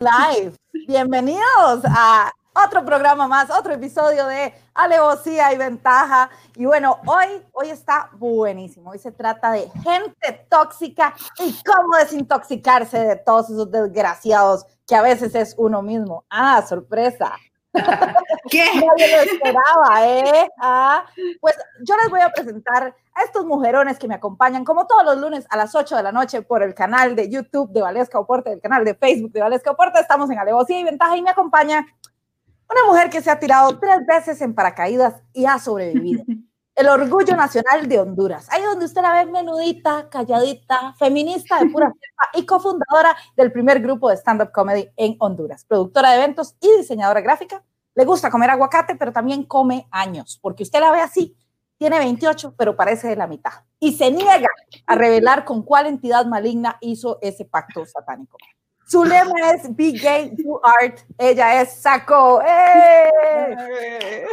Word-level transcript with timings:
Live. 0.00 0.56
Bienvenidos 0.88 1.84
a 1.84 2.32
otro 2.54 2.82
programa 2.86 3.28
más, 3.28 3.50
otro 3.50 3.74
episodio 3.74 4.26
de 4.28 4.54
Alevosía 4.72 5.52
y 5.52 5.58
Ventaja. 5.58 6.30
Y 6.56 6.64
bueno, 6.64 7.00
hoy, 7.04 7.42
hoy 7.52 7.68
está 7.68 8.08
buenísimo. 8.14 8.92
Hoy 8.92 8.98
se 8.98 9.12
trata 9.12 9.52
de 9.52 9.68
gente 9.84 10.46
tóxica 10.48 11.14
y 11.38 11.54
cómo 11.66 11.98
desintoxicarse 11.98 12.98
de 12.98 13.16
todos 13.16 13.50
esos 13.50 13.70
desgraciados 13.70 14.64
que 14.86 14.96
a 14.96 15.02
veces 15.02 15.34
es 15.34 15.54
uno 15.58 15.82
mismo. 15.82 16.24
Ah, 16.30 16.64
sorpresa. 16.66 17.34
¿Qué? 18.50 18.64
Nadie 18.74 19.16
lo 19.16 19.22
esperaba, 19.22 20.06
¿eh? 20.06 20.48
Ah, 20.58 21.04
pues 21.40 21.56
yo 21.82 21.96
les 21.96 22.10
voy 22.10 22.20
a 22.20 22.30
presentar 22.30 22.94
a 23.14 23.22
estos 23.22 23.44
mujerones 23.44 23.98
que 23.98 24.08
me 24.08 24.14
acompañan 24.14 24.64
como 24.64 24.86
todos 24.86 25.04
los 25.04 25.18
lunes 25.18 25.46
a 25.50 25.56
las 25.56 25.74
8 25.74 25.96
de 25.96 26.02
la 26.02 26.12
noche 26.12 26.42
por 26.42 26.62
el 26.62 26.74
canal 26.74 27.14
de 27.14 27.30
YouTube 27.30 27.70
de 27.72 27.82
Valesca 27.82 28.18
Oporte, 28.18 28.52
el 28.52 28.60
canal 28.60 28.84
de 28.84 28.94
Facebook 28.94 29.32
de 29.32 29.40
Valesca 29.40 29.70
Oporte. 29.70 30.00
Estamos 30.00 30.30
en 30.30 30.38
Alevosía 30.38 30.80
y 30.80 30.84
Ventaja 30.84 31.16
y 31.16 31.22
me 31.22 31.30
acompaña 31.30 31.86
una 32.70 32.84
mujer 32.86 33.10
que 33.10 33.20
se 33.20 33.30
ha 33.30 33.38
tirado 33.38 33.78
tres 33.78 34.06
veces 34.06 34.40
en 34.42 34.54
paracaídas 34.54 35.22
y 35.32 35.46
ha 35.46 35.58
sobrevivido. 35.58 36.24
El 36.80 36.88
orgullo 36.88 37.36
nacional 37.36 37.86
de 37.86 38.00
Honduras. 38.00 38.46
Ahí 38.50 38.62
donde 38.62 38.86
usted 38.86 39.02
la 39.02 39.12
ve 39.12 39.30
menudita, 39.30 40.08
calladita, 40.08 40.94
feminista 40.98 41.58
de 41.58 41.66
pura 41.66 41.88
cepa 41.88 42.30
y 42.32 42.46
cofundadora 42.46 43.14
del 43.36 43.52
primer 43.52 43.80
grupo 43.80 44.08
de 44.08 44.16
stand-up 44.16 44.50
comedy 44.50 44.88
en 44.96 45.14
Honduras. 45.18 45.66
Productora 45.66 46.12
de 46.12 46.16
eventos 46.16 46.56
y 46.58 46.74
diseñadora 46.78 47.20
gráfica. 47.20 47.62
Le 47.94 48.06
gusta 48.06 48.30
comer 48.30 48.48
aguacate, 48.48 48.96
pero 48.96 49.12
también 49.12 49.42
come 49.44 49.88
años, 49.90 50.38
porque 50.40 50.62
usted 50.62 50.80
la 50.80 50.90
ve 50.90 51.02
así. 51.02 51.36
Tiene 51.76 51.98
28, 51.98 52.54
pero 52.56 52.74
parece 52.74 53.08
de 53.08 53.16
la 53.16 53.26
mitad. 53.26 53.52
Y 53.78 53.92
se 53.92 54.10
niega 54.10 54.48
a 54.86 54.94
revelar 54.94 55.44
con 55.44 55.62
cuál 55.62 55.84
entidad 55.84 56.24
maligna 56.24 56.78
hizo 56.80 57.18
ese 57.20 57.44
pacto 57.44 57.84
satánico. 57.84 58.38
Su 58.86 59.04
lema 59.04 59.50
es 59.52 59.76
Be 59.76 59.92
Gay, 59.92 60.30
Do 60.34 60.62
Art. 60.64 61.00
Ella 61.18 61.60
es 61.60 61.74
Saco. 61.74 62.40
¡Eh! 62.40 64.24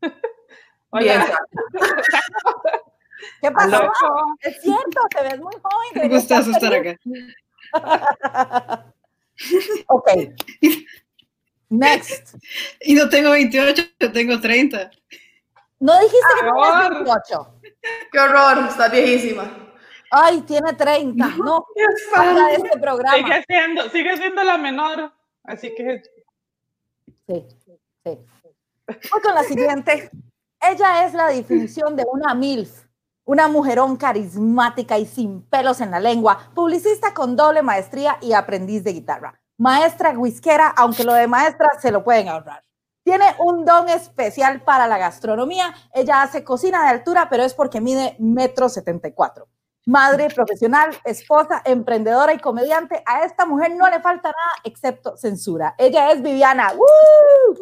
Hola. 0.90 1.38
¿Qué 3.42 3.50
pasó? 3.50 3.76
Aló. 3.76 3.92
Es 4.40 4.60
cierto, 4.62 5.00
te 5.10 5.22
ves 5.22 5.38
muy 5.38 5.52
joven. 5.62 5.90
Me 5.94 6.08
gusta 6.08 6.38
estar 6.38 6.40
asustar 6.40 6.74
acá. 6.74 6.96
Ok. 9.88 10.10
Next. 11.68 12.36
Y 12.80 12.94
no 12.94 13.08
tengo 13.08 13.30
28, 13.30 13.82
yo 14.00 14.12
tengo 14.12 14.40
30. 14.40 14.90
No 15.78 15.98
dijiste 16.00 16.18
que 16.34 16.46
tenías 16.46 16.74
Amor. 16.74 16.94
28. 17.04 17.60
Qué 18.12 18.18
horror, 18.18 18.66
estás 18.68 18.90
viejísima. 18.90 19.70
Ay, 20.10 20.42
tiene 20.42 20.72
30. 20.72 21.26
No, 21.36 21.64
de 21.76 22.54
este 22.54 22.78
programa. 22.78 23.16
Sigue 23.16 23.44
siendo, 23.46 23.88
sigue 23.90 24.16
siendo 24.16 24.42
la 24.42 24.58
menor. 24.58 25.12
Así 25.44 25.72
que 25.74 26.02
Sí, 27.26 27.46
sí. 28.04 28.18
Voy 29.10 29.20
con 29.22 29.34
la 29.34 29.44
siguiente. 29.44 30.10
Ella 30.60 31.04
es 31.04 31.14
la 31.14 31.28
definición 31.28 31.96
de 31.96 32.04
una 32.10 32.34
MILF, 32.34 32.86
una 33.24 33.48
mujerón 33.48 33.96
carismática 33.96 34.98
y 34.98 35.06
sin 35.06 35.42
pelos 35.42 35.80
en 35.80 35.90
la 35.90 36.00
lengua, 36.00 36.50
publicista 36.54 37.14
con 37.14 37.36
doble 37.36 37.62
maestría 37.62 38.18
y 38.20 38.32
aprendiz 38.32 38.84
de 38.84 38.92
guitarra. 38.92 39.40
Maestra 39.58 40.10
whiskera, 40.10 40.68
aunque 40.76 41.04
lo 41.04 41.14
de 41.14 41.26
maestra 41.26 41.68
se 41.80 41.90
lo 41.92 42.02
pueden 42.02 42.28
ahorrar. 42.28 42.64
Tiene 43.04 43.24
un 43.38 43.64
don 43.64 43.88
especial 43.88 44.62
para 44.62 44.86
la 44.86 44.98
gastronomía. 44.98 45.74
Ella 45.92 46.22
hace 46.22 46.44
cocina 46.44 46.82
de 46.84 46.90
altura, 46.90 47.28
pero 47.30 47.42
es 47.42 47.54
porque 47.54 47.80
mide 47.80 48.16
metro 48.18 48.68
setenta 48.68 49.08
y 49.08 49.12
cuatro. 49.12 49.48
Madre 49.86 50.28
profesional, 50.28 50.90
esposa, 51.04 51.62
emprendedora 51.64 52.34
y 52.34 52.38
comediante. 52.38 53.02
A 53.06 53.24
esta 53.24 53.46
mujer 53.46 53.74
no 53.76 53.88
le 53.88 54.00
falta 54.00 54.28
nada 54.28 54.52
excepto 54.64 55.16
censura. 55.16 55.74
Ella 55.78 56.12
es 56.12 56.22
Viviana. 56.22 56.72
¡Woo! 56.74 57.54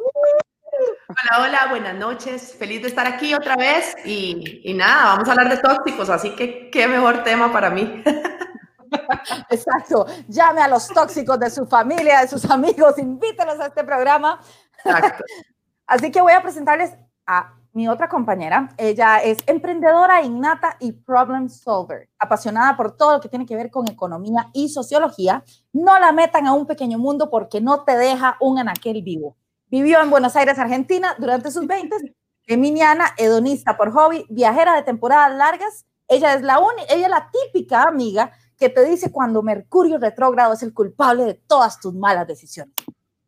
Hola, 1.08 1.44
hola, 1.44 1.66
buenas 1.70 1.94
noches. 1.94 2.54
Feliz 2.58 2.82
de 2.82 2.88
estar 2.88 3.06
aquí 3.06 3.34
otra 3.34 3.56
vez. 3.56 3.94
Y, 4.04 4.60
y 4.64 4.74
nada, 4.74 5.14
vamos 5.14 5.28
a 5.28 5.32
hablar 5.32 5.48
de 5.48 5.56
tóxicos, 5.56 6.08
así 6.10 6.30
que 6.36 6.70
qué 6.70 6.86
mejor 6.86 7.24
tema 7.24 7.52
para 7.52 7.70
mí. 7.70 8.02
Exacto. 9.50 10.06
Llame 10.28 10.62
a 10.62 10.68
los 10.68 10.88
tóxicos 10.88 11.38
de 11.38 11.50
su 11.50 11.66
familia, 11.66 12.20
de 12.20 12.28
sus 12.28 12.48
amigos, 12.50 12.98
invítelos 12.98 13.58
a 13.60 13.66
este 13.66 13.84
programa. 13.84 14.40
Exacto. 14.84 15.24
Así 15.86 16.10
que 16.10 16.20
voy 16.20 16.32
a 16.32 16.42
presentarles 16.42 16.94
a 17.26 17.54
mi 17.72 17.88
otra 17.88 18.08
compañera. 18.08 18.68
Ella 18.76 19.18
es 19.18 19.38
emprendedora 19.46 20.22
innata 20.22 20.76
y 20.80 20.92
problem 20.92 21.48
solver, 21.48 22.10
apasionada 22.18 22.76
por 22.76 22.96
todo 22.96 23.14
lo 23.14 23.20
que 23.20 23.28
tiene 23.28 23.46
que 23.46 23.56
ver 23.56 23.70
con 23.70 23.88
economía 23.88 24.50
y 24.52 24.68
sociología. 24.68 25.42
No 25.72 25.98
la 25.98 26.12
metan 26.12 26.46
a 26.46 26.52
un 26.52 26.66
pequeño 26.66 26.98
mundo 26.98 27.30
porque 27.30 27.60
no 27.60 27.84
te 27.84 27.96
deja 27.96 28.36
un 28.40 28.58
anaquel 28.58 29.02
vivo. 29.02 29.36
Vivió 29.70 30.00
en 30.00 30.10
Buenos 30.10 30.34
Aires, 30.36 30.58
Argentina, 30.58 31.14
durante 31.18 31.50
sus 31.50 31.66
20, 31.66 32.14
geminiana, 32.46 33.14
hedonista 33.18 33.76
por 33.76 33.92
hobby, 33.92 34.24
viajera 34.30 34.74
de 34.74 34.82
temporadas 34.82 35.36
largas. 35.36 35.84
Ella 36.08 36.34
es 36.34 36.42
la 36.42 36.58
única, 36.58 36.92
ella 36.92 37.04
es 37.04 37.10
la 37.10 37.30
típica 37.30 37.82
amiga 37.82 38.32
que 38.56 38.70
te 38.70 38.84
dice 38.84 39.12
cuando 39.12 39.42
Mercurio 39.42 39.98
retrógrado 39.98 40.54
es 40.54 40.62
el 40.62 40.72
culpable 40.72 41.24
de 41.24 41.34
todas 41.34 41.78
tus 41.80 41.94
malas 41.94 42.26
decisiones. 42.26 42.74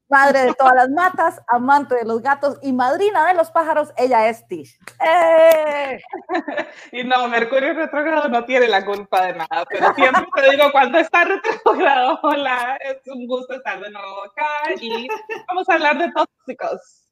Madre 0.09 0.41
de 0.41 0.55
todas 0.55 0.75
las 0.75 0.91
matas, 0.91 1.41
amante 1.47 1.95
de 1.95 2.05
los 2.05 2.21
gatos 2.21 2.59
y 2.63 2.73
madrina 2.73 3.29
de 3.29 3.35
los 3.35 3.53
pájaros, 3.53 3.93
ella 3.97 4.29
es 4.29 4.45
Tish. 4.49 4.77
¡Eh! 5.01 6.01
Y 6.93 7.05
no, 7.05 7.29
Mercurio 7.29 7.75
retrógrado 7.75 8.29
no 8.29 8.45
tiene 8.45 8.67
la 8.67 8.85
culpa 8.85 9.27
de 9.27 9.35
nada, 9.35 9.65
pero 9.69 9.95
siempre 9.95 10.25
te 10.35 10.51
digo, 10.51 10.73
cuando 10.73 10.99
está 10.99 11.25
retrógrado, 11.25 12.19
hola, 12.25 12.77
es 12.81 13.01
un 13.07 13.29
gusto 13.29 13.55
estar 13.55 13.79
de 13.81 13.91
nuevo 13.91 14.25
acá 14.25 14.75
y 14.81 15.07
vamos 15.47 15.69
a 15.69 15.75
hablar 15.75 15.99
de 15.99 16.11
tóxicos. 16.41 17.07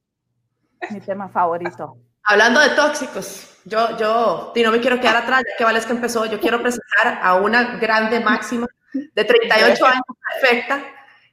Mi 0.91 1.01
tema 1.01 1.29
favorito. 1.29 1.97
Hablando 2.25 2.61
de 2.61 2.71
tóxicos, 2.71 3.59
yo, 3.65 3.97
yo, 3.97 4.53
y 4.55 4.63
no 4.63 4.71
me 4.71 4.81
quiero 4.81 5.01
quedar 5.01 5.17
atrás, 5.17 5.43
ya 5.49 5.57
que 5.57 5.65
Valesca 5.65 5.93
empezó, 5.93 6.27
yo 6.27 6.39
quiero 6.39 6.61
presentar 6.61 7.21
a 7.23 7.35
una 7.37 7.77
grande 7.79 8.21
máxima 8.21 8.67
de 8.93 9.25
38 9.25 9.87
años, 9.87 10.03
perfecta, 10.41 10.83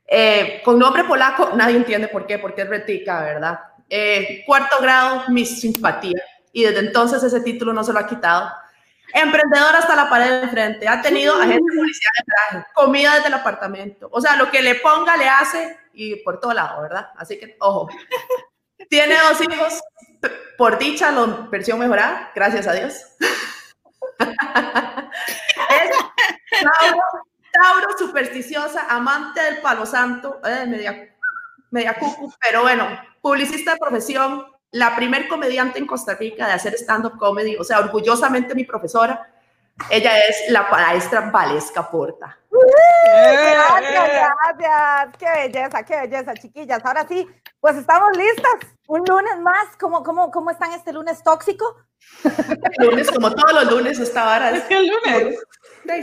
eh, 0.07 0.61
con 0.63 0.79
nombre 0.79 1.03
polaco, 1.03 1.51
nadie 1.55 1.75
entiende 1.75 2.07
por 2.07 2.25
qué, 2.25 2.39
porque 2.39 2.61
es 2.61 2.69
retica, 2.69 3.21
¿verdad? 3.21 3.59
Eh, 3.89 4.43
cuarto 4.45 4.77
grado, 4.81 5.25
Miss 5.29 5.59
Simpatía, 5.59 6.21
y 6.53 6.63
desde 6.63 6.79
entonces 6.79 7.21
ese 7.23 7.41
título 7.41 7.73
no 7.73 7.83
se 7.83 7.91
lo 7.91 7.99
ha 7.99 8.07
quitado. 8.07 8.51
Emprendedora 9.13 9.79
hasta 9.79 9.95
la 9.95 10.09
pared 10.09 10.29
de 10.29 10.43
enfrente, 10.43 10.87
ha 10.87 11.01
tenido 11.01 11.35
agente 11.35 11.55
de 11.71 11.77
policía 11.77 12.09
de 12.19 12.25
traje, 12.25 12.67
comida 12.73 13.15
desde 13.15 13.27
el 13.27 13.33
apartamento, 13.33 14.09
o 14.11 14.21
sea, 14.21 14.37
lo 14.37 14.49
que 14.49 14.61
le 14.61 14.75
ponga 14.75 15.17
le 15.17 15.27
hace 15.27 15.77
y 15.95 16.17
por 16.17 16.39
todo 16.39 16.53
lado, 16.53 16.81
¿verdad? 16.81 17.09
Así 17.17 17.39
que, 17.39 17.55
ojo. 17.59 17.89
Tiene 18.89 19.15
dos 19.29 19.41
hijos, 19.41 19.81
por 20.57 20.77
dicha, 20.77 21.11
la 21.11 21.25
versión 21.49 21.79
mejorada, 21.79 22.31
gracias 22.35 22.67
a 22.67 22.73
Dios. 22.73 22.93
es 24.19 24.29
Tauro, 26.61 27.03
Tauro, 27.51 27.97
supersticiosa, 27.97 28.85
amante 28.89 29.41
del 29.41 29.61
palo 29.61 29.85
santo, 29.85 30.41
eh, 30.45 30.65
media, 30.67 31.15
media 31.71 31.93
cucu, 31.95 32.33
pero 32.41 32.63
bueno, 32.63 32.87
publicista 33.21 33.73
de 33.73 33.79
profesión, 33.79 34.45
la 34.71 34.95
primer 34.95 35.27
comediante 35.27 35.79
en 35.79 35.87
Costa 35.87 36.15
Rica 36.15 36.45
de 36.47 36.53
hacer 36.53 36.73
stand-up 36.75 37.17
comedy, 37.17 37.55
o 37.55 37.63
sea, 37.63 37.79
orgullosamente 37.79 38.53
mi 38.53 38.65
profesora. 38.65 39.31
Ella 39.89 40.19
es 40.19 40.49
la 40.49 40.67
maestra 40.69 41.31
Valesca 41.31 41.89
Porta. 41.89 42.37
Gracias, 43.05 44.57
gracias. 44.57 45.17
Qué 45.17 45.25
belleza, 45.25 45.83
qué 45.83 45.95
belleza, 46.01 46.33
chiquillas. 46.33 46.85
Ahora 46.85 47.07
sí, 47.07 47.27
pues 47.59 47.77
estamos 47.77 48.09
listas. 48.17 48.71
Un 48.87 49.03
lunes 49.07 49.39
más. 49.39 49.75
¿Cómo, 49.79 50.03
cómo, 50.03 50.31
cómo 50.31 50.51
están 50.51 50.71
este 50.73 50.93
lunes 50.93 51.23
tóxico? 51.23 51.65
Lunes, 52.77 53.09
como 53.09 53.31
todos 53.31 53.53
los 53.53 53.71
lunes, 53.71 53.99
esta 53.99 54.25
vara 54.25 54.51
Es 54.51 54.57
es 54.57 54.63
que 54.65 54.77
el 54.77 54.87
lunes, 54.87 55.39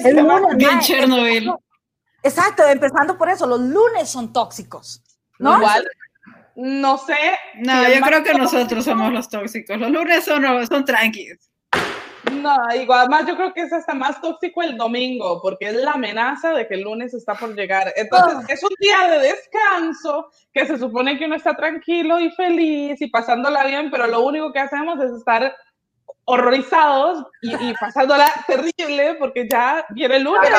El 0.04 0.16
lunes, 0.16 0.56
Bien 0.56 0.80
Chernobyl. 0.80 1.52
Exacto, 2.24 2.64
empezando 2.66 3.16
por 3.16 3.28
eso, 3.28 3.46
los 3.46 3.60
lunes 3.60 4.08
son 4.08 4.32
tóxicos. 4.32 5.02
¿no? 5.38 5.56
igual, 5.58 5.88
no 6.56 6.98
sé. 6.98 7.16
No, 7.56 7.82
yo 7.88 8.00
creo 8.00 8.22
que 8.22 8.32
tóxico. 8.32 8.38
nosotros 8.38 8.84
somos 8.84 9.12
los 9.12 9.28
tóxicos. 9.28 9.78
Los 9.78 9.90
lunes 9.90 10.25
son, 10.25 10.66
son 10.66 10.84
tranquilos. 10.84 11.51
No, 12.32 12.56
igual 12.75 13.08
más 13.08 13.26
yo 13.26 13.37
creo 13.37 13.52
que 13.52 13.62
es 13.62 13.73
hasta 13.73 13.94
más 13.94 14.20
tóxico 14.20 14.62
el 14.62 14.76
domingo, 14.76 15.40
porque 15.43 15.69
es 15.69 15.75
la 15.75 15.93
amenaza 15.93 16.52
de 16.52 16.67
que 16.67 16.75
el 16.75 16.82
lunes 16.82 17.14
está 17.14 17.34
por 17.34 17.55
llegar. 17.55 17.93
Entonces, 17.96 18.38
Ah. 18.40 18.44
es 18.49 18.62
un 18.62 18.70
día 18.81 19.08
de 19.11 19.19
descanso 19.29 20.31
que 20.52 20.67
se 20.67 20.79
supone 20.79 21.19
que 21.19 21.26
uno 21.26 21.37
está 21.37 21.55
tranquilo 21.55 22.19
y 22.20 22.31
feliz 22.31 23.00
y 23.00 23.08
pasándola 23.08 23.64
bien, 23.64 23.90
pero 23.90 24.06
lo 24.06 24.23
único 24.23 24.52
que 24.52 24.61
hacemos 24.61 24.99
es 25.00 25.12
estar 25.12 25.55
horrorizados 26.25 27.26
y, 27.43 27.52
y 27.52 27.75
pasándola 27.81 28.26
terrible 28.46 29.17
porque 29.19 29.49
ya 29.50 29.85
viene 29.90 30.17
el 30.17 30.23
lunes. 30.23 30.50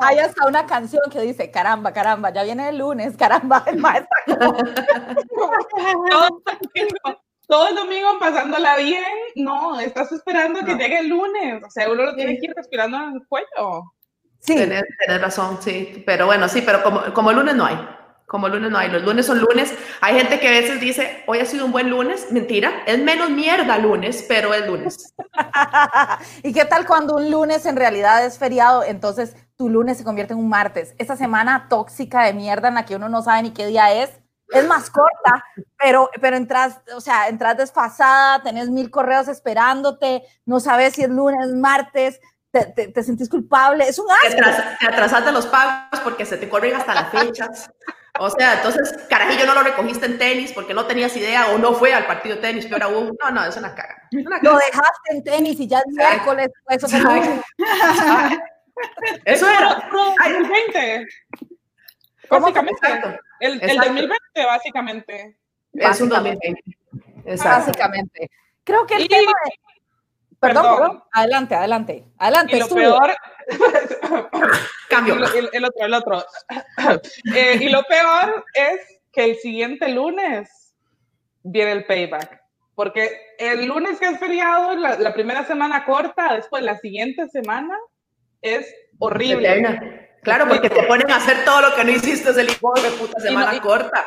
Hay 0.00 0.18
hasta 0.18 0.46
una 0.46 0.64
canción 0.66 1.02
que 1.12 1.20
dice, 1.20 1.50
caramba, 1.50 1.92
caramba, 1.92 2.30
ya 2.30 2.42
viene 2.42 2.70
el 2.70 2.78
lunes, 2.78 3.14
caramba, 3.16 3.62
el 3.66 3.76
maestro. 3.76 4.08
todo, 7.50 7.68
el 7.68 7.74
domingo, 7.74 8.18
pasándola 8.18 8.76
bien, 8.76 9.04
no, 9.34 9.78
estás 9.80 10.10
esperando 10.12 10.60
que 10.64 10.76
llegue 10.76 11.00
el 11.00 11.08
lunes, 11.08 11.62
o 11.62 11.70
sea, 11.70 11.90
uno 11.90 12.04
lo 12.04 12.14
tiene 12.14 12.38
que 12.38 12.46
ir 12.46 12.52
respirando 12.56 12.96
en 12.96 13.14
el 13.16 13.26
cuello. 13.26 13.92
Sí. 14.38 14.54
Tenés 14.54 14.84
razón, 15.20 15.58
sí. 15.60 16.02
Pero 16.06 16.26
bueno, 16.26 16.48
sí, 16.48 16.62
pero 16.62 16.82
como, 16.82 17.12
como 17.12 17.32
lunes 17.32 17.54
no 17.54 17.66
hay. 17.66 17.78
Como 18.26 18.48
lunes 18.48 18.70
no 18.70 18.78
hay. 18.78 18.88
Los 18.88 19.02
lunes 19.02 19.26
son 19.26 19.40
lunes. 19.40 19.74
Hay 20.00 20.14
gente 20.14 20.38
que 20.38 20.48
a 20.48 20.52
veces 20.52 20.80
dice, 20.80 21.24
hoy 21.26 21.40
ha 21.40 21.44
sido 21.44 21.66
un 21.66 21.72
buen 21.72 21.90
lunes. 21.90 22.28
Mentira, 22.30 22.84
es 22.86 22.98
menos 23.00 23.28
mierda 23.28 23.76
lunes, 23.76 24.24
pero 24.28 24.54
es 24.54 24.66
lunes. 24.66 25.14
¿Y 26.42 26.52
qué 26.52 26.64
tal 26.64 26.86
cuando 26.86 27.16
un 27.16 27.30
lunes 27.30 27.66
en 27.66 27.76
realidad 27.76 28.24
es 28.24 28.38
feriado? 28.38 28.84
Entonces 28.84 29.34
tu 29.56 29.68
lunes 29.68 29.98
se 29.98 30.04
convierte 30.04 30.32
en 30.32 30.38
un 30.38 30.48
martes. 30.48 30.94
Esa 30.98 31.16
semana 31.16 31.66
tóxica 31.68 32.22
de 32.22 32.32
mierda 32.32 32.68
en 32.68 32.74
la 32.74 32.86
que 32.86 32.96
uno 32.96 33.08
no 33.08 33.20
sabe 33.20 33.42
ni 33.42 33.50
qué 33.50 33.66
día 33.66 33.92
es, 33.92 34.10
es 34.52 34.66
más 34.66 34.90
corta, 34.90 35.44
pero, 35.78 36.10
pero 36.20 36.36
entras, 36.36 36.80
o 36.94 37.00
sea, 37.00 37.28
entras 37.28 37.56
desfasada, 37.56 38.42
tenés 38.42 38.68
mil 38.68 38.90
correos 38.90 39.28
esperándote, 39.28 40.22
no 40.46 40.60
sabes 40.60 40.94
si 40.94 41.02
es 41.02 41.08
lunes, 41.10 41.48
martes, 41.54 42.20
te, 42.50 42.66
te, 42.66 42.88
te 42.88 43.02
sentís 43.04 43.28
culpable, 43.28 43.88
es 43.88 43.98
un 43.98 44.06
Te, 44.08 44.28
asco. 44.28 44.40
atras- 44.40 44.78
te 44.78 44.86
atrasaste 44.88 45.30
los 45.32 45.46
pagos 45.46 46.00
porque 46.02 46.26
se 46.26 46.36
te 46.36 46.48
corren 46.48 46.74
hasta 46.74 46.94
las 46.94 47.10
fechas. 47.10 47.70
O 48.18 48.28
sea, 48.28 48.54
entonces, 48.54 48.92
carajillo, 49.08 49.46
no 49.46 49.54
lo 49.54 49.62
recogiste 49.62 50.04
en 50.06 50.18
tenis 50.18 50.52
porque 50.52 50.74
no 50.74 50.84
tenías 50.84 51.16
idea 51.16 51.46
o 51.50 51.58
no 51.58 51.72
fue 51.74 51.94
al 51.94 52.06
partido 52.06 52.34
de 52.36 52.42
tenis, 52.42 52.66
pero 52.68 52.86
aún, 52.86 53.16
no, 53.22 53.30
no, 53.30 53.44
es 53.44 53.56
una 53.56 53.72
caga. 53.74 53.96
Es 54.10 54.26
una 54.26 54.38
Lo 54.42 54.50
caga. 54.54 54.64
dejaste 54.66 55.10
en 55.12 55.24
tenis 55.24 55.60
y 55.60 55.68
ya 55.68 55.78
es 55.78 55.84
miércoles, 55.88 56.48
eso 56.68 56.88
fue 56.88 56.98
lunes. 57.00 57.40
Eso 59.24 59.48
era. 59.48 59.88
Ay. 60.20 60.32
2020. 60.32 61.06
¿Cómo? 62.28 62.40
Básicamente. 62.42 62.80
Exacto. 62.86 63.18
El, 63.40 63.52
el 63.54 63.62
Exacto. 63.70 63.88
2020, 63.88 64.46
básicamente. 64.46 65.36
Es 65.72 66.00
un 66.00 66.08
Básicamente. 66.10 66.48
2020. 66.92 67.32
Exacto. 67.32 67.66
Básicamente. 67.66 68.30
Creo 68.64 68.86
que 68.86 68.94
el 68.94 69.02
Y- 69.04 69.08
tema 69.08 69.32
de... 69.44 69.50
Perdón, 70.38 70.62
Perdón. 70.62 70.78
perdón. 70.78 71.02
Adelante, 71.12 71.54
adelante. 71.54 72.04
Adelante. 72.18 72.56
Y 72.56 72.58
lo 72.60 72.64
estudio. 72.66 72.96
peor, 72.98 73.14
Cambio. 74.88 75.14
el, 75.16 75.22
el- 75.24 75.50
el 75.52 75.64
otro, 75.64 75.84
el 75.84 75.94
otro. 75.94 76.24
Eh, 77.34 77.58
y 77.60 77.68
lo 77.68 77.82
peor 77.82 78.44
es 78.54 79.00
que 79.12 79.24
el 79.24 79.36
siguiente 79.36 79.88
lunes 79.88 80.74
viene 81.42 81.72
el 81.72 81.84
payback. 81.84 82.40
Porque 82.74 83.10
el 83.38 83.66
lunes 83.66 83.98
que 84.00 84.06
es 84.06 84.18
feriado, 84.18 84.74
la, 84.76 84.98
la 84.98 85.12
primera 85.12 85.44
semana 85.44 85.84
corta, 85.84 86.34
después 86.34 86.62
la 86.62 86.78
siguiente 86.78 87.28
semana 87.28 87.76
es 88.40 88.74
horrible. 88.98 90.09
Claro, 90.22 90.46
porque 90.48 90.68
te 90.68 90.82
ponen 90.84 91.10
a 91.10 91.16
hacer 91.16 91.44
todo 91.44 91.62
lo 91.62 91.74
que 91.74 91.84
no 91.84 91.90
hiciste 91.92 92.28
el 92.30 92.50
hijo 92.50 92.72
de 92.74 92.90
puta 92.90 93.12
Y 93.18 93.22
no- 93.24 93.28
semana 93.30 93.54
y- 93.54 93.60
corta. 93.60 94.04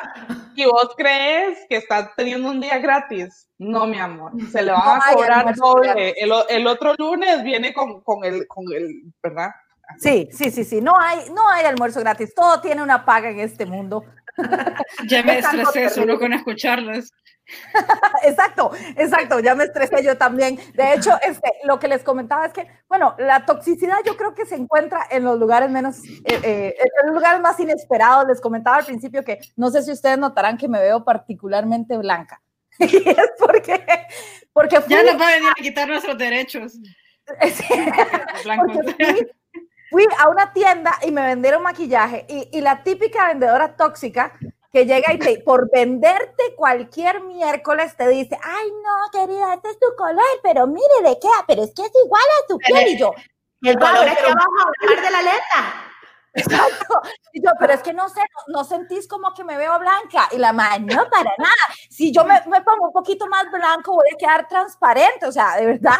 Y 0.55 0.65
vos 0.65 0.93
crees 0.95 1.57
que 1.67 1.77
estás 1.77 2.09
teniendo 2.15 2.49
un 2.49 2.61
día 2.61 2.77
gratis. 2.77 3.47
No, 3.57 3.87
mi 3.87 3.97
amor. 3.97 4.31
Se 4.51 4.61
le 4.61 4.71
van 4.71 4.83
No 4.85 4.93
a 4.93 5.13
cobrar 5.13 5.39
almuerzo 5.39 5.65
doble. 5.65 6.13
El, 6.17 6.31
el 6.49 6.67
otro 6.67 6.93
lunes 6.97 7.43
viene 7.43 7.73
con, 7.73 8.01
con 8.01 8.23
el, 8.23 8.45
con 8.47 8.65
el, 8.73 9.01
¿verdad? 9.23 9.49
Sí, 9.97 10.29
sí, 10.31 10.51
sí, 10.51 10.63
sí. 10.63 10.81
No 10.81 10.97
hay, 10.99 11.29
no 11.31 11.49
hay 11.49 11.65
almuerzo 11.65 11.99
gratis. 12.01 12.33
Todo 12.35 12.61
tiene 12.61 12.81
una 12.83 13.03
paga 13.05 13.29
en 13.29 13.39
este 13.39 13.65
mundo. 13.65 14.03
Ya 15.07 15.23
me 15.23 15.39
estresé 15.39 15.89
solo 15.89 16.19
con 16.19 16.33
escucharlas. 16.33 17.11
Exacto, 18.23 18.71
exacto. 18.95 19.39
Ya 19.41 19.53
me 19.53 19.65
estresé 19.65 20.01
yo 20.03 20.17
también. 20.17 20.57
De 20.73 20.93
hecho, 20.93 21.11
este, 21.27 21.51
lo 21.65 21.77
que 21.77 21.89
les 21.89 22.01
comentaba 22.01 22.45
es 22.45 22.53
que, 22.53 22.65
bueno, 22.87 23.15
la 23.19 23.45
toxicidad 23.45 23.97
yo 24.05 24.15
creo 24.15 24.33
que 24.33 24.45
se 24.45 24.55
encuentra 24.55 25.05
en 25.11 25.25
los 25.25 25.37
lugares 25.37 25.69
menos, 25.69 26.05
eh, 26.05 26.39
eh, 26.41 26.75
en 26.79 27.07
los 27.07 27.15
lugares 27.15 27.41
más 27.41 27.59
inesperados. 27.59 28.27
Les 28.27 28.39
comentaba 28.39 28.77
al 28.77 28.85
principio 28.85 29.23
que 29.23 29.39
no 29.57 29.69
sé 29.71 29.83
si 29.83 29.91
ustedes 29.91 30.17
notarán 30.17 30.57
que 30.57 30.69
me 30.69 30.79
veo 30.79 31.03
particularmente 31.03 31.97
blanca. 31.97 32.41
Y 32.79 33.09
es 33.09 33.31
porque, 33.37 33.85
porque 34.53 34.79
fui, 34.81 34.95
Ya 34.95 35.03
nos 35.03 35.19
va 35.19 35.27
a 35.27 35.33
venir 35.33 35.49
a 35.49 35.61
quitar 35.61 35.87
nuestros 35.87 36.17
derechos. 36.17 36.79
blancos. 38.43 38.71
porque 38.73 39.05
fui, 39.05 39.31
fui 39.93 40.07
a 40.17 40.27
una 40.27 40.51
tienda 40.53 40.91
y 41.03 41.11
me 41.11 41.21
vendieron 41.21 41.61
maquillaje 41.61 42.25
y, 42.27 42.49
y 42.51 42.61
la 42.61 42.81
típica 42.81 43.27
vendedora 43.27 43.75
tóxica 43.75 44.33
que 44.71 44.87
llega 44.87 45.13
y 45.13 45.19
te, 45.19 45.37
por 45.41 45.69
venderte 45.71 46.55
cualquier 46.57 47.21
miércoles 47.21 47.95
te 47.95 48.07
dice, 48.07 48.39
ay 48.43 48.71
no, 48.83 49.11
querida, 49.11 49.53
este 49.53 49.69
es 49.69 49.79
tu 49.79 49.95
color, 49.95 50.25
pero 50.41 50.65
mire 50.65 51.03
de 51.03 51.19
qué, 51.21 51.27
pero 51.47 51.63
es 51.63 51.73
que 51.75 51.83
es 51.83 51.91
igual 52.03 52.23
a 52.23 52.47
tu 52.47 52.57
piel 52.57 52.87
y 52.87 52.97
yo. 52.97 53.13
El 53.61 53.75
"Claro, 53.77 53.99
color 53.99 54.07
es 54.11 54.17
que 54.17 54.23
vamos 54.33 54.63
a 54.65 54.83
hablar 54.83 55.05
de 55.05 55.11
la 55.11 55.21
letra. 55.21 55.89
Exacto. 56.33 57.01
Y 57.31 57.43
yo, 57.43 57.51
pero 57.59 57.73
es 57.73 57.83
que 57.83 57.93
no 57.93 58.09
sé, 58.09 58.21
no, 58.47 58.57
no 58.57 58.63
sentís 58.63 59.07
como 59.07 59.31
que 59.35 59.43
me 59.43 59.55
veo 59.57 59.77
blanca. 59.77 60.27
Y 60.31 60.37
la 60.39 60.51
madre, 60.51 60.79
no, 60.79 61.07
para 61.07 61.29
nada. 61.37 61.53
Si 61.91 62.11
yo 62.11 62.25
me, 62.25 62.41
me 62.47 62.61
pongo 62.63 62.87
un 62.87 62.91
poquito 62.91 63.27
más 63.27 63.45
blanco, 63.51 63.93
voy 63.93 64.07
a 64.11 64.17
quedar 64.17 64.47
transparente. 64.47 65.27
O 65.27 65.31
sea, 65.31 65.55
de 65.57 65.67
verdad, 65.67 65.93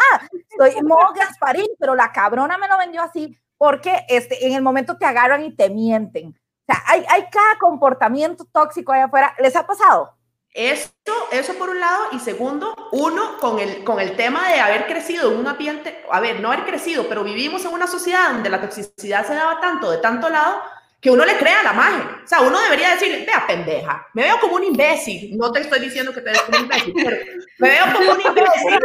estoy 0.50 0.72
en 0.80 0.88
modo 0.88 1.14
Gasparín, 1.16 1.68
pero 1.80 1.94
la 1.94 2.12
cabrona 2.12 2.58
me 2.58 2.68
lo 2.68 2.80
vendió 2.80 3.04
así 3.04 3.38
porque 3.64 4.06
este, 4.10 4.46
en 4.46 4.56
el 4.56 4.62
momento 4.62 4.98
te 4.98 5.06
agarran 5.06 5.42
y 5.46 5.56
te 5.56 5.70
mienten. 5.70 6.32
O 6.32 6.66
sea, 6.66 6.84
hay, 6.86 7.06
hay 7.08 7.30
cada 7.32 7.58
comportamiento 7.58 8.44
tóxico 8.52 8.92
allá 8.92 9.06
afuera. 9.06 9.34
¿Les 9.40 9.56
ha 9.56 9.66
pasado? 9.66 10.18
Esto, 10.54 11.14
eso 11.32 11.54
por 11.54 11.70
un 11.70 11.80
lado, 11.80 12.08
y 12.12 12.20
segundo, 12.20 12.76
uno 12.92 13.38
con 13.38 13.60
el, 13.60 13.86
con 13.86 14.02
el 14.02 14.18
tema 14.18 14.50
de 14.50 14.60
haber 14.60 14.86
crecido 14.86 15.32
en 15.32 15.40
un 15.40 15.48
ambiente, 15.48 16.04
a 16.12 16.20
ver, 16.20 16.42
no 16.42 16.52
haber 16.52 16.66
crecido, 16.66 17.08
pero 17.08 17.24
vivimos 17.24 17.64
en 17.64 17.72
una 17.72 17.88
sociedad 17.88 18.34
donde 18.34 18.50
la 18.50 18.60
toxicidad 18.60 19.26
se 19.26 19.34
daba 19.34 19.62
tanto 19.62 19.90
de 19.90 20.00
tanto 20.00 20.28
lado 20.28 20.62
que 21.00 21.10
uno 21.10 21.24
le 21.24 21.38
crea 21.38 21.64
la 21.64 21.72
magia. 21.72 22.20
O 22.22 22.28
sea, 22.28 22.42
uno 22.42 22.60
debería 22.60 22.90
decir, 22.90 23.26
vea, 23.26 23.48
pendeja, 23.48 24.10
me 24.14 24.24
veo 24.24 24.42
como 24.42 24.58
un 24.58 24.66
imbécil. 24.66 25.38
No 25.38 25.54
te 25.54 25.62
estoy 25.62 25.80
diciendo 25.80 26.12
que 26.12 26.20
te 26.20 26.32
ves 26.32 26.42
como 26.42 26.58
un 26.58 26.64
imbécil, 26.66 26.94
pero 26.96 27.18
me 27.60 27.70
veo 27.70 27.86
como 27.94 28.12
un 28.12 28.22
imbécil. 28.28 28.80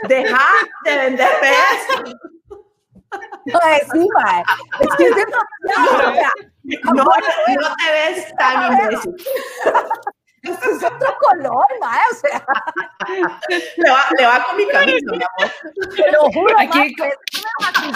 Deja 0.08 0.46
de 0.86 0.96
vender 0.96 1.28
pesos. 1.38 2.16
No, 3.46 3.58
es 3.76 3.88
sí, 3.92 4.08
mae. 4.14 4.42
Es 4.80 4.96
que 4.96 5.04
es 5.04 5.16
demasiado, 5.16 6.10
o 6.10 6.14
sea, 6.14 6.30
No, 6.64 6.92
no 6.94 7.76
te 7.76 7.92
ves 7.92 8.34
tan 8.36 8.72
imbécil. 8.72 9.16
este 10.42 10.70
es 10.70 10.82
otro 10.82 11.16
color, 11.20 11.66
mae. 11.80 12.00
O 12.10 12.14
sea, 12.16 12.44
Le 13.76 13.90
va, 13.90 14.04
le 14.18 14.26
va 14.26 14.44
con 14.44 14.56
mi 14.56 14.66
camisa, 14.68 14.98
mi 15.12 15.16
amor. 15.16 15.52
te 15.96 16.12
lo 16.12 16.22
juro, 16.32 16.54
Aquí- 16.58 16.94
yo 16.98 17.04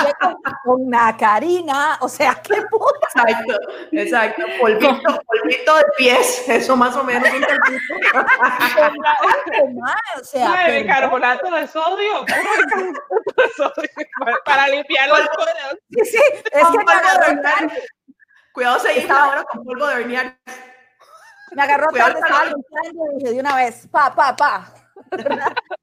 me 0.04 0.12
con, 0.20 0.37
con 0.64 0.88
nacarina. 0.88 1.98
O 2.00 2.08
sea, 2.08 2.34
qué 2.43 2.62
puta. 2.70 3.08
Exacto, 3.26 3.58
exacto. 3.93 4.43
Polvito, 4.60 5.22
polvito 5.26 5.76
de 5.76 5.84
pies, 5.96 6.48
eso 6.48 6.76
más 6.76 6.96
o 6.96 7.04
menos. 7.04 7.28
O 10.20 10.25
sea, 10.25 10.69
bicarbonato 10.69 11.50
de 11.50 11.66
sodio, 11.66 12.25
bicarbonato 12.25 13.32
de 13.37 13.49
sodio, 13.56 13.90
para, 14.19 14.37
para 14.44 14.69
limpiar 14.69 15.08
los 15.08 15.28
poros. 15.28 15.54
Sí, 15.90 16.04
sí, 16.04 16.22
es 16.52 16.62
Con 16.64 16.72
que 16.84 16.92
hornear. 16.92 17.72
Cuidado, 18.52 18.78
se 18.81 18.99
infla 19.00 19.25
ahora 19.25 19.44
con 19.44 19.64
polvo 19.64 19.87
de 19.87 19.94
hornear. 19.97 20.37
Me 21.54 21.62
agarró 21.62 21.86
tarde, 21.88 22.18
estaba 22.18 22.44
limpiando 22.44 23.12
y 23.12 23.18
dije 23.18 23.32
de 23.34 23.40
una 23.40 23.56
vez, 23.56 23.86
pa, 23.88 24.14
pa, 24.14 24.34
pa. 24.36 24.72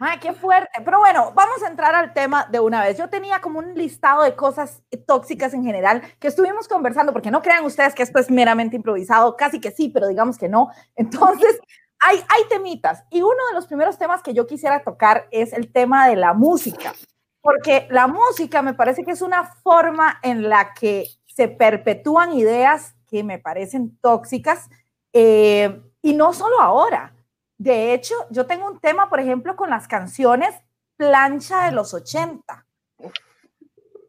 Ay, 0.00 0.18
qué 0.18 0.32
fuerte. 0.32 0.82
Pero 0.84 0.98
bueno, 0.98 1.32
vamos 1.34 1.62
a 1.62 1.68
entrar 1.68 1.94
al 1.94 2.12
tema 2.12 2.46
de 2.50 2.58
una 2.58 2.82
vez. 2.82 2.98
Yo 2.98 3.08
tenía 3.08 3.40
como 3.40 3.60
un 3.60 3.74
listado 3.74 4.22
de 4.22 4.34
cosas 4.34 4.82
tóxicas 5.06 5.54
en 5.54 5.64
general 5.64 6.02
que 6.18 6.28
estuvimos 6.28 6.66
conversando, 6.66 7.12
porque 7.12 7.30
no 7.30 7.42
crean 7.42 7.64
ustedes 7.64 7.94
que 7.94 8.02
esto 8.02 8.18
es 8.18 8.30
meramente 8.30 8.76
improvisado, 8.76 9.36
casi 9.36 9.60
que 9.60 9.70
sí, 9.70 9.88
pero 9.88 10.08
digamos 10.08 10.36
que 10.36 10.48
no. 10.48 10.70
Entonces, 10.96 11.58
hay, 12.00 12.18
hay 12.28 12.48
temitas. 12.48 13.04
Y 13.10 13.22
uno 13.22 13.38
de 13.48 13.54
los 13.54 13.66
primeros 13.66 13.96
temas 13.96 14.22
que 14.22 14.34
yo 14.34 14.46
quisiera 14.46 14.82
tocar 14.82 15.28
es 15.30 15.52
el 15.52 15.72
tema 15.72 16.08
de 16.08 16.16
la 16.16 16.34
música, 16.34 16.92
porque 17.40 17.86
la 17.90 18.08
música 18.08 18.62
me 18.62 18.74
parece 18.74 19.04
que 19.04 19.12
es 19.12 19.22
una 19.22 19.44
forma 19.44 20.18
en 20.22 20.48
la 20.48 20.74
que 20.74 21.06
se 21.26 21.48
perpetúan 21.48 22.32
ideas 22.32 22.94
que 23.14 23.22
me 23.22 23.38
parecen 23.38 23.96
tóxicas 24.00 24.68
eh, 25.12 25.80
y 26.02 26.14
no 26.14 26.32
solo 26.32 26.60
ahora. 26.60 27.14
De 27.56 27.94
hecho, 27.94 28.12
yo 28.30 28.44
tengo 28.44 28.66
un 28.66 28.80
tema, 28.80 29.08
por 29.08 29.20
ejemplo, 29.20 29.54
con 29.54 29.70
las 29.70 29.86
canciones 29.86 30.52
plancha 30.96 31.66
de 31.66 31.70
los 31.70 31.94
80, 31.94 32.66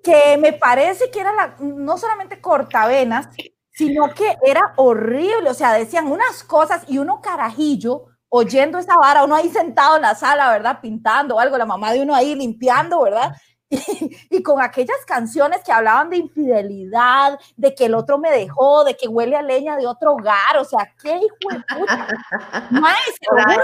que 0.03 0.37
me 0.39 0.53
parece 0.53 1.11
que 1.11 1.19
era 1.19 1.33
la, 1.33 1.55
no 1.59 1.99
solamente 1.99 2.41
cortavenas, 2.41 3.29
sino 3.69 4.11
que 4.11 4.35
era 4.43 4.73
horrible. 4.77 5.51
O 5.51 5.53
sea, 5.53 5.73
decían 5.73 6.11
unas 6.11 6.43
cosas 6.43 6.83
y 6.87 6.97
uno 6.97 7.21
carajillo 7.21 8.05
oyendo 8.29 8.79
esa 8.79 8.97
vara, 8.97 9.23
uno 9.23 9.35
ahí 9.35 9.49
sentado 9.49 9.97
en 9.97 10.01
la 10.01 10.15
sala, 10.15 10.49
¿verdad? 10.49 10.79
Pintando 10.81 11.35
o 11.35 11.39
algo, 11.39 11.59
la 11.59 11.67
mamá 11.67 11.93
de 11.93 12.01
uno 12.01 12.15
ahí 12.15 12.33
limpiando, 12.33 13.03
¿verdad? 13.03 13.35
Y, 13.69 13.77
y 14.29 14.43
con 14.43 14.61
aquellas 14.61 14.97
canciones 15.07 15.61
que 15.63 15.71
hablaban 15.71 16.09
de 16.09 16.17
infidelidad, 16.17 17.39
de 17.55 17.73
que 17.73 17.85
el 17.85 17.95
otro 17.95 18.17
me 18.17 18.31
dejó, 18.31 18.83
de 18.83 18.95
que 18.95 19.07
huele 19.07 19.35
a 19.35 19.41
leña 19.41 19.75
de 19.75 19.87
otro 19.87 20.13
hogar, 20.13 20.57
o 20.57 20.65
sea, 20.65 20.93
qué 21.01 21.17
hijo 21.17 21.51
de 21.51 21.59
puta. 21.75 22.07
La, 22.71 23.57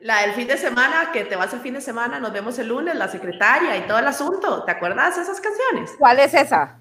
la 0.00 0.22
del 0.22 0.32
fin 0.32 0.46
de 0.46 0.56
semana, 0.56 1.10
que 1.12 1.24
te 1.24 1.34
vas 1.34 1.52
el 1.52 1.60
fin 1.60 1.74
de 1.74 1.80
semana, 1.80 2.20
nos 2.20 2.32
vemos 2.32 2.58
el 2.58 2.68
lunes, 2.68 2.94
la 2.94 3.08
secretaria 3.08 3.76
y 3.76 3.86
todo 3.86 3.98
el 3.98 4.06
asunto. 4.06 4.64
¿Te 4.64 4.70
acuerdas 4.70 5.16
de 5.16 5.22
esas 5.22 5.40
canciones? 5.40 5.94
¿Cuál 5.98 6.20
es 6.20 6.34
esa? 6.34 6.78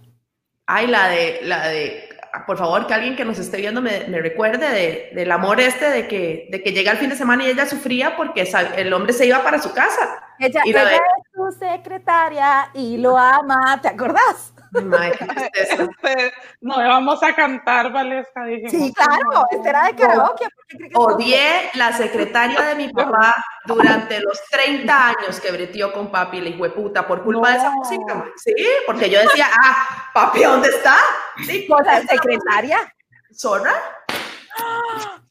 Ay, 0.68 0.86
la 0.86 1.08
de, 1.08 1.40
la 1.44 1.68
de, 1.68 2.10
por 2.46 2.58
favor, 2.58 2.86
que 2.86 2.94
alguien 2.94 3.16
que 3.16 3.26
nos 3.26 3.40
esté 3.40 3.58
viendo 3.58 3.82
me, 3.82 4.06
me 4.08 4.22
recuerde 4.22 4.70
de, 4.70 5.12
del 5.16 5.32
amor 5.32 5.60
este, 5.60 5.90
de 5.90 6.08
que, 6.08 6.48
de 6.52 6.62
que 6.62 6.74
llega 6.74 6.92
el 6.92 6.98
fin 6.98 7.10
de 7.10 7.16
semana 7.16 7.44
y 7.44 7.50
ella 7.50 7.66
sufría 7.66 8.16
porque 8.16 8.48
el 8.76 8.94
hombre 8.94 9.14
se 9.14 9.26
iba 9.26 9.42
para 9.44 9.62
su 9.62 9.74
casa. 9.74 10.27
Ella, 10.40 10.62
Y 10.66 10.72
lo 10.74 10.80
ella 10.80 10.90
de- 10.90 10.96
es 10.96 11.02
tu 11.34 11.52
secretaria 11.60 12.70
y 12.74 12.98
lo 12.98 13.18
ama, 13.18 13.80
¿te 13.82 13.88
acordás? 13.90 14.54
Tristeza. 14.72 15.18
Este, 15.54 16.34
no 16.62 16.76
vamos 16.78 17.24
a 17.24 17.34
cantar, 17.34 17.92
Valesca. 17.92 18.44
dijimos. 18.46 18.72
Sí, 18.72 18.94
claro, 18.94 19.46
este 19.50 19.70
era 19.70 19.86
de 19.86 19.96
karaoke. 19.96 20.44
¿por 20.54 20.66
qué 20.68 20.78
cree 20.78 20.90
que 20.90 20.94
es 20.94 21.00
Odié 21.00 21.70
la 21.76 21.94
secretaria 21.94 22.62
de 22.62 22.76
mi 22.76 22.90
papá 22.94 23.34
durante 23.66 24.20
los 24.20 24.40
30 24.52 25.08
años 25.10 25.40
que 25.40 25.52
breteó 25.52 25.94
con 25.94 26.12
papi, 26.12 26.42
la 26.42 26.50
hijueputa, 26.50 27.08
por 27.08 27.24
culpa 27.24 27.52
de 27.52 27.58
esa 27.58 27.72
música. 27.72 28.26
Sí, 28.36 28.54
porque 28.86 29.10
yo 29.10 29.20
decía, 29.22 29.48
ah, 29.64 30.10
papi, 30.14 30.44
¿dónde 30.44 30.70
está? 30.70 30.98
Sí, 31.46 31.66
cosa 31.68 31.98
esa 32.00 32.08
secretaria? 32.14 32.94
¿Zorra? 33.34 33.74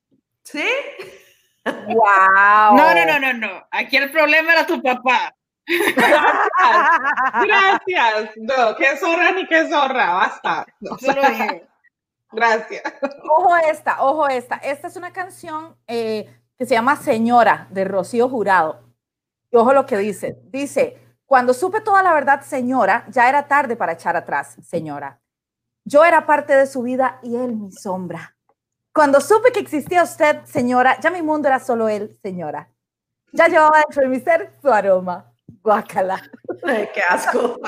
Sí. 0.42 0.64
¡Wow! 1.66 2.76
No, 2.76 2.94
no, 2.94 3.04
no, 3.04 3.18
no, 3.18 3.32
no. 3.32 3.66
Aquí 3.70 3.96
el 3.96 4.10
problema 4.10 4.52
era 4.52 4.66
tu 4.66 4.80
papá. 4.82 5.34
Gracias. 7.46 8.30
No, 8.36 8.76
qué 8.76 8.96
zorra 8.96 9.32
ni 9.32 9.46
qué 9.46 9.68
zorra. 9.68 10.14
Basta. 10.14 10.66
Lo 10.80 10.96
dije. 10.96 11.68
gracias. 12.30 12.82
Ojo 13.28 13.56
esta, 13.56 14.02
ojo 14.02 14.28
esta. 14.28 14.56
Esta 14.56 14.86
es 14.86 14.96
una 14.96 15.12
canción 15.12 15.76
eh, 15.88 16.32
que 16.56 16.66
se 16.66 16.74
llama 16.74 16.96
Señora 16.96 17.66
de 17.70 17.84
Rocío 17.84 18.28
Jurado. 18.28 18.84
Y 19.50 19.56
ojo 19.56 19.72
lo 19.72 19.86
que 19.86 19.96
dice. 19.96 20.38
Dice, 20.44 20.98
cuando 21.26 21.52
supe 21.52 21.80
toda 21.80 22.02
la 22.02 22.14
verdad, 22.14 22.42
señora, 22.42 23.04
ya 23.08 23.28
era 23.28 23.48
tarde 23.48 23.76
para 23.76 23.92
echar 23.92 24.16
atrás, 24.16 24.56
señora. 24.62 25.20
Yo 25.84 26.04
era 26.04 26.26
parte 26.26 26.54
de 26.54 26.66
su 26.66 26.82
vida 26.82 27.18
y 27.22 27.36
él 27.36 27.56
mi 27.56 27.72
sombra. 27.72 28.35
Cuando 28.96 29.20
supe 29.20 29.52
que 29.52 29.60
existía 29.60 30.02
usted, 30.02 30.42
señora, 30.44 30.98
ya 31.00 31.10
mi 31.10 31.20
mundo 31.20 31.48
era 31.48 31.60
solo 31.60 31.86
él, 31.86 32.18
señora. 32.22 32.72
Ya 33.30 33.46
llevaba 33.46 33.80
dentro 33.80 34.00
de 34.00 34.08
mi 34.08 34.20
ser 34.20 34.54
su 34.62 34.72
aroma. 34.72 35.30
Guácala. 35.62 36.18
Ay, 36.66 36.88
qué 36.94 37.02
asco. 37.02 37.60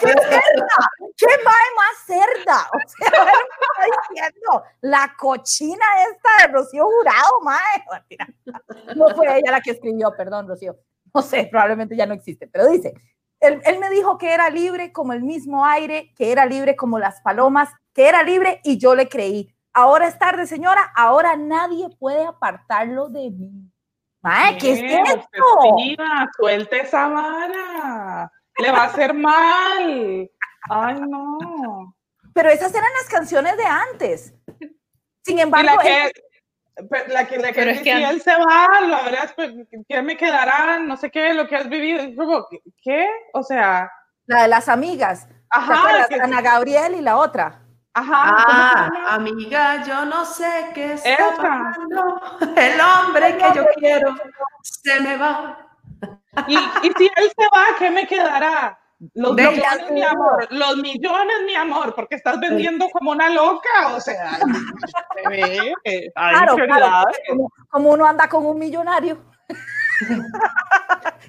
¡Qué 0.00 0.06
cerda! 0.06 0.90
¡Qué 1.14 1.26
mae 1.44 1.68
más 1.76 2.06
cerda! 2.06 2.70
O 2.72 2.88
sea, 2.88 3.06
está 3.06 3.84
diciendo 4.08 4.62
la 4.80 5.14
cochina 5.18 5.84
esta 6.10 6.46
de 6.46 6.54
Rocío 6.54 6.86
Jurado, 6.86 7.40
mae. 7.42 8.16
No 8.96 9.14
fue 9.14 9.26
ella 9.40 9.52
la 9.52 9.60
que 9.60 9.72
escribió, 9.72 10.14
perdón, 10.16 10.48
Rocío. 10.48 10.74
No 11.12 11.20
sé, 11.20 11.48
probablemente 11.50 11.94
ya 11.94 12.06
no 12.06 12.14
existe, 12.14 12.46
pero 12.46 12.66
dice, 12.66 12.94
él, 13.40 13.60
él 13.62 13.78
me 13.78 13.90
dijo 13.90 14.16
que 14.16 14.32
era 14.32 14.48
libre 14.48 14.90
como 14.90 15.12
el 15.12 15.22
mismo 15.22 15.66
aire, 15.66 16.14
que 16.16 16.32
era 16.32 16.46
libre 16.46 16.76
como 16.76 16.98
las 16.98 17.20
palomas, 17.20 17.68
que 17.92 18.08
era 18.08 18.22
libre 18.22 18.62
y 18.64 18.78
yo 18.78 18.94
le 18.94 19.06
creí. 19.10 19.54
Ahora 19.78 20.08
es 20.08 20.18
tarde, 20.18 20.44
señora, 20.48 20.92
ahora 20.96 21.36
nadie 21.36 21.88
puede 22.00 22.24
apartarlo 22.26 23.08
de 23.08 23.30
mí. 23.30 23.70
Mae, 24.20 24.58
¿qué 24.58 24.72
es 24.72 24.82
esto? 24.82 25.44
Suelte 26.36 26.80
esa 26.80 27.06
vara. 27.06 28.32
Le 28.58 28.72
va 28.72 28.78
a 28.78 28.84
hacer 28.86 29.14
mal. 29.14 30.28
Ay, 30.68 31.00
no. 31.08 31.94
Pero 32.34 32.48
esas 32.50 32.74
eran 32.74 32.90
las 33.00 33.08
canciones 33.08 33.56
de 33.56 33.64
antes. 33.66 34.34
Sin 35.24 35.38
embargo, 35.38 35.80
la 35.80 35.88
él- 36.06 36.12
que, 36.12 36.82
pe- 36.82 37.08
la 37.12 37.28
que, 37.28 37.38
la 37.38 37.52
que 37.52 37.70
es 37.70 37.78
que 37.82 37.96
si 37.96 38.02
él 38.02 38.20
se 38.20 38.32
va, 38.34 38.80
lo 38.80 38.96
habrás, 38.96 39.32
pues, 39.34 39.52
¿qué 39.88 40.02
me 40.02 40.16
quedará? 40.16 40.80
No 40.80 40.96
sé 40.96 41.08
qué, 41.12 41.34
lo 41.34 41.46
que 41.46 41.54
has 41.54 41.68
vivido. 41.68 42.00
Es 42.02 42.16
¿qué? 42.82 43.08
O 43.32 43.44
sea, 43.44 43.88
la 44.26 44.42
de 44.42 44.48
las 44.48 44.68
amigas. 44.68 45.28
¿Te 45.28 45.34
ajá, 45.50 46.06
Ana 46.20 46.42
Gabriel 46.42 46.96
y 46.96 47.00
la 47.00 47.16
otra. 47.16 47.62
Ajá. 47.98 48.34
¿cómo 48.46 48.96
se 48.96 49.02
Ah, 49.06 49.14
amiga, 49.14 49.84
yo 49.84 50.04
no 50.04 50.24
sé 50.24 50.70
qué 50.74 50.94
está 50.94 51.34
pasando. 51.36 52.20
El 52.56 52.80
hombre 52.80 53.36
que 53.36 53.52
yo 53.54 53.64
quiero 53.76 54.14
se 54.62 55.00
me 55.00 55.16
va. 55.16 55.58
Y, 56.46 56.56
y 56.56 56.92
si 56.96 57.04
él 57.16 57.32
se 57.36 57.44
va, 57.54 57.64
¿qué 57.78 57.90
me 57.90 58.06
quedará? 58.06 58.78
Los 59.14 59.36
Venga, 59.36 59.50
millones, 59.52 59.90
mi 59.92 60.02
amor, 60.02 60.48
los 60.50 60.76
millones, 60.78 61.36
mi 61.46 61.54
amor, 61.54 61.94
porque 61.94 62.16
estás 62.16 62.40
vendiendo 62.40 62.88
como 62.90 63.12
una 63.12 63.30
loca, 63.30 63.94
o 63.94 64.00
sea, 64.00 64.38
se 64.38 65.28
ve 65.28 65.74
Claro, 66.14 66.56
claro, 66.56 67.06
como, 67.28 67.52
como 67.70 67.90
uno 67.90 68.06
anda 68.06 68.28
con 68.28 68.44
un 68.44 68.58
millonario. 68.58 69.18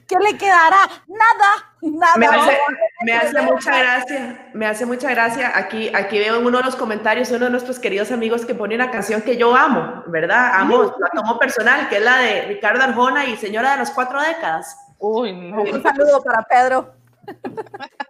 ¿Qué 0.08 0.16
le 0.20 0.38
quedará? 0.38 0.78
Nada, 1.08 1.74
nada. 1.82 2.18
Me 2.18 2.26
hace, 2.28 2.60
me 3.02 3.14
hace 3.14 3.42
mucha 3.42 3.78
gracia, 3.78 4.50
me 4.54 4.66
hace 4.66 4.86
mucha 4.86 5.10
gracia. 5.12 5.52
Aquí, 5.56 5.92
aquí 5.94 6.18
veo 6.18 6.38
en 6.38 6.46
uno 6.46 6.58
de 6.58 6.64
los 6.64 6.76
comentarios 6.76 7.30
uno 7.30 7.46
de 7.46 7.52
nuestros 7.52 7.80
queridos 7.80 8.12
amigos 8.12 8.46
que 8.46 8.56
pone 8.56 8.76
una 8.76 8.92
canción 8.92 9.22
que 9.22 9.38
yo 9.38 9.56
amo, 9.56 10.04
¿verdad? 10.08 10.52
Amo, 10.56 10.96
la 11.00 11.10
tomo 11.14 11.38
personal, 11.38 11.90
que 11.90 11.98
es 11.98 12.04
la 12.04 12.18
de 12.18 12.42
Ricardo 12.44 12.84
Arjona 12.84 13.26
y 13.26 13.38
Señora 13.38 13.72
de 13.72 13.78
las 13.78 13.92
Cuatro 13.92 14.22
Décadas. 14.22 14.78
Uy, 14.98 15.34
no. 15.34 15.62
Un 15.62 15.84
saludo 15.84 16.24
para 16.24 16.44
Pedro. 16.44 16.96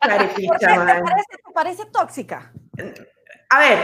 Carepicha, 0.01 0.49
¿Por 0.49 0.59
qué 0.59 0.93
te 0.93 1.01
parece, 1.01 1.37
te 1.45 1.53
parece 1.53 1.85
tóxica? 1.85 2.51
A 3.49 3.59
ver, 3.59 3.79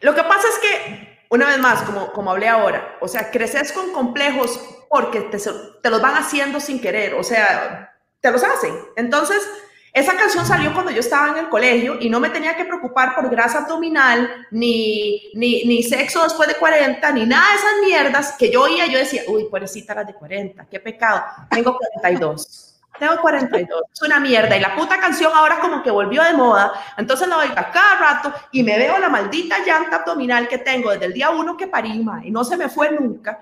lo 0.00 0.14
que 0.14 0.22
pasa 0.22 0.46
es 0.48 0.58
que, 0.58 1.17
una 1.30 1.46
vez 1.46 1.58
más, 1.58 1.82
como, 1.82 2.12
como 2.12 2.30
hablé 2.30 2.48
ahora, 2.48 2.96
o 3.00 3.08
sea, 3.08 3.30
creces 3.30 3.72
con 3.72 3.92
complejos 3.92 4.60
porque 4.88 5.20
te, 5.22 5.38
te 5.38 5.90
los 5.90 6.00
van 6.00 6.16
haciendo 6.16 6.60
sin 6.60 6.80
querer, 6.80 7.14
o 7.14 7.22
sea, 7.22 7.94
te 8.20 8.30
los 8.30 8.42
hacen. 8.42 8.74
Entonces, 8.96 9.46
esa 9.92 10.16
canción 10.16 10.46
salió 10.46 10.72
cuando 10.72 10.92
yo 10.92 11.00
estaba 11.00 11.30
en 11.30 11.44
el 11.44 11.48
colegio 11.48 11.96
y 12.00 12.08
no 12.08 12.20
me 12.20 12.30
tenía 12.30 12.56
que 12.56 12.64
preocupar 12.64 13.14
por 13.14 13.30
grasa 13.30 13.58
abdominal, 13.58 14.46
ni, 14.50 15.30
ni, 15.34 15.64
ni 15.64 15.82
sexo 15.82 16.22
después 16.22 16.48
de 16.48 16.54
40, 16.54 17.12
ni 17.12 17.24
nada 17.24 17.46
de 17.50 17.56
esas 17.56 17.72
mierdas 17.84 18.34
que 18.38 18.50
yo 18.50 18.62
oía. 18.62 18.86
Yo 18.86 18.98
decía, 18.98 19.22
uy, 19.28 19.46
pobrecita 19.50 19.94
las 19.94 20.06
de 20.06 20.14
40, 20.14 20.66
qué 20.70 20.80
pecado. 20.80 21.24
Tengo 21.50 21.76
42. 21.76 22.67
Tengo 22.98 23.20
42, 23.20 23.82
es 23.92 24.02
una 24.02 24.20
mierda. 24.20 24.56
Y 24.56 24.60
la 24.60 24.74
puta 24.76 24.98
canción 24.98 25.32
ahora 25.34 25.60
como 25.60 25.82
que 25.82 25.90
volvió 25.90 26.22
de 26.22 26.32
moda. 26.32 26.72
Entonces 26.96 27.28
la 27.28 27.38
oigo 27.38 27.54
a 27.56 27.70
cada 27.70 27.96
rato 27.98 28.32
y 28.52 28.62
me 28.62 28.76
veo 28.78 28.98
la 28.98 29.08
maldita 29.08 29.58
llanta 29.64 29.96
abdominal 29.96 30.48
que 30.48 30.58
tengo 30.58 30.90
desde 30.90 31.06
el 31.06 31.12
día 31.12 31.30
uno 31.30 31.56
que 31.56 31.66
parí, 31.68 31.98
ma, 32.00 32.20
y 32.24 32.30
no 32.30 32.44
se 32.44 32.56
me 32.56 32.68
fue 32.68 32.90
nunca. 32.90 33.40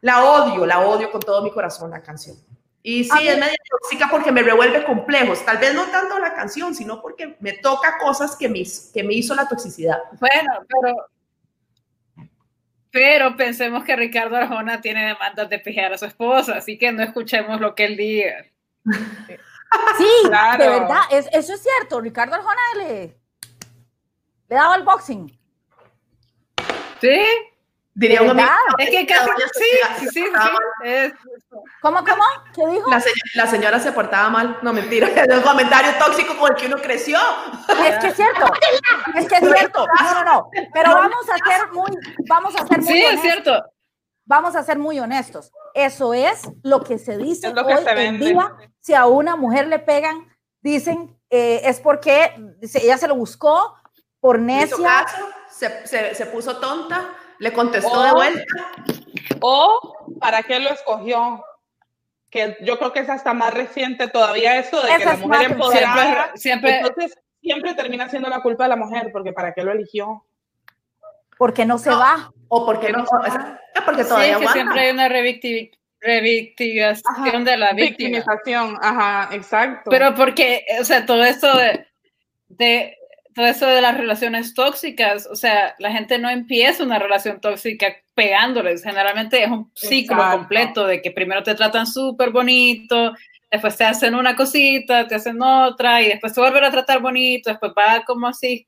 La 0.00 0.24
odio, 0.24 0.64
la 0.66 0.80
odio 0.80 1.10
con 1.10 1.20
todo 1.20 1.42
mi 1.42 1.50
corazón 1.50 1.90
la 1.90 2.02
canción. 2.02 2.36
Y 2.82 3.04
sí, 3.04 3.28
es 3.28 3.38
medio 3.38 3.56
tóxica 3.68 4.08
porque 4.10 4.32
me 4.32 4.42
revuelve 4.42 4.84
complejos. 4.86 5.44
Tal 5.44 5.58
vez 5.58 5.74
no 5.74 5.84
tanto 5.90 6.18
la 6.18 6.32
canción, 6.32 6.74
sino 6.74 7.02
porque 7.02 7.36
me 7.40 7.52
toca 7.52 7.98
cosas 7.98 8.34
que 8.36 8.48
me, 8.48 8.60
hizo- 8.60 8.90
que 8.94 9.02
me 9.04 9.12
hizo 9.12 9.34
la 9.34 9.46
toxicidad. 9.46 9.98
Bueno, 10.18 10.50
pero. 10.66 10.94
Pero 12.92 13.36
pensemos 13.36 13.84
que 13.84 13.94
Ricardo 13.94 14.36
Arjona 14.36 14.80
tiene 14.80 15.06
demandas 15.06 15.48
de 15.48 15.58
pijar 15.60 15.92
a 15.92 15.98
su 15.98 16.06
esposa, 16.06 16.54
así 16.56 16.76
que 16.76 16.90
no 16.90 17.02
escuchemos 17.02 17.60
lo 17.60 17.74
que 17.74 17.84
él 17.84 17.96
diga. 17.96 18.46
Sí, 18.84 20.06
Claro. 20.28 20.62
de 20.64 20.70
verdad, 20.70 21.00
es- 21.10 21.28
eso 21.32 21.54
es 21.54 21.62
cierto. 21.62 22.00
Ricardo 22.00 22.34
Arjona 22.34 22.60
le, 22.76 23.16
le 24.48 24.56
daba 24.56 24.74
el 24.76 24.82
boxing. 24.82 25.38
¿Sí? 27.00 27.20
Diría 27.94 28.22
un 28.22 28.30
amigo. 28.30 28.48
Es 28.78 28.90
que 28.90 29.06
casi. 29.06 29.28
Sí, 29.52 29.64
sí, 29.98 30.08
sí. 30.08 30.24
sí, 30.24 31.12
¿Cómo, 31.82 31.98
cómo? 32.04 32.22
¿Qué 32.54 32.66
dijo? 32.72 32.88
La, 32.90 33.00
se- 33.00 33.10
la 33.34 33.46
señora 33.46 33.78
se 33.80 33.92
portaba 33.92 34.30
mal. 34.30 34.58
No, 34.62 34.72
mentira. 34.72 35.08
Es 35.14 35.34
un 35.36 35.42
comentario 35.42 35.92
tóxico 35.98 36.36
con 36.38 36.52
el 36.52 36.56
que 36.56 36.66
uno 36.66 36.76
creció. 36.78 37.18
Es 37.84 37.98
que 37.98 38.06
es 38.08 38.16
cierto. 38.16 38.46
Es 39.16 39.28
que 39.28 39.34
es 39.36 39.40
cierto. 39.56 39.86
No, 40.00 40.14
no, 40.14 40.24
no. 40.24 40.50
Pero 40.72 40.94
vamos 40.94 41.26
a 41.28 41.50
ser 41.50 41.68
muy, 41.72 41.90
vamos 42.28 42.54
a 42.54 42.66
ser 42.66 42.78
muy 42.78 42.86
sí, 42.92 43.02
es 43.02 43.20
cierto. 43.20 43.62
Vamos 44.30 44.54
a 44.54 44.62
ser 44.62 44.78
muy 44.78 45.00
honestos. 45.00 45.50
Eso 45.74 46.14
es 46.14 46.48
lo 46.62 46.84
que 46.84 46.98
se 46.98 47.18
dice 47.18 47.48
Es 47.48 47.52
lo 47.52 47.66
que 47.66 47.74
hoy 47.74 47.82
se 47.82 48.06
en 48.06 48.20
día. 48.20 48.54
Si 48.78 48.94
a 48.94 49.06
una 49.06 49.34
mujer 49.34 49.66
le 49.66 49.80
pegan, 49.80 50.24
dicen 50.60 51.18
eh, 51.30 51.62
es 51.64 51.80
porque 51.80 52.32
ella 52.74 52.96
se 52.96 53.08
lo 53.08 53.16
buscó 53.16 53.74
por 54.20 54.38
necia. 54.38 54.76
caso, 54.76 55.16
se, 55.50 55.84
se, 55.84 56.14
se 56.14 56.26
puso 56.26 56.58
tonta, 56.58 57.08
le 57.40 57.52
contestó 57.52 57.90
Oh. 57.92 58.04
de 58.04 58.12
vuelta. 58.12 58.44
O 59.40 59.96
para 60.20 60.44
qué 60.44 60.60
lo 60.60 60.70
escogió. 60.70 61.44
Que 62.30 62.56
yo 62.60 62.78
creo 62.78 62.92
que 62.92 63.00
es 63.00 63.08
hasta 63.10 63.34
más 63.34 63.52
reciente 63.52 64.06
todavía 64.06 64.56
eso 64.60 64.80
de 64.80 64.96
que 64.96 65.04
la 65.06 65.16
mujer 65.16 65.50
empoderada. 65.50 66.30
Siempre, 66.36 66.38
siempre, 66.38 66.78
Entonces, 66.78 67.18
siempre 67.40 67.74
termina 67.74 68.08
siendo 68.08 68.28
la 68.28 68.42
culpa 68.42 68.62
de 68.62 68.68
la 68.68 68.76
mujer, 68.76 69.08
porque 69.12 69.32
para 69.32 69.52
qué 69.54 69.64
lo 69.64 69.72
eligió. 69.72 70.24
porque 71.36 71.64
no 71.64 71.78
se 71.78 71.90
No. 71.90 71.98
va. 71.98 72.32
O 72.52 72.66
porque 72.66 72.90
no, 72.92 73.04
o 73.04 73.24
sea, 73.30 73.60
porque 73.84 74.02
sí, 74.02 74.08
todavía 74.08 74.32
es 74.32 74.38
que 74.38 74.48
siempre 74.48 74.80
hay 74.80 74.90
una 74.90 75.08
revicti- 75.08 75.70
revictización 76.00 77.02
Ajá, 77.06 77.38
de 77.38 77.56
la 77.56 77.72
víctima. 77.72 78.18
Victimización, 78.18 78.76
ajá, 78.82 79.34
exacto. 79.34 79.90
Pero 79.90 80.14
porque, 80.14 80.64
o 80.80 80.84
sea, 80.84 81.06
todo 81.06 81.24
esto 81.24 81.56
de, 81.56 81.86
de 82.48 82.96
todo 83.34 83.46
eso 83.46 83.66
de 83.66 83.80
las 83.80 83.96
relaciones 83.96 84.54
tóxicas, 84.54 85.28
o 85.30 85.36
sea, 85.36 85.74
la 85.78 85.92
gente 85.92 86.18
no 86.18 86.28
empieza 86.28 86.82
una 86.82 86.98
relación 86.98 87.40
tóxica 87.40 87.94
pegándoles, 88.14 88.82
generalmente 88.82 89.44
es 89.44 89.50
un 89.50 89.70
ciclo 89.74 90.16
Exacto. 90.16 90.38
completo 90.38 90.86
de 90.86 91.00
que 91.00 91.12
primero 91.12 91.42
te 91.42 91.54
tratan 91.54 91.86
súper 91.86 92.30
bonito, 92.30 93.14
después 93.50 93.76
te 93.76 93.84
hacen 93.84 94.14
una 94.16 94.34
cosita, 94.34 95.06
te 95.06 95.14
hacen 95.14 95.40
otra 95.40 96.02
y 96.02 96.08
después 96.08 96.34
te 96.34 96.40
vuelven 96.40 96.64
a 96.64 96.70
tratar 96.72 97.00
bonito, 97.00 97.50
después 97.50 97.72
va 97.78 98.02
como 98.04 98.26
así. 98.26 98.66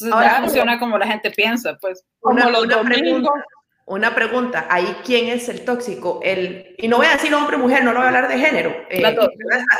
Entonces 0.00 0.12
Ahora, 0.12 0.38
no 0.40 0.44
funciona 0.46 0.78
como 0.78 0.98
la 0.98 1.06
gente 1.06 1.30
piensa, 1.30 1.76
pues. 1.80 2.04
como 2.20 2.36
Una- 2.36 2.50
los 2.50 2.64
una 2.64 2.76
domingos, 2.76 2.98
pregunta. 3.02 3.30
una 3.86 4.14
pregunta, 4.14 4.66
ahí 4.70 4.96
quién 5.04 5.28
es 5.28 5.48
el 5.48 5.64
tóxico, 5.64 6.20
el, 6.22 6.74
y 6.78 6.88
no 6.88 6.98
voy 6.98 7.06
a 7.06 7.12
decir 7.12 7.34
hombre 7.34 7.56
o 7.56 7.58
mujer, 7.58 7.82
no 7.84 7.92
lo 7.92 7.98
voy 8.00 8.04
a 8.04 8.08
hablar 8.08 8.28
de 8.28 8.38
género. 8.38 8.70
Eh, 8.90 9.02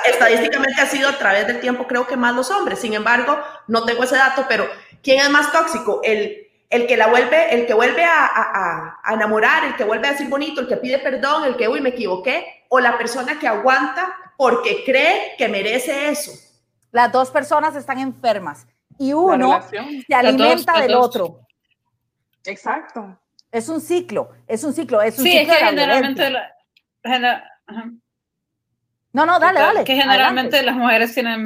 estadísticamente 0.06 0.80
ha 0.80 0.86
sido 0.86 1.08
a 1.08 1.18
través 1.18 1.46
del 1.46 1.60
tiempo 1.60 1.86
creo 1.86 2.06
que 2.06 2.16
más 2.16 2.34
los 2.34 2.50
hombres, 2.50 2.78
sin 2.78 2.94
embargo, 2.94 3.38
no 3.66 3.84
tengo 3.84 4.04
ese 4.04 4.16
dato, 4.16 4.46
pero 4.48 4.66
¿quién 5.02 5.20
es 5.20 5.30
más 5.30 5.52
tóxico? 5.52 6.00
El, 6.02 6.46
el 6.70 6.86
que 6.86 6.96
la 6.96 7.06
vuelve, 7.08 7.54
el 7.54 7.66
que 7.66 7.74
vuelve 7.74 8.04
a, 8.04 8.26
a, 8.26 9.00
a, 9.04 9.14
enamorar, 9.14 9.64
el 9.64 9.76
que 9.76 9.84
vuelve 9.84 10.08
a 10.08 10.12
decir 10.12 10.28
bonito, 10.28 10.60
el 10.60 10.68
que 10.68 10.76
pide 10.76 10.98
perdón, 10.98 11.44
el 11.44 11.56
que, 11.56 11.68
uy, 11.68 11.80
me 11.80 11.90
equivoqué, 11.90 12.64
o 12.68 12.80
la 12.80 12.98
persona 12.98 13.38
que 13.38 13.48
aguanta 13.48 14.14
porque 14.36 14.84
cree 14.84 15.32
que 15.38 15.48
merece 15.48 16.10
eso. 16.10 16.30
Las 16.92 17.10
dos 17.12 17.30
personas 17.30 17.74
están 17.76 17.98
enfermas 17.98 18.66
y 18.98 19.12
uno 19.12 19.60
se 19.68 20.14
alimenta 20.14 20.80
del 20.80 20.94
otro. 20.94 21.40
Exacto. 22.44 23.18
Es 23.50 23.68
un 23.68 23.80
ciclo, 23.80 24.30
es 24.46 24.64
un 24.64 24.72
ciclo, 24.72 25.00
es 25.00 25.18
un 25.18 25.24
sí, 25.24 25.30
ciclo. 25.30 25.52
es 25.52 25.58
que 25.58 25.64
generalmente. 25.64 26.30
no, 29.12 29.26
no, 29.26 29.38
dale, 29.38 29.60
dale. 29.60 29.84
Que 29.84 29.94
generalmente 29.94 30.62
las 30.62 30.76
mujeres 30.76 31.14
tienen. 31.14 31.44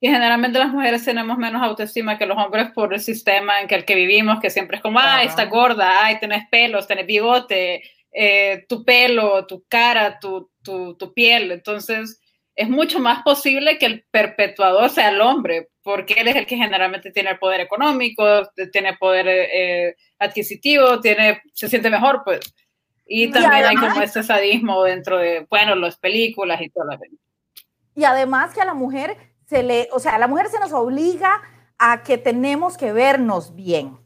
que 0.00 0.08
generalmente 0.08 0.58
las 0.58 0.70
mujeres 0.70 1.04
tenemos 1.04 1.38
menos 1.38 1.62
autoestima 1.62 2.18
que 2.18 2.26
los 2.26 2.36
hombres 2.36 2.70
por 2.74 2.92
el 2.92 3.00
sistema 3.00 3.60
en 3.60 3.68
que 3.68 3.74
el 3.76 3.84
que 3.84 3.94
vivimos, 3.94 4.40
que 4.40 4.50
siempre 4.50 4.76
es 4.76 4.82
como, 4.82 4.98
ay, 5.00 5.28
está 5.28 5.46
gorda, 5.46 6.04
ay, 6.04 6.18
tenés 6.20 6.46
pelos, 6.50 6.86
tenés 6.86 7.06
bigote, 7.06 7.82
eh, 8.12 8.66
tu 8.68 8.84
pelo, 8.84 9.46
tu 9.46 9.64
cara, 9.68 10.18
tu, 10.18 10.50
tu, 10.62 10.94
tu 10.96 11.14
piel. 11.14 11.52
Entonces, 11.52 12.20
es 12.54 12.68
mucho 12.68 12.98
más 12.98 13.22
posible 13.22 13.78
que 13.78 13.86
el 13.86 14.04
perpetuador 14.10 14.90
sea 14.90 15.10
el 15.10 15.20
hombre, 15.20 15.68
porque 15.82 16.14
él 16.14 16.28
es 16.28 16.36
el 16.36 16.46
que 16.46 16.56
generalmente 16.56 17.10
tiene 17.10 17.30
el 17.30 17.38
poder 17.38 17.60
económico, 17.60 18.24
tiene 18.72 18.96
poder 18.96 19.26
eh, 19.28 19.96
adquisitivo, 20.18 21.00
tiene, 21.00 21.40
se 21.54 21.68
siente 21.68 21.90
mejor, 21.90 22.22
pues. 22.24 22.40
Y 23.06 23.30
también 23.30 23.64
hay 23.64 23.76
como 23.76 24.00
ese 24.02 24.22
sadismo 24.22 24.84
dentro 24.84 25.18
de, 25.18 25.46
bueno, 25.50 25.74
las 25.74 25.96
películas 25.96 26.60
y 26.60 26.70
todo 26.70 26.84
lo 26.84 26.98
Y 27.96 28.04
además 28.04 28.54
que 28.54 28.60
a 28.60 28.64
la 28.64 28.74
mujer 28.74 29.16
se 29.46 29.62
le, 29.62 29.88
o 29.92 29.98
sea, 29.98 30.14
a 30.14 30.18
la 30.18 30.28
mujer 30.28 30.48
se 30.48 30.60
nos 30.60 30.72
obliga 30.72 31.42
a 31.78 32.02
que 32.02 32.18
tenemos 32.18 32.76
que 32.76 32.92
vernos 32.92 33.54
bien. 33.56 33.98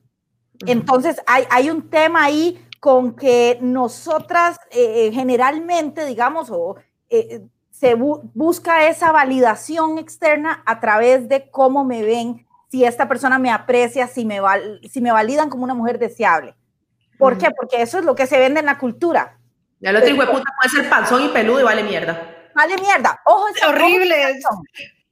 Entonces 0.67 1.21
hay, 1.27 1.45
hay 1.51 1.69
un 1.69 1.91
tema 1.91 2.25
ahí 2.25 2.65
con 2.81 3.17
que 3.17 3.59
nosotras 3.61 4.59
eh, 4.71 5.11
generalmente, 5.13 6.07
digamos, 6.07 6.51
o 6.51 6.77
eh, 7.09 7.43
se 7.75 7.95
busca 7.97 8.87
esa 8.87 9.11
validación 9.11 9.99
externa 9.99 10.63
a 10.65 10.79
través 10.79 11.29
de 11.29 11.51
cómo 11.51 11.85
me 11.85 12.05
ven, 12.05 12.47
si 12.71 12.85
esta 12.85 13.09
persona 13.09 13.41
me 13.41 13.51
aprecia, 13.51 14.07
si 14.07 14.25
me, 14.25 14.41
si 14.89 15.01
me 15.01 15.11
validan 15.11 15.51
como 15.51 15.65
una 15.65 15.75
mujer 15.75 15.99
deseable. 15.99 16.55
¿Por 17.19 17.37
qué? 17.37 17.51
Porque 17.51 17.83
eso 17.83 17.99
es 17.99 18.05
lo 18.05 18.15
que 18.15 18.29
se 18.29 18.39
vende 18.39 18.61
en 18.61 18.67
la 18.67 18.79
cultura. 18.79 19.39
Ya 19.81 19.91
lo 19.91 20.01
digo, 20.01 20.19
puta 20.19 20.53
puede 20.57 20.71
ser 20.71 20.89
panzón 20.89 21.25
y 21.25 21.29
peludo 21.31 21.61
y 21.61 21.63
vale 21.65 21.83
mierda. 21.83 22.49
Vale 22.55 22.77
mierda. 22.79 23.21
Ojo, 23.25 23.49
es 23.49 23.65
horrible. 23.65 24.41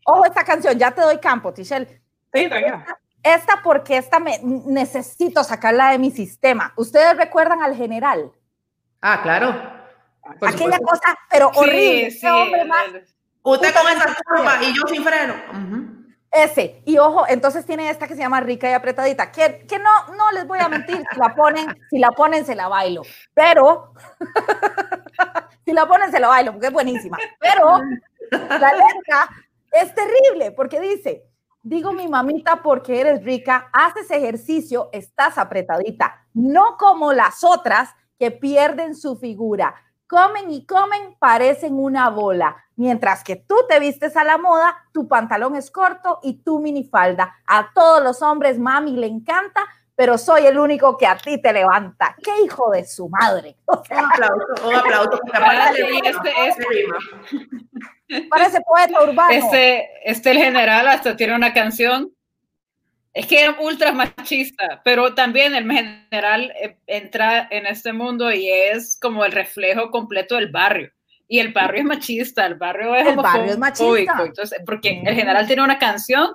Ojo 0.07 0.25
esta 0.25 0.45
canción, 0.45 0.78
ya 0.78 0.92
te 0.92 1.02
doy 1.02 1.19
campo, 1.19 1.52
Tichelle. 1.52 2.00
Sí, 2.33 2.49
tranquila. 2.49 2.87
Esta 3.25 3.61
porque 3.62 3.97
esta 3.97 4.21
me 4.21 4.38
necesito 4.42 5.42
sacarla 5.42 5.90
de 5.90 5.99
mi 5.99 6.12
sistema. 6.12 6.73
¿Ustedes 6.76 7.16
recuerdan 7.16 7.61
al 7.61 7.75
general? 7.75 8.31
Ah, 9.00 9.21
claro. 9.21 9.82
Aquella 10.41 10.79
cosa, 10.79 11.19
pero 11.31 11.50
horrible. 11.55 12.11
Sí, 12.11 12.26
hombre 12.26 12.64
más, 12.64 12.88
Usted 13.45 13.75
con 13.75 13.91
esa 13.91 14.17
curva 14.25 14.62
y 14.62 14.73
yo 14.73 14.83
sin 14.87 15.02
freno. 15.02 15.35
Ese. 16.31 16.81
Y 16.87 16.97
ojo, 16.99 17.26
entonces 17.29 17.67
tiene 17.67 17.91
esta 17.91 18.07
que 18.07 18.14
se 18.14 18.21
llama 18.21 18.41
rica 18.41 18.71
y 18.71 18.73
apretadita, 18.73 19.33
que, 19.33 19.67
que 19.67 19.79
no, 19.79 20.14
no 20.17 20.31
les 20.33 20.47
voy 20.47 20.61
a 20.61 20.69
mentir, 20.69 21.02
si 21.12 21.19
la 21.19 21.35
ponen, 21.35 21.67
si 21.91 21.99
la 21.99 22.11
ponen, 22.12 22.47
se 22.47 22.55
la 22.55 22.69
bailo. 22.69 23.02
Pero, 23.35 23.93
si 25.64 25.73
la 25.73 25.87
ponen, 25.87 26.11
se 26.11 26.21
la 26.21 26.29
bailo, 26.29 26.52
porque 26.52 26.69
es 26.69 26.73
buenísima. 26.73 27.19
Pero, 27.38 27.81
la 28.31 28.73
letra 28.73 29.29
es 29.73 29.95
terrible, 29.95 30.52
porque 30.52 30.81
dice, 30.81 31.25
digo 31.62 31.93
mi 31.93 32.09
mamita 32.09 32.62
porque 32.62 33.00
eres 33.00 33.23
rica, 33.25 33.69
haces 33.73 34.11
ejercicio, 34.11 34.88
estás 34.93 35.37
apretadita, 35.37 36.27
no 36.33 36.77
como 36.79 37.12
las 37.12 37.44
otras 37.44 37.90
que 38.18 38.31
pierden 38.31 38.94
su 38.94 39.16
figura 39.16 39.75
comen 40.12 40.51
y 40.51 40.66
comen, 40.66 41.16
parecen 41.18 41.72
una 41.72 42.11
bola. 42.11 42.55
Mientras 42.77 43.25
que 43.25 43.37
tú 43.37 43.57
te 43.66 43.81
vistes 43.81 44.14
a 44.14 44.25
la 44.25 44.37
moda, 44.37 44.77
tu 44.92 45.09
pantalón 45.09 45.57
es 45.57 45.70
corto 45.70 46.20
y 46.22 46.42
tu 46.42 46.61
minifalda. 46.61 47.35
A 47.46 47.70
todos 47.75 48.03
los 48.03 48.20
hombres, 48.20 48.59
mami, 48.59 48.90
le 48.92 49.07
encanta, 49.07 49.62
pero 49.96 50.18
soy 50.18 50.44
el 50.44 50.59
único 50.59 50.98
que 50.98 51.07
a 51.07 51.16
ti 51.16 51.40
te 51.40 51.51
levanta. 51.55 52.14
¡Qué 52.22 52.42
hijo 52.44 52.70
de 52.72 52.85
su 52.85 53.09
madre! 53.09 53.57
un 53.66 53.79
aplauso, 53.98 54.46
un 54.66 54.75
aplauso. 54.75 55.18
Este, 56.05 56.31
este, 58.07 58.29
Parece 58.29 58.61
poeta 58.61 59.03
urbano. 59.03 59.33
Este, 59.33 59.88
este 60.05 60.33
el 60.33 60.38
general 60.38 60.88
hasta 60.88 61.16
tiene 61.16 61.35
una 61.35 61.55
canción 61.55 62.12
es 63.14 63.27
que 63.27 63.44
es 63.44 63.51
ultra 63.61 63.92
machista, 63.92 64.81
pero 64.85 65.14
también 65.14 65.55
el 65.55 65.70
general 65.70 66.53
eh, 66.59 66.79
entra 66.87 67.46
en 67.51 67.66
este 67.66 67.92
mundo 67.92 68.33
y 68.33 68.48
es 68.48 68.98
como 69.01 69.25
el 69.25 69.33
reflejo 69.33 69.90
completo 69.90 70.37
del 70.37 70.51
barrio. 70.51 70.90
Y 71.29 71.38
el 71.38 71.53
barrio 71.53 71.81
es 71.81 71.87
machista, 71.87 72.46
el 72.46 72.55
barrio 72.57 72.94
es 72.94 73.07
el 73.07 73.16
barrio 73.16 73.53
es 73.53 73.59
machista. 73.59 74.22
Entonces, 74.25 74.61
porque 74.66 75.03
el 75.05 75.14
general 75.14 75.46
tiene 75.46 75.62
una 75.62 75.79
canción, 75.79 76.33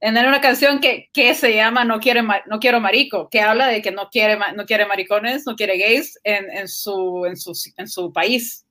tiene 0.00 0.28
una 0.28 0.40
canción 0.40 0.80
que, 0.80 1.08
que 1.12 1.34
se 1.34 1.54
llama 1.54 1.84
no, 1.84 1.98
quiere, 1.98 2.22
no 2.22 2.60
quiero 2.60 2.80
marico, 2.80 3.28
que 3.30 3.40
habla 3.40 3.66
de 3.68 3.80
que 3.80 3.90
no 3.90 4.08
quiere, 4.10 4.38
no 4.54 4.66
quiere 4.66 4.86
maricones, 4.86 5.46
no 5.46 5.56
quiere 5.56 5.78
gays 5.78 6.18
en, 6.24 6.50
en, 6.50 6.68
su, 6.68 7.24
en, 7.26 7.36
su, 7.36 7.52
en 7.76 7.88
su 7.88 8.12
país. 8.12 8.66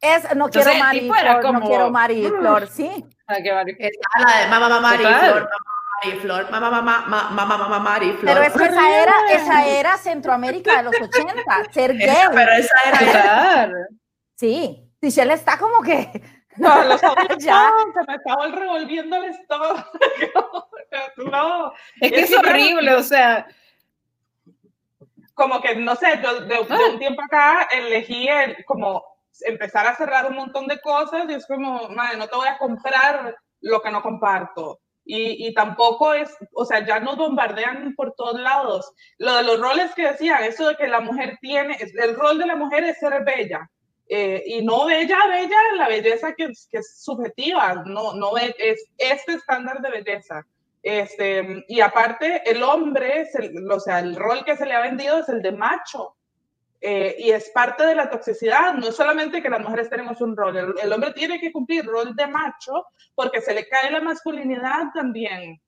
Es, 0.00 0.34
no 0.36 0.48
quiero 0.48 0.74
mariflor, 0.74 1.52
no 1.52 1.60
quiero 1.60 1.90
mariflor, 1.90 2.68
sí. 2.68 3.04
Ah, 3.26 3.38
la 3.40 3.64
de 3.64 4.46
mamá, 4.48 4.68
mamá, 4.68 4.80
mariflor, 4.80 5.48
Mariflor, 6.02 6.50
mamá, 6.50 6.70
mamá, 6.70 7.04
mamá, 7.30 7.56
mamá, 7.56 7.78
Mariflor. 7.78 8.34
Pero 8.34 8.42
es 8.42 8.52
que 8.52 8.64
esa 8.64 9.02
era, 9.02 9.14
esa 9.30 9.66
era 9.66 9.96
Centroamérica 9.96 10.76
de 10.76 10.82
los 10.84 10.94
80, 11.00 11.42
ser 11.72 11.96
gay. 11.96 12.26
pero 12.32 12.52
esa 12.52 12.74
era. 12.84 13.72
Sí, 14.34 14.90
Tichelle 15.00 15.34
está 15.34 15.58
como 15.58 15.82
que. 15.82 16.22
No, 16.58 16.84
los 16.84 17.02
ya. 17.38 17.70
se 17.92 18.02
me 18.08 18.14
estaba 18.14 18.46
revolviendo 18.46 19.16
el 19.16 19.24
estómago. 19.26 19.84
no, 21.30 21.74
es 22.00 22.10
que 22.10 22.20
es, 22.20 22.34
horrible, 22.34 22.94
o 22.94 23.02
sea. 23.02 23.46
Como 25.34 25.60
que, 25.60 25.76
no 25.76 25.94
sé, 25.96 26.18
yo 26.22 26.40
de, 26.46 26.54
ah. 26.54 26.78
un 26.90 26.98
tiempo 26.98 27.20
acá 27.20 27.68
elegí 27.70 28.26
el, 28.26 28.64
como 28.64 29.04
empezar 29.42 29.86
a 29.86 29.96
cerrar 29.96 30.30
un 30.30 30.36
montón 30.36 30.66
de 30.66 30.80
cosas 30.80 31.26
y 31.28 31.34
es 31.34 31.46
como, 31.46 31.90
madre, 31.90 32.16
no 32.16 32.26
te 32.26 32.36
voy 32.36 32.48
a 32.48 32.56
comprar 32.56 33.36
lo 33.60 33.82
que 33.82 33.90
no 33.90 34.00
comparto 34.00 34.80
y, 35.06 35.46
y, 35.46 35.54
tampoco 35.54 36.12
es, 36.12 36.36
o 36.52 36.64
sea, 36.64 36.84
ya 36.84 36.98
nos 36.98 37.16
bombardean 37.16 37.94
por 37.94 38.14
todos 38.14 38.40
lados. 38.40 38.92
Lo 39.18 39.36
de 39.36 39.44
los 39.44 39.60
roles 39.60 39.94
que 39.94 40.08
decían, 40.08 40.42
eso 40.42 40.68
de 40.68 40.76
que 40.76 40.88
la 40.88 41.00
mujer 41.00 41.38
tiene, 41.40 41.78
el 41.80 42.16
rol 42.16 42.38
de 42.38 42.46
la 42.46 42.56
mujer 42.56 42.84
es 42.84 42.98
ser 42.98 43.24
bella. 43.24 43.70
Eh, 44.08 44.42
y 44.46 44.62
no 44.64 44.86
bella, 44.86 45.18
bella, 45.28 45.56
la 45.76 45.88
belleza 45.88 46.34
que, 46.34 46.46
que 46.70 46.78
es 46.78 47.02
subjetiva, 47.02 47.84
no, 47.86 48.14
no 48.14 48.36
es, 48.36 48.54
es 48.58 48.84
este 48.98 49.34
estándar 49.34 49.80
de 49.80 49.90
belleza. 49.90 50.46
Este, 50.82 51.64
y 51.66 51.80
aparte, 51.80 52.48
el 52.48 52.62
hombre, 52.62 53.26
el, 53.34 53.70
o 53.70 53.80
sea, 53.80 53.98
el 53.98 54.14
rol 54.14 54.44
que 54.44 54.56
se 54.56 54.66
le 54.66 54.74
ha 54.74 54.82
vendido 54.82 55.18
es 55.18 55.28
el 55.28 55.42
de 55.42 55.52
macho. 55.52 56.14
Eh, 56.80 57.16
y 57.18 57.30
es 57.30 57.50
parte 57.50 57.86
de 57.86 57.94
la 57.94 58.10
toxicidad, 58.10 58.74
no 58.74 58.88
es 58.88 58.96
solamente 58.96 59.42
que 59.42 59.48
las 59.48 59.60
mujeres 59.60 59.88
tenemos 59.88 60.20
un 60.20 60.36
rol, 60.36 60.76
el, 60.80 60.92
hombre 60.92 61.12
tiene 61.14 61.40
que 61.40 61.50
cumplir 61.50 61.86
rol 61.86 62.14
de 62.14 62.26
macho 62.26 62.84
porque 63.14 63.40
se 63.40 63.54
le 63.54 63.66
cae 63.66 63.90
la 63.90 64.02
masculinidad 64.02 64.92
también. 64.94 65.60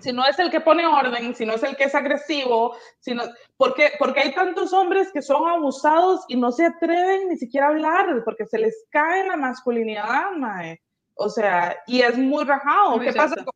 Si 0.00 0.12
no 0.12 0.26
es 0.26 0.38
el 0.38 0.50
que 0.50 0.60
pone 0.60 0.84
orden, 0.86 1.34
si 1.34 1.46
no 1.46 1.54
es 1.54 1.62
el 1.62 1.76
que 1.76 1.84
es 1.84 1.94
agresivo, 1.94 2.76
sino, 2.98 3.22
porque, 3.56 3.92
porque 3.98 4.20
hay 4.20 4.34
tantos 4.34 4.72
hombres 4.72 5.10
que 5.12 5.22
son 5.22 5.48
abusados 5.48 6.24
y 6.28 6.36
no 6.36 6.52
se 6.52 6.66
atreven 6.66 7.28
ni 7.28 7.38
siquiera 7.38 7.68
a 7.68 7.70
hablar 7.70 8.22
porque 8.24 8.44
se 8.44 8.58
les 8.58 8.84
cae 8.90 9.26
la 9.26 9.36
masculinidad, 9.36 10.32
mae. 10.36 10.82
O 11.14 11.30
sea, 11.30 11.78
y 11.86 12.02
es 12.02 12.18
muy 12.18 12.44
rajado. 12.44 13.00
¿Qué 13.00 13.12
pasa 13.12 13.36
con, 13.36 13.54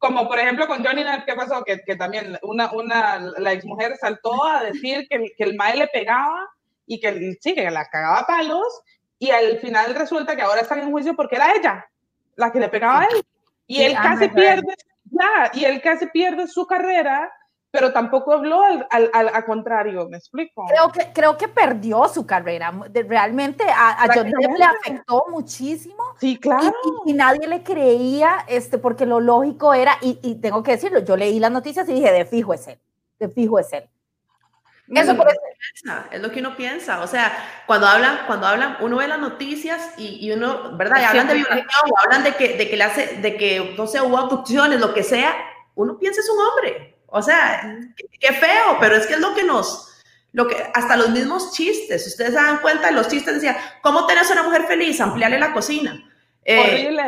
como 0.00 0.26
por 0.26 0.38
ejemplo 0.38 0.66
con 0.66 0.82
Johnny 0.82 1.04
Depp, 1.04 1.26
¿qué 1.26 1.34
pasó? 1.34 1.62
Que, 1.62 1.80
que 1.86 1.94
también 1.94 2.38
una, 2.42 2.72
una, 2.72 3.18
la 3.38 3.52
exmujer 3.52 3.96
saltó 3.98 4.44
a 4.44 4.64
decir 4.64 5.06
que, 5.08 5.26
que 5.36 5.44
el 5.44 5.56
mae 5.56 5.76
le 5.76 5.88
pegaba 5.88 6.48
y 6.86 6.98
que 6.98 7.36
sí, 7.40 7.54
que 7.54 7.70
la 7.70 7.84
cagaba 7.84 8.26
palos, 8.26 8.82
y 9.18 9.30
al 9.30 9.58
final 9.58 9.94
resulta 9.94 10.34
que 10.34 10.42
ahora 10.42 10.62
están 10.62 10.80
en 10.80 10.90
juicio 10.90 11.14
porque 11.14 11.36
era 11.36 11.52
ella 11.52 11.86
la 12.34 12.50
que 12.50 12.60
le 12.60 12.70
pegaba 12.70 13.02
a 13.02 13.04
él. 13.04 13.22
Y 13.66 13.82
él 13.82 13.94
casi 13.94 14.28
pierde, 14.28 14.74
ya, 15.04 15.50
y 15.52 15.64
él 15.66 15.80
casi 15.82 16.06
pierde 16.06 16.48
su 16.48 16.66
carrera 16.66 17.30
pero 17.70 17.92
tampoco 17.92 18.32
habló 18.32 18.62
al, 18.62 18.86
al, 18.90 19.28
al, 19.28 19.44
contrario, 19.44 20.08
¿me 20.08 20.16
explico? 20.16 20.66
Creo 20.66 20.90
que, 20.90 21.12
creo 21.12 21.36
que 21.36 21.46
perdió 21.46 22.08
su 22.08 22.26
carrera, 22.26 22.72
realmente 22.92 23.64
a, 23.64 24.02
a 24.02 24.12
Johnny 24.12 24.32
Depp 24.32 24.58
le 24.58 24.64
afectó 24.64 25.26
muchísimo. 25.30 26.09
Sí, 26.20 26.38
claro. 26.38 26.72
Y, 27.06 27.14
nadie 27.14 27.46
le 27.48 27.62
creía, 27.62 28.44
este, 28.46 28.78
porque 28.78 29.06
lo 29.06 29.20
lógico 29.20 29.72
era, 29.72 29.96
y, 30.02 30.18
y, 30.22 30.36
tengo 30.36 30.62
que 30.62 30.72
decirlo, 30.72 30.98
yo 31.00 31.16
leí 31.16 31.40
las 31.40 31.50
noticias 31.50 31.88
y 31.88 31.94
dije, 31.94 32.12
de 32.12 32.26
fijo 32.26 32.52
es 32.52 32.68
él, 32.68 32.78
de 33.18 33.28
fijo 33.28 33.58
es 33.58 33.72
él. 33.72 33.88
Eso 34.94 35.16
por 35.16 35.28
eso. 35.28 35.40
Es 36.10 36.20
lo 36.20 36.30
que 36.32 36.40
uno 36.40 36.56
piensa. 36.56 37.00
O 37.00 37.06
sea, 37.06 37.32
cuando 37.66 37.86
hablan, 37.86 38.26
cuando 38.26 38.46
hablan, 38.46 38.76
uno 38.80 38.96
ve 38.96 39.06
las 39.06 39.20
noticias 39.20 39.94
y, 39.96 40.26
y 40.26 40.32
uno, 40.32 40.76
¿verdad? 40.76 41.00
Y 41.00 41.04
hablan 41.04 41.28
de 41.28 41.34
violación, 41.34 41.66
hablan 42.04 42.24
de 42.24 42.34
que, 42.34 42.56
de 42.56 42.68
que 42.68 42.76
le 42.76 42.84
hace, 42.84 43.06
de 43.18 43.36
que, 43.36 43.74
no 43.78 43.86
sé, 43.86 44.00
hubo 44.00 44.18
abducciones, 44.18 44.80
lo 44.80 44.92
que 44.92 45.04
sea. 45.04 45.32
Uno 45.76 45.96
piensa 45.96 46.20
es 46.20 46.28
un 46.28 46.38
hombre. 46.40 46.96
O 47.06 47.22
sea, 47.22 47.78
qué, 48.20 48.32
feo, 48.32 48.76
pero 48.80 48.96
es 48.96 49.06
que 49.06 49.14
es 49.14 49.20
lo 49.20 49.34
que 49.34 49.42
nos, 49.42 50.00
lo 50.32 50.46
que, 50.46 50.56
hasta 50.74 50.96
los 50.96 51.10
mismos 51.10 51.52
chistes, 51.52 52.06
ustedes 52.06 52.30
se 52.30 52.36
dan 52.36 52.60
cuenta 52.60 52.86
de 52.86 52.92
los 52.92 53.08
chistes, 53.08 53.34
decía, 53.34 53.56
¿cómo 53.82 54.06
tenés 54.06 54.30
a 54.30 54.34
una 54.34 54.44
mujer 54.44 54.66
feliz? 54.66 55.00
Ampliarle 55.00 55.38
la 55.38 55.52
cocina. 55.52 56.08
Eh, 56.44 56.58
Horrible. 56.58 57.02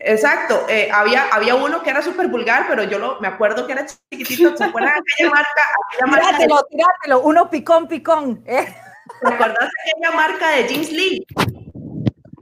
Exacto, 0.00 0.66
eh, 0.68 0.88
había, 0.92 1.28
había 1.32 1.56
uno 1.56 1.82
que 1.82 1.90
era 1.90 2.02
súper 2.02 2.28
vulgar, 2.28 2.66
pero 2.68 2.84
yo 2.84 3.00
lo, 3.00 3.20
me 3.20 3.26
acuerdo 3.26 3.66
que 3.66 3.72
era 3.72 3.84
chiquitito, 3.84 4.56
¿se 4.56 4.64
acuerdan 4.64 4.92
de 4.94 5.00
aquella 5.00 5.30
marca? 5.30 5.60
Aquella 6.00 6.38
tírátelo, 6.38 6.66
tírátelo, 6.70 7.20
uno 7.22 7.50
picón, 7.50 7.88
picón. 7.88 8.44
¿eh? 8.46 8.76
¿Te 9.22 9.34
acuerdas 9.34 9.58
de 9.58 9.90
aquella 9.90 10.16
marca 10.16 10.50
de 10.50 10.68
Jeans 10.68 10.92
Lee? 10.92 11.26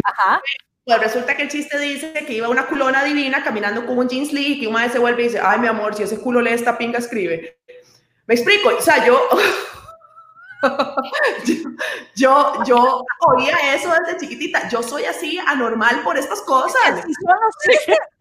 Ajá. 0.04 0.40
Pues 0.86 1.00
resulta 1.00 1.36
que 1.36 1.42
el 1.42 1.48
chiste 1.48 1.80
dice 1.80 2.12
que 2.12 2.32
iba 2.32 2.48
una 2.48 2.66
culona 2.66 3.02
divina 3.02 3.42
caminando 3.42 3.84
con 3.84 3.98
un 3.98 4.08
jeans 4.08 4.32
lee 4.32 4.52
y 4.52 4.60
que 4.60 4.68
una 4.68 4.82
vez 4.82 4.92
se 4.92 5.00
vuelve 5.00 5.22
y 5.22 5.24
dice, 5.24 5.40
ay, 5.42 5.58
mi 5.58 5.66
amor, 5.66 5.96
si 5.96 6.04
ese 6.04 6.20
culo 6.20 6.40
lee 6.40 6.52
esta 6.52 6.78
pinga, 6.78 7.00
escribe. 7.00 7.58
Me 8.26 8.36
explico, 8.36 8.68
o 8.68 8.80
sea, 8.80 9.04
yo, 9.04 9.28
yo, 12.16 12.52
yo 12.64 13.04
oía 13.26 13.74
eso 13.74 13.90
desde 13.90 14.18
chiquitita. 14.18 14.68
Yo 14.68 14.82
soy 14.82 15.04
así 15.04 15.38
anormal 15.38 16.02
por 16.02 16.16
estas 16.16 16.40
cosas. 16.42 17.04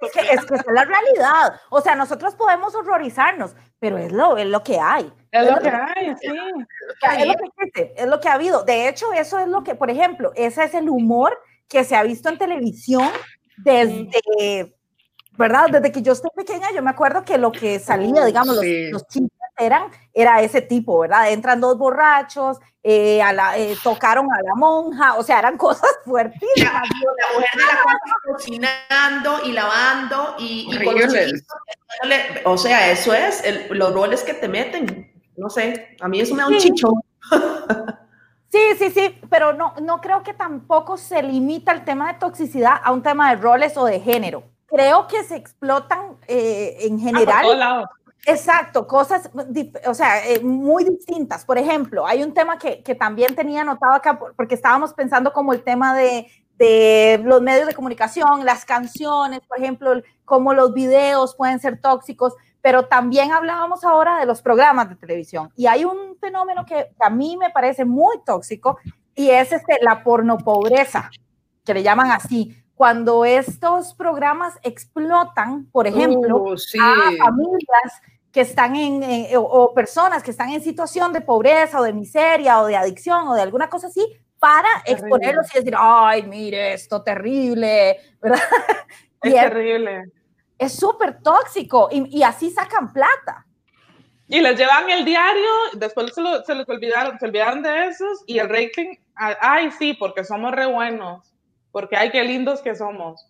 Es 0.02 0.12
que, 0.12 0.22
es 0.22 0.46
que 0.46 0.56
es 0.56 0.66
la 0.68 0.86
realidad. 0.86 1.60
O 1.70 1.82
sea, 1.82 1.96
nosotros 1.96 2.36
podemos 2.36 2.76
horrorizarnos, 2.76 3.56
pero 3.80 3.98
es 3.98 4.12
lo, 4.12 4.38
es 4.38 4.48
lo 4.48 4.64
que 4.64 4.80
hay. 4.80 5.12
Es, 5.32 5.50
lo, 5.50 5.60
que, 5.60 5.70
hay, 5.70 6.16
sí. 6.22 6.28
Es 6.28 7.28
lo 7.28 7.34
que, 7.74 7.94
es 7.96 8.08
lo 8.08 8.20
que 8.20 8.30
ha 8.30 8.34
habido. 8.34 8.64
De 8.64 8.88
hecho, 8.88 9.12
eso 9.14 9.40
es 9.40 9.48
lo 9.48 9.64
que, 9.64 9.76
por 9.76 9.90
ejemplo, 9.90 10.32
ese 10.36 10.64
es 10.64 10.74
el 10.74 10.90
humor 10.90 11.38
que 11.68 11.84
se 11.84 11.96
ha 11.96 12.04
visto 12.04 12.30
en 12.30 12.38
televisión 12.38 13.10
desde, 13.58 14.76
¿verdad? 15.38 15.68
Desde 15.72 15.92
que 15.92 16.02
yo 16.02 16.14
estoy 16.14 16.30
pequeña, 16.36 16.72
yo 16.74 16.82
me 16.82 16.92
acuerdo 16.92 17.24
que 17.24 17.38
lo 17.38 17.52
que 17.52 17.80
salía, 17.80 18.26
digamos, 18.26 18.56
los, 18.56 18.66
los 18.92 19.08
chistes 19.08 19.45
eran, 19.58 19.90
era 20.14 20.42
ese 20.42 20.62
tipo, 20.62 21.00
¿verdad? 21.00 21.32
Entran 21.32 21.62
dos 21.62 21.78
borrachos, 21.78 22.58
eh, 22.84 23.22
a 23.22 23.34
la, 23.34 23.58
eh, 23.58 23.76
tocaron 23.84 24.28
a 24.32 24.42
la 24.42 24.56
monja, 24.56 25.16
o 25.16 25.24
sea, 25.24 25.40
eran 25.40 25.58
cosas 25.58 25.90
fuertísimas. 26.06 26.74
La, 26.74 27.34
mujer 27.34 27.50
de 27.54 27.62
la 27.62 27.84
casa 27.84 28.16
cocinando 28.26 29.46
y 29.46 29.52
lavando 29.52 30.36
y, 30.40 30.68
y 30.72 30.84
con 30.84 31.00
los 31.00 31.14
o 32.44 32.58
sea, 32.58 32.92
eso 32.92 33.14
es 33.14 33.44
el, 33.44 33.68
los 33.72 33.94
roles 33.94 34.24
que 34.24 34.34
te 34.34 34.48
meten. 34.48 35.12
No 35.38 35.50
sé, 35.50 35.96
a 36.00 36.08
mí 36.08 36.20
eso 36.20 36.34
me 36.36 36.44
da 36.44 36.48
un 36.48 36.60
sí. 36.60 36.70
chicho. 36.70 36.94
Sí, 38.52 38.62
sí, 38.78 38.90
sí, 38.92 39.20
pero 39.30 39.52
no, 39.52 39.74
no 39.82 40.00
creo 40.00 40.24
que 40.24 40.34
tampoco 40.34 40.96
se 40.96 41.22
limita 41.22 41.74
el 41.74 41.84
tema 41.84 42.14
de 42.14 42.20
toxicidad 42.20 42.80
a 42.82 42.94
un 42.94 43.04
tema 43.04 43.32
de 43.32 43.42
roles 43.42 43.76
o 43.76 43.84
de 43.84 44.00
género. 44.00 44.44
Creo 44.68 45.08
que 45.08 45.24
se 45.26 45.36
explotan 45.36 46.18
eh, 46.28 46.78
en 46.82 46.98
general. 46.98 47.62
Ah, 47.62 47.90
Exacto, 48.26 48.88
cosas, 48.88 49.30
o 49.86 49.94
sea, 49.94 50.28
eh, 50.28 50.40
muy 50.42 50.84
distintas. 50.84 51.46
Por 51.46 51.58
ejemplo, 51.58 52.08
hay 52.08 52.24
un 52.24 52.34
tema 52.34 52.58
que, 52.58 52.82
que, 52.82 52.96
también 52.96 53.36
tenía 53.36 53.62
anotado 53.62 53.94
acá, 53.94 54.20
porque 54.36 54.56
estábamos 54.56 54.94
pensando 54.94 55.32
como 55.32 55.54
el 55.54 55.64
tema 55.64 55.96
de, 55.96 56.28
de, 56.58 57.22
los 57.24 57.42
medios 57.42 57.68
de 57.68 57.74
comunicación, 57.74 58.44
las 58.44 58.66
canciones, 58.66 59.42
por 59.48 59.60
ejemplo, 59.60 60.02
cómo 60.26 60.54
los 60.54 60.74
videos 60.74 61.36
pueden 61.36 61.60
ser 61.60 61.80
tóxicos, 61.80 62.34
pero 62.62 62.86
también 62.86 63.32
hablábamos 63.32 63.84
ahora 63.84 64.20
de 64.20 64.26
los 64.26 64.42
programas 64.42 64.90
de 64.90 64.96
televisión. 64.96 65.52
Y 65.56 65.68
hay 65.68 65.86
un 65.86 66.18
fenómeno 66.20 66.66
que 66.66 66.88
a 67.00 67.10
mí 67.12 67.38
me 67.38 67.52
parece 67.52 67.86
muy 67.86 68.18
tóxico 68.26 68.80
y 69.14 69.30
es 69.30 69.52
este, 69.52 69.78
la 69.82 70.04
pornopobreza, 70.04 71.12
que 71.64 71.74
le 71.76 71.84
llaman 71.84 72.12
así 72.12 72.58
cuando 72.76 73.24
estos 73.24 73.94
programas 73.94 74.60
explotan, 74.62 75.66
por 75.72 75.88
ejemplo, 75.88 76.44
uh, 76.44 76.58
sí. 76.58 76.78
a 76.78 77.24
familias 77.24 78.02
que 78.36 78.42
están 78.42 78.76
en, 78.76 79.02
o, 79.38 79.40
o, 79.40 79.74
personas 79.74 80.22
que 80.22 80.32
están 80.32 80.50
en 80.50 80.62
situación 80.62 81.14
de 81.14 81.22
pobreza 81.22 81.80
o 81.80 81.84
de 81.84 81.94
miseria 81.94 82.60
o 82.60 82.66
de 82.66 82.76
adicción 82.76 83.30
o 83.30 83.34
de 83.34 83.42
alguna 83.42 83.70
cosa 83.70 83.88
así, 83.88 84.06
para 84.38 84.68
terrible. 84.84 84.92
exponerlos 84.92 85.56
y 85.56 85.60
decir, 85.60 85.74
ay, 85.78 86.24
mire, 86.24 86.74
esto 86.74 87.02
terrible, 87.02 87.98
¿verdad? 88.22 88.42
Es 89.22 89.32
y 89.32 89.36
terrible. 89.36 90.12
Es 90.60 90.74
súper 90.74 91.22
tóxico 91.24 91.88
y, 91.90 92.20
y, 92.20 92.24
así 92.24 92.52
sacan 92.52 92.92
plata. 92.92 93.46
Y 94.28 94.42
les 94.42 94.60
llevan 94.60 94.90
el 94.90 95.06
diario, 95.06 95.50
después 95.72 96.14
se, 96.14 96.22
lo, 96.22 96.44
se 96.44 96.56
les 96.56 96.68
olvidaron, 96.68 97.18
se 97.18 97.28
olvidaron 97.28 97.64
de 97.64 97.88
esos 97.88 98.22
y 98.28 98.40
el 98.40 98.50
rating, 98.50 98.98
ay, 99.16 99.72
sí, 99.72 99.94
porque 99.94 100.26
somos 100.26 100.52
re 100.52 100.66
buenos, 100.66 101.34
porque 101.72 101.96
ay, 101.96 102.12
qué 102.12 102.22
lindos 102.26 102.62
que 102.62 102.76
somos. 102.76 103.26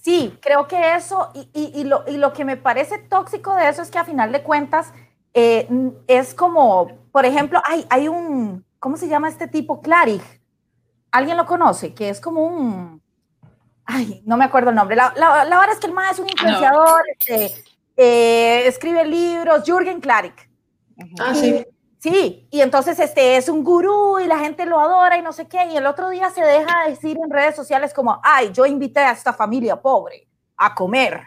Sí, 0.00 0.38
creo 0.40 0.66
que 0.66 0.94
eso, 0.94 1.30
y, 1.34 1.50
y, 1.52 1.80
y, 1.80 1.84
lo, 1.84 2.04
y, 2.06 2.16
lo, 2.16 2.32
que 2.32 2.44
me 2.44 2.56
parece 2.56 2.98
tóxico 2.98 3.54
de 3.54 3.68
eso 3.68 3.82
es 3.82 3.90
que 3.90 3.98
a 3.98 4.04
final 4.04 4.32
de 4.32 4.42
cuentas 4.42 4.92
eh, 5.34 5.68
es 6.06 6.34
como, 6.34 6.88
por 7.12 7.26
ejemplo, 7.26 7.60
hay, 7.64 7.86
hay 7.90 8.08
un, 8.08 8.64
¿cómo 8.78 8.96
se 8.96 9.08
llama 9.08 9.28
este 9.28 9.46
tipo? 9.46 9.82
Clarig. 9.82 10.22
¿Alguien 11.12 11.36
lo 11.36 11.44
conoce? 11.44 11.92
Que 11.92 12.08
es 12.08 12.20
como 12.20 12.46
un, 12.46 13.02
ay, 13.84 14.22
no 14.24 14.36
me 14.36 14.44
acuerdo 14.44 14.70
el 14.70 14.76
nombre. 14.76 14.96
La, 14.96 15.12
la, 15.16 15.44
la 15.44 15.58
verdad 15.58 15.74
es 15.74 15.80
que 15.80 15.86
el 15.88 15.92
más 15.92 16.12
es 16.12 16.18
un 16.20 16.30
influenciador, 16.30 17.02
no. 17.06 17.12
este, 17.18 17.64
eh, 17.96 18.66
escribe 18.66 19.04
libros, 19.04 19.64
Jürgen 19.64 20.00
Klarik. 20.00 20.48
Ah, 21.18 21.34
sí. 21.34 21.66
Sí, 22.00 22.48
y 22.50 22.62
entonces 22.62 22.98
este 22.98 23.36
es 23.36 23.50
un 23.50 23.62
gurú 23.62 24.18
y 24.20 24.26
la 24.26 24.38
gente 24.38 24.64
lo 24.64 24.80
adora 24.80 25.18
y 25.18 25.22
no 25.22 25.34
sé 25.34 25.46
qué, 25.48 25.66
y 25.66 25.76
el 25.76 25.84
otro 25.84 26.08
día 26.08 26.30
se 26.30 26.40
deja 26.40 26.88
decir 26.88 27.18
en 27.22 27.30
redes 27.30 27.54
sociales 27.54 27.92
como, 27.92 28.18
ay, 28.24 28.52
yo 28.54 28.64
invité 28.64 29.00
a 29.00 29.10
esta 29.12 29.34
familia 29.34 29.82
pobre 29.82 30.26
a 30.56 30.74
comer 30.74 31.20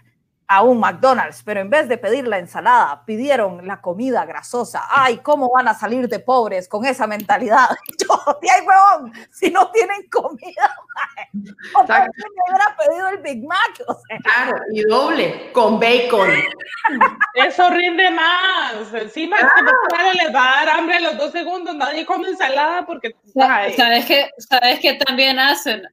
a 0.56 0.62
un 0.62 0.80
McDonald's, 0.80 1.42
pero 1.44 1.62
en 1.62 1.70
vez 1.70 1.88
de 1.90 1.98
pedir 1.98 2.28
la 2.28 2.38
ensalada, 2.38 3.04
pidieron 3.06 3.66
la 3.66 3.82
comida 3.82 4.26
grasosa. 4.26 4.88
Ay, 4.90 5.18
¿cómo 5.18 5.50
van 5.52 5.68
a 5.68 5.74
salir 5.74 6.08
de 6.08 6.20
pobres 6.20 6.68
con 6.68 6.86
esa 6.86 7.08
mentalidad? 7.08 7.70
Yo, 8.00 8.22
ay, 8.28 8.62
huevón, 8.66 9.14
si 9.32 9.50
no 9.50 9.72
tienen 9.72 10.08
comida, 10.10 10.76
o 11.76 11.84
me 11.84 12.08
hubiera 12.48 12.78
pedido 12.78 13.10
el 13.10 13.18
Big 13.20 13.48
Mac. 13.48 13.84
O 13.88 13.94
sea. 13.94 14.18
Claro, 14.20 14.58
y 14.72 14.82
doble, 14.84 15.52
con 15.54 15.80
bacon. 15.80 16.30
Eso 17.34 17.70
rinde 17.70 18.12
más. 18.12 18.94
Encima 18.94 19.38
ah. 19.42 20.12
les 20.14 20.34
va 20.34 20.52
a 20.52 20.66
dar 20.66 20.78
hambre 20.78 20.98
a 20.98 21.00
los 21.00 21.18
dos 21.18 21.32
segundos, 21.32 21.76
nadie 21.76 22.06
come 22.06 22.30
ensalada 22.30 22.86
porque... 22.86 23.16
Ay. 23.40 23.74
¿Sabes 23.74 24.06
que, 24.06 24.30
¿Sabes 24.38 24.80
que 24.80 24.94
también 24.94 25.40
hacen? 25.40 25.84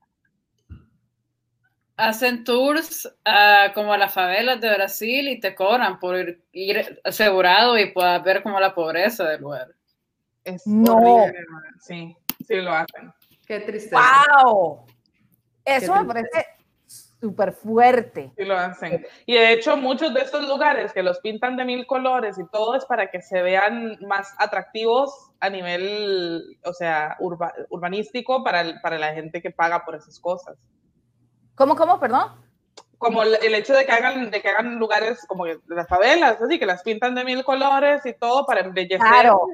Hacen 2.00 2.44
tours 2.44 3.06
uh, 3.06 3.72
como 3.74 3.92
a 3.92 3.98
las 3.98 4.12
favelas 4.12 4.60
de 4.60 4.74
Brasil 4.74 5.28
y 5.28 5.38
te 5.38 5.54
cobran 5.54 5.98
por 5.98 6.16
ir, 6.16 6.42
ir 6.52 7.00
asegurado 7.04 7.78
y 7.78 7.92
puedas 7.92 8.22
ver 8.24 8.42
como 8.42 8.58
la 8.58 8.74
pobreza 8.74 9.24
del 9.28 9.42
lugar. 9.42 9.68
Es 10.44 10.66
no. 10.66 10.96
Horrible, 10.96 11.44
sí, 11.80 12.16
sí 12.46 12.56
lo 12.56 12.72
hacen. 12.72 13.12
Qué 13.46 13.60
tristeza. 13.60 14.00
¡Wow! 14.42 14.86
Eso 15.64 15.94
me 15.94 16.04
parece 16.06 16.46
súper 17.20 17.52
fuerte. 17.52 18.32
Sí 18.36 18.44
lo 18.44 18.56
hacen. 18.56 19.06
Y 19.26 19.34
de 19.34 19.52
hecho 19.52 19.76
muchos 19.76 20.14
de 20.14 20.20
estos 20.20 20.48
lugares 20.48 20.92
que 20.92 21.02
los 21.02 21.20
pintan 21.20 21.56
de 21.56 21.66
mil 21.66 21.86
colores 21.86 22.38
y 22.38 22.48
todo 22.48 22.76
es 22.76 22.86
para 22.86 23.10
que 23.10 23.20
se 23.20 23.42
vean 23.42 23.98
más 24.06 24.34
atractivos 24.38 25.30
a 25.38 25.50
nivel, 25.50 26.58
o 26.64 26.72
sea, 26.72 27.16
urba, 27.20 27.52
urbanístico 27.68 28.42
para, 28.42 28.80
para 28.80 28.98
la 28.98 29.12
gente 29.12 29.42
que 29.42 29.50
paga 29.50 29.84
por 29.84 29.94
esas 29.94 30.18
cosas. 30.18 30.56
¿Cómo, 31.54 31.76
cómo, 31.76 32.00
perdón? 32.00 32.32
Como 32.98 33.22
el, 33.22 33.36
el, 33.42 33.54
hecho 33.54 33.74
de 33.74 33.86
que 33.86 33.92
hagan, 33.92 34.30
de 34.30 34.42
que 34.42 34.48
hagan 34.48 34.78
lugares 34.78 35.24
como 35.26 35.46
las 35.46 35.88
favelas, 35.88 36.40
así 36.40 36.58
que 36.58 36.66
las 36.66 36.82
pintan 36.82 37.14
de 37.14 37.24
mil 37.24 37.44
colores 37.44 38.04
y 38.04 38.12
todo 38.12 38.44
para 38.44 38.60
embellecer. 38.60 39.00
Claro. 39.00 39.48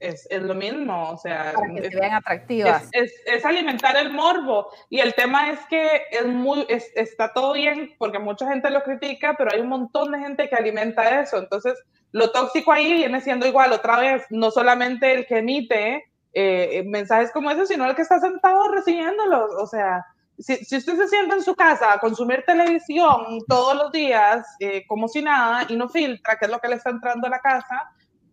Es, 0.00 0.26
es 0.30 0.42
lo 0.42 0.54
mismo, 0.54 1.10
o 1.10 1.18
sea. 1.18 1.52
Para 1.54 1.74
que 1.74 1.80
es, 1.80 1.92
se 1.92 2.00
vean 2.00 2.14
atractivas. 2.14 2.88
Es, 2.92 3.12
es, 3.26 3.44
alimentar 3.44 3.96
el 3.98 4.10
morbo. 4.10 4.70
Y 4.88 5.00
el 5.00 5.14
tema 5.14 5.50
es 5.50 5.60
que 5.66 6.04
es 6.10 6.24
muy, 6.26 6.66
está 6.68 7.32
todo 7.34 7.52
bien 7.52 7.94
porque 7.98 8.18
mucha 8.18 8.48
gente 8.48 8.70
lo 8.70 8.82
critica, 8.82 9.34
pero 9.36 9.50
hay 9.52 9.60
un 9.60 9.68
montón 9.68 10.12
de 10.12 10.20
gente 10.20 10.48
que 10.48 10.56
alimenta 10.56 11.20
eso. 11.20 11.36
Entonces, 11.36 11.78
lo 12.12 12.30
tóxico 12.32 12.72
ahí 12.72 12.94
viene 12.94 13.20
siendo 13.20 13.46
igual, 13.46 13.72
otra 13.72 14.00
vez, 14.00 14.24
no 14.30 14.50
solamente 14.50 15.12
el 15.12 15.26
que 15.26 15.38
emite 15.38 16.04
eh, 16.32 16.82
mensajes 16.86 17.30
como 17.30 17.50
esos, 17.50 17.68
sino 17.68 17.84
el 17.84 17.94
que 17.94 18.02
está 18.02 18.18
sentado 18.20 18.68
recibiéndolos. 18.68 19.50
O 19.58 19.66
sea, 19.66 20.06
si, 20.40 20.56
si, 20.64 20.76
usted 20.76 20.96
se 20.96 21.08
sienta 21.08 21.34
en 21.36 21.42
su 21.42 21.54
casa 21.54 21.92
a 21.92 21.98
consumir 21.98 22.42
televisión 22.46 23.38
todos 23.48 23.76
los 23.76 23.92
días, 23.92 24.46
eh, 24.60 24.84
como 24.86 25.06
si 25.08 25.22
nada, 25.22 25.66
y 25.68 25.76
no 25.76 25.88
filtra 25.88 26.36
qué 26.38 26.46
es 26.46 26.50
lo 26.50 26.58
que 26.58 26.68
le 26.68 26.76
está 26.76 26.90
entrando 26.90 27.26
a 27.26 27.30
la 27.30 27.40
casa, 27.40 27.90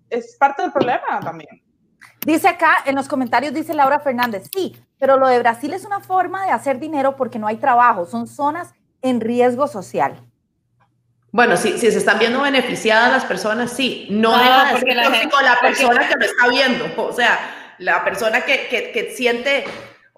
es 0.10 0.36
parte 0.40 0.62
del 0.62 0.72
problema 0.72 1.20
también. 1.22 1.62
Dice 2.26 2.48
acá 2.48 2.78
en 2.86 2.96
los 2.96 3.08
comentarios, 3.08 3.54
dice 3.54 3.74
Laura 3.74 4.00
Fernández, 4.00 4.50
sí, 4.54 4.76
pero 5.00 5.18
lo 5.18 5.28
de 5.28 5.40
Brasil 5.40 5.74
es 5.74 5.86
una 5.86 6.00
forma 6.00 6.46
de 6.46 6.52
hacer 6.52 6.80
dinero 6.80 7.16
porque 7.16 7.40
no 7.40 7.48
hay 7.48 7.58
trabajo, 7.58 8.06
son 8.06 8.28
zonas 8.28 8.74
en 9.02 9.22
riesgo 9.22 9.68
social. 9.68 10.22
Bueno, 11.32 11.58
si, 11.58 11.78
si 11.78 11.92
se 11.92 11.98
están 11.98 12.20
viendo 12.20 12.42
beneficiadas 12.42 13.12
las 13.12 13.26
personas, 13.26 13.72
sí. 13.72 14.08
No, 14.10 14.32
No, 14.32 14.38
deja 14.40 14.66
de 14.66 14.72
porque 14.72 14.86
ser 14.94 14.96
la 14.96 15.12
gente- 15.12 15.36
la 15.44 15.54
porque- 15.60 15.68
persona 15.68 16.08
que 16.08 16.16
lo 16.16 16.26
está 16.26 16.48
viendo. 16.48 16.86
O 16.98 17.12
sea, 17.14 17.40
la 17.80 18.04
persona 18.04 18.42
que, 18.42 18.68
que, 18.70 18.92
que 18.92 19.12
siente, 19.12 19.66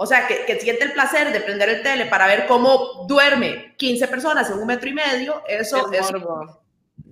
o 0.01 0.05
sea, 0.05 0.27
que, 0.27 0.45
que 0.45 0.57
siente 0.61 0.85
el 0.85 0.93
placer 0.93 1.33
de 1.33 1.41
prender 1.41 1.67
el 1.67 1.83
tele 1.83 2.05
para 2.05 2.25
ver 2.25 2.47
cómo 2.47 3.05
duerme 3.05 3.75
15 3.75 4.07
personas 4.07 4.49
en 4.49 4.57
un 4.57 4.65
metro 4.65 4.87
y 4.89 4.93
medio, 4.93 5.43
eso, 5.45 5.89
morbo. 5.91 6.61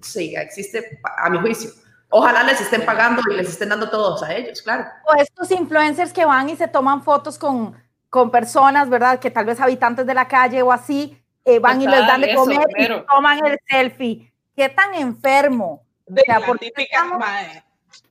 sí, 0.02 0.34
existe 0.38 0.98
a 1.04 1.30
mi 1.30 1.38
juicio. 1.40 1.70
Ojalá 2.10 2.44
les 2.44 2.62
estén 2.62 2.86
pagando 2.86 3.22
y 3.30 3.36
les 3.36 3.50
estén 3.50 3.68
dando 3.68 3.90
todos 3.90 4.24
a 4.24 4.34
ellos, 4.34 4.62
claro. 4.62 4.86
O 5.06 5.22
estos 5.22 5.52
influencers 5.52 6.14
que 6.14 6.24
van 6.24 6.50
y 6.50 6.56
se 6.56 6.70
toman 6.70 7.04
fotos 7.04 7.38
con, 7.38 7.76
con 8.10 8.32
personas, 8.32 8.88
¿verdad? 8.90 9.20
Que 9.20 9.32
tal 9.32 9.44
vez 9.44 9.60
habitantes 9.60 10.06
de 10.06 10.14
la 10.14 10.30
calle 10.30 10.62
o 10.62 10.72
así, 10.72 11.22
eh, 11.44 11.60
van 11.60 11.82
y 11.82 11.88
les 11.88 12.08
dan 12.08 12.22
de 12.22 12.28
Total, 12.34 12.52
eso, 12.54 12.62
comer 12.62 12.68
y 12.70 12.74
pero- 12.88 13.06
toman 13.06 13.46
el 13.46 13.60
selfie. 13.70 14.32
¿Qué 14.56 14.70
tan 14.70 14.94
enfermo? 14.94 15.84
De 16.06 16.22
sea, 16.26 16.40
la, 16.40 16.54
típica, 16.54 16.84
estamos- 17.04 17.26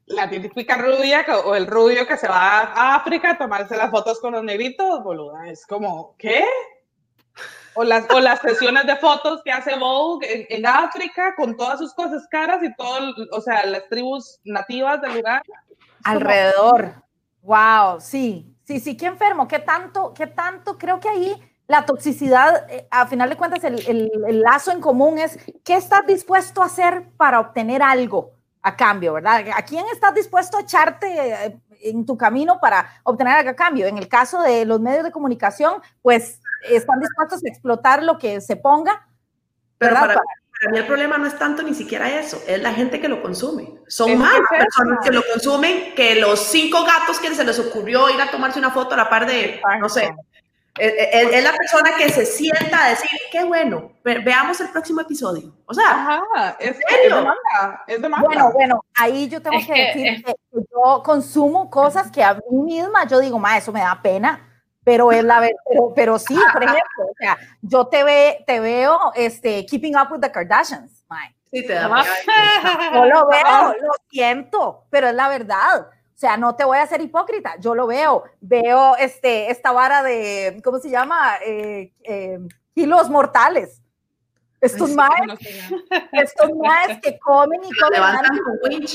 la 0.07 0.31
típica 0.31 0.77
rubia 0.77 1.25
o 1.45 1.55
el 1.55 1.67
rubio 1.67 2.07
que 2.07 2.17
se 2.17 2.29
va 2.29 2.61
a 2.61 2.95
África 2.95 3.33
a 3.33 3.39
tomarse 3.39 3.77
las 3.77 3.91
fotos 3.91 4.21
con 4.21 4.33
los 4.33 4.45
negritos, 4.45 5.03
boluda. 5.03 5.49
Es 5.49 5.67
como, 5.67 6.15
¿qué? 6.17 6.45
O 7.75 7.85
las, 7.85 8.07
o 8.11 8.21
las 8.21 8.41
sesiones 8.41 8.87
de 8.87 8.97
fotos 8.97 9.43
que 9.45 9.53
hace 9.53 9.77
Vogue 9.77 10.47
en, 10.49 10.65
África 10.65 11.35
con 11.37 11.57
todas 11.57 11.79
sus 11.79 11.93
cosas 11.93 12.27
caras 12.31 12.63
y 12.63 12.75
todo, 12.75 13.13
o 13.33 13.41
sea, 13.41 13.67
las 13.67 13.87
tribus 13.89 14.41
nativas 14.45 15.01
del 15.03 15.17
lugar. 15.17 15.43
Alrededor. 16.05 16.95
Wow, 17.43 18.01
sí, 18.01 18.55
sí, 18.65 18.81
sí, 18.81 18.97
qué 18.97 19.07
enfermo, 19.07 19.47
qué 19.47 19.59
tanto, 19.59 20.15
qué 20.15 20.27
tanto, 20.27 20.79
creo 20.79 21.01
que 21.01 21.09
ahí 21.09 21.37
la 21.69 21.85
toxicidad, 21.85 22.71
eh, 22.71 22.87
a 22.91 23.07
final 23.07 23.29
de 23.29 23.37
cuentas, 23.37 23.63
el, 23.65 23.79
el- 23.87 24.11
el 24.27 24.41
lazo 24.41 24.71
en 24.71 24.81
común 24.81 25.19
es 25.19 25.39
qué 25.65 25.75
estás 25.75 26.07
dispuesto 26.07 26.63
a 26.63 26.67
hacer 26.67 27.11
para 27.17 27.41
obtener 27.41 27.83
algo 27.83 28.33
a 28.67 28.77
cambio, 28.77 29.13
¿verdad? 29.13 29.45
¿A 29.55 29.63
quién 29.63 29.87
estás 29.93 30.13
dispuesto 30.13 30.57
a 30.57 30.63
echarte 30.63 31.07
eh, 31.07 31.57
en 31.83 32.05
tu 32.05 32.17
camino 32.17 32.59
para 32.61 33.01
obtener 33.05 33.37
algo 33.37 33.51
a 33.51 33.55
cambio? 33.55 33.87
En 33.87 33.97
el 33.97 34.09
caso 34.09 34.43
de 34.43 34.65
los 34.65 34.81
medios 34.81 35.05
de 35.05 35.13
comunicación, 35.13 35.81
pues 36.03 36.41
están 36.69 36.99
dispuestos 36.99 37.45
a 37.45 37.49
explotar 37.49 38.03
lo 38.03 38.19
que 38.19 38.41
se 38.41 38.57
ponga, 38.57 39.07
Pero 39.79 39.95
para, 39.95 40.15
para 40.15 40.73
mí 40.73 40.79
el 40.79 40.87
problema 40.87 41.17
no 41.17 41.27
es 41.27 41.39
tanto 41.39 41.63
ni 41.63 41.75
siquiera 41.75 42.11
eso, 42.19 42.43
es 42.45 42.61
la 42.61 42.73
gente 42.73 43.01
que 43.01 43.07
lo 43.07 43.23
consume. 43.23 43.79
Son 43.87 44.19
más 44.19 44.35
es 44.35 44.59
personas 44.59 44.99
que 45.05 45.13
lo 45.13 45.23
consumen 45.33 45.95
que 45.95 46.17
los 46.17 46.41
cinco 46.41 46.85
gatos 46.85 47.21
que 47.21 47.33
se 47.33 47.45
les 47.45 47.61
ocurrió 47.61 48.11
ir 48.11 48.21
a 48.21 48.33
tomarse 48.33 48.59
una 48.59 48.73
foto 48.73 48.95
a 48.95 48.97
la 48.97 49.09
par 49.09 49.27
de, 49.27 49.61
no 49.79 49.89
sé. 49.89 50.13
Es, 50.79 50.93
es- 50.97 51.33
es 51.35 51.45
la 51.45 51.53
persona 51.53 51.91
que 51.97 52.09
se 52.11 52.27
sienta 52.27 52.85
a 52.85 52.89
decir, 52.91 53.09
qué 53.33 53.45
bueno, 53.45 53.93
ve- 54.05 54.19
veamos 54.21 54.61
el 54.61 54.69
próximo 54.69 55.01
episodio. 55.01 55.53
O 55.67 55.75
sea, 55.75 55.91
Ajá, 55.91 56.57
es, 56.61 56.71
es 56.71 56.77
serio? 56.89 57.17
demanda, 57.17 57.85
es 57.87 58.03
demanda. 58.03 58.27
Bueno, 58.27 58.53
bueno, 58.53 58.85
ahí 58.95 59.29
yo 59.29 59.41
tengo 59.43 59.57
Es 59.59 59.67
que, 59.67 59.73
que- 59.73 59.83
decir 59.87 60.07
es- 60.09 60.25
que, 60.25 60.35
yo 60.53 61.03
consumo 61.03 61.71
cosas 61.71 62.11
que 62.11 62.23
a 62.23 62.35
mí 62.35 62.41
misma 62.63 63.07
yo 63.07 63.19
digo, 63.21 63.39
ma, 63.39 63.57
eso 63.57 63.73
me 63.73 63.81
da 63.81 64.01
pena, 64.03 64.43
pero 64.85 65.11
es 65.11 65.25
la 65.25 65.41
pero, 65.41 65.93
pero 65.95 66.19
sí, 66.19 66.37
por 66.53 66.63
ejemplo, 66.65 67.05
o 67.11 67.15
sea, 67.19 67.37
yo 67.63 67.87
te, 67.89 68.05
ve, 68.05 68.45
te 68.47 68.61
veo 68.61 69.13
este, 69.15 69.67
Keeping 69.67 69.97
Up 69.97 70.13
with 70.13 70.21
the 70.21 70.31
Kardashians, 70.31 71.05
ma. 71.09 71.21
sí 71.51 71.67
te 71.67 71.73
da. 71.75 71.89
Yo 72.95 73.05
lo 73.07 73.27
veo, 73.29 73.75
lo 73.81 73.93
siento, 74.09 74.85
pero 74.91 75.09
es 75.09 75.15
la 75.15 75.29
verdad. 75.29 75.89
O 76.17 76.19
sea, 76.19 76.39
no 76.39 76.57
te 76.57 76.65
voy 76.65 76.79
a 76.79 76.87
ser 76.87 77.03
hipócrita, 77.03 77.57
yo 77.61 77.75
lo 77.75 77.87
veo. 77.87 78.25
Veo 78.41 78.97
este, 78.97 79.51
esta 79.51 79.71
vara 79.73 80.03
de, 80.03 80.59
¿cómo 80.65 80.79
se 80.79 80.89
llama? 80.89 81.35
Eh, 81.45 81.93
eh, 82.05 82.39
kilos 82.75 83.11
mortales. 83.11 83.83
Estos 84.59 84.89
sí, 84.89 84.97
maes, 84.97 85.27
No 85.27 85.37
sé. 85.37 85.61
estos 86.13 86.51
maes 86.57 86.99
que 87.03 87.19
comen 87.19 87.61
y 87.63 87.69
comen. 87.79 87.93
levantan. 87.93 88.87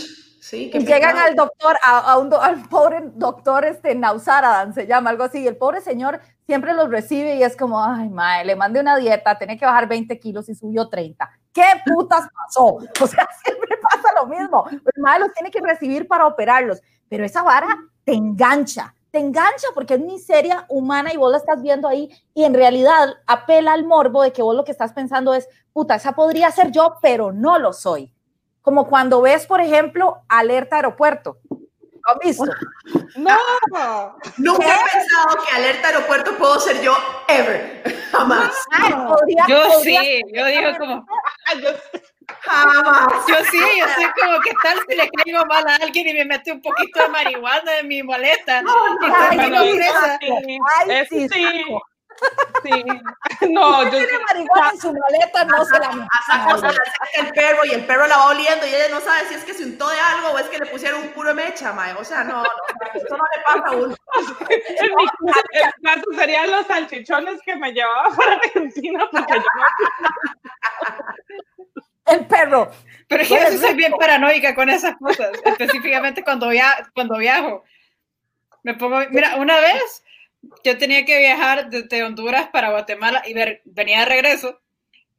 Sí, 0.41 0.71
Y 0.73 0.79
llegan 0.79 1.15
al 1.19 1.35
doctor, 1.35 1.77
a, 1.83 1.99
a 2.11 2.17
un 2.17 2.31
do- 2.31 2.41
al 2.41 2.67
pobre 2.67 3.01
doctor 3.13 3.65
este, 3.65 3.93
Nausaradan, 3.93 4.73
se 4.73 4.87
llama, 4.87 5.11
algo 5.11 5.23
así, 5.23 5.41
y 5.43 5.47
el 5.47 5.55
pobre 5.55 5.79
señor 5.81 6.19
siempre 6.47 6.73
los 6.73 6.89
recibe 6.89 7.35
y 7.35 7.43
es 7.43 7.55
como, 7.55 7.81
ay, 7.85 8.09
madre, 8.09 8.45
le 8.45 8.55
mandé 8.55 8.79
una 8.79 8.97
dieta, 8.97 9.37
tenía 9.37 9.55
que 9.57 9.65
bajar 9.67 9.87
20 9.87 10.19
kilos 10.19 10.49
y 10.49 10.55
subió 10.55 10.89
30. 10.89 11.29
¿Qué 11.53 11.63
putas 11.85 12.27
pasó? 12.33 12.77
O 13.01 13.07
sea, 13.07 13.27
siempre 13.43 13.77
pasa 13.81 14.09
lo 14.15 14.27
mismo. 14.27 14.65
El 14.69 15.01
madre 15.01 15.21
los 15.21 15.33
tiene 15.33 15.51
que 15.51 15.61
recibir 15.61 16.07
para 16.07 16.27
operarlos, 16.27 16.81
pero 17.09 17.25
esa 17.25 17.43
vara 17.43 17.77
te 18.03 18.13
engancha, 18.13 18.95
te 19.11 19.19
engancha 19.19 19.67
porque 19.73 19.95
es 19.95 19.99
miseria 19.99 20.65
humana 20.69 21.13
y 21.13 21.17
vos 21.17 21.31
la 21.31 21.37
estás 21.37 21.61
viendo 21.61 21.87
ahí 21.87 22.09
y 22.33 22.45
en 22.45 22.53
realidad 22.53 23.09
apela 23.27 23.73
al 23.73 23.85
morbo 23.85 24.23
de 24.23 24.31
que 24.31 24.41
vos 24.41 24.55
lo 24.55 24.63
que 24.63 24.71
estás 24.71 24.93
pensando 24.93 25.33
es, 25.33 25.47
puta, 25.73 25.95
esa 25.95 26.13
podría 26.13 26.49
ser 26.51 26.71
yo, 26.71 26.95
pero 27.01 27.31
no 27.31 27.59
lo 27.59 27.73
soy. 27.73 28.13
Como 28.61 28.87
cuando 28.87 29.21
ves, 29.21 29.47
por 29.47 29.59
ejemplo, 29.59 30.21
alerta 30.29 30.77
aeropuerto. 30.77 31.37
¿Lo 32.05 32.13
has 32.13 32.19
visto? 32.19 32.45
No, 33.15 33.37
Nunca 34.37 34.65
he 34.65 34.89
pensado 34.89 35.43
que 35.43 35.55
alerta 35.55 35.87
aeropuerto 35.89 36.35
puedo 36.37 36.59
ser 36.59 36.81
yo 36.81 36.95
ever. 37.27 37.83
Jamás. 38.11 38.51
Ay, 38.71 38.91
podría- 39.07 39.45
Yo 39.47 39.67
podría 39.73 40.01
sí, 40.01 40.21
yo 40.33 40.45
digo 40.45 40.77
como, 40.77 41.05
Jamás. 42.41 43.07
yo 43.27 43.35
sí, 43.51 43.59
yo 43.79 43.85
soy 43.95 44.05
como, 44.19 44.39
¿qué 44.41 44.51
tal 44.63 44.79
si 44.87 44.95
le 44.95 45.09
caigo 45.09 45.45
mal 45.45 45.67
a 45.67 45.75
alguien 45.75 46.07
y 46.07 46.13
me 46.13 46.25
mete 46.25 46.51
un 46.51 46.61
poquito 46.61 47.01
de 47.01 47.07
marihuana 47.09 47.79
en 47.79 47.87
mi 47.87 48.03
maleta? 48.03 48.61
No, 48.61 48.73
no, 48.95 48.99
presa. 49.75 50.17
sí, 50.19 50.57
Ay, 50.79 50.89
eso 50.89 51.09
sí, 51.09 51.29
sí, 51.29 51.63
saco. 51.63 51.81
Sí. 52.63 52.71
No, 53.49 53.83
yo 53.83 53.89
Tiene 53.89 54.19
marihuana 54.27 54.69
en 54.71 54.79
su 54.79 54.93
maleta, 54.93 55.45
no 55.45 55.65
se 55.65 55.79
la 55.79 55.87
A 55.87 56.21
saco 56.25 56.57
se 56.57 56.61
le 56.63 56.69
acerca 56.69 57.09
el 57.19 57.33
perro 57.33 57.65
y 57.65 57.71
el 57.71 57.85
perro 57.85 58.07
la 58.07 58.17
va 58.17 58.27
oliendo 58.27 58.67
y 58.67 58.69
ella 58.69 58.89
no 58.89 58.99
sabe 59.01 59.27
si 59.27 59.33
es 59.33 59.43
que 59.43 59.53
se 59.53 59.63
untó 59.65 59.89
de 59.89 59.99
algo 59.99 60.29
o 60.29 60.39
es 60.39 60.45
que 60.47 60.59
le 60.59 60.67
pusieron 60.67 61.01
un 61.01 61.09
puro 61.09 61.33
mecha, 61.33 61.73
mae. 61.73 61.93
O 61.93 62.03
sea, 62.03 62.23
no, 62.23 62.43
no, 62.43 62.49
eso 62.93 63.17
no 63.17 63.23
le 63.35 63.43
pasa 63.43 63.63
a 63.65 63.71
uno. 63.71 63.95
en 64.49 64.95
mi 64.95 65.05
caso, 65.05 65.41
en 65.53 65.71
caso 65.83 66.05
serían 66.15 66.51
los 66.51 66.67
salchichones 66.67 67.41
que 67.41 67.55
me 67.55 67.73
llevaba 67.73 68.09
para 68.15 68.33
Argentina 68.33 69.07
porque 69.11 69.33
yo 69.33 69.39
no 70.85 72.13
El 72.13 72.25
perro. 72.27 72.71
Pero 73.07 73.23
yo 73.23 73.57
soy 73.57 73.73
bien 73.73 73.93
paranoica 73.93 74.53
con 74.55 74.69
esas 74.69 74.95
cosas, 74.97 75.31
específicamente 75.43 76.23
cuando, 76.23 76.49
via 76.49 76.71
cuando 76.93 77.17
viajo. 77.17 77.63
Me 78.63 78.75
pongo, 78.75 78.99
mira, 79.09 79.35
una 79.37 79.59
vez 79.59 80.03
yo 80.63 80.77
tenía 80.77 81.05
que 81.05 81.17
viajar 81.19 81.69
desde 81.69 82.03
Honduras 82.03 82.49
para 82.51 82.71
Guatemala 82.71 83.21
y 83.27 83.33
ver- 83.33 83.61
venía 83.65 83.99
de 84.01 84.05
regreso 84.05 84.59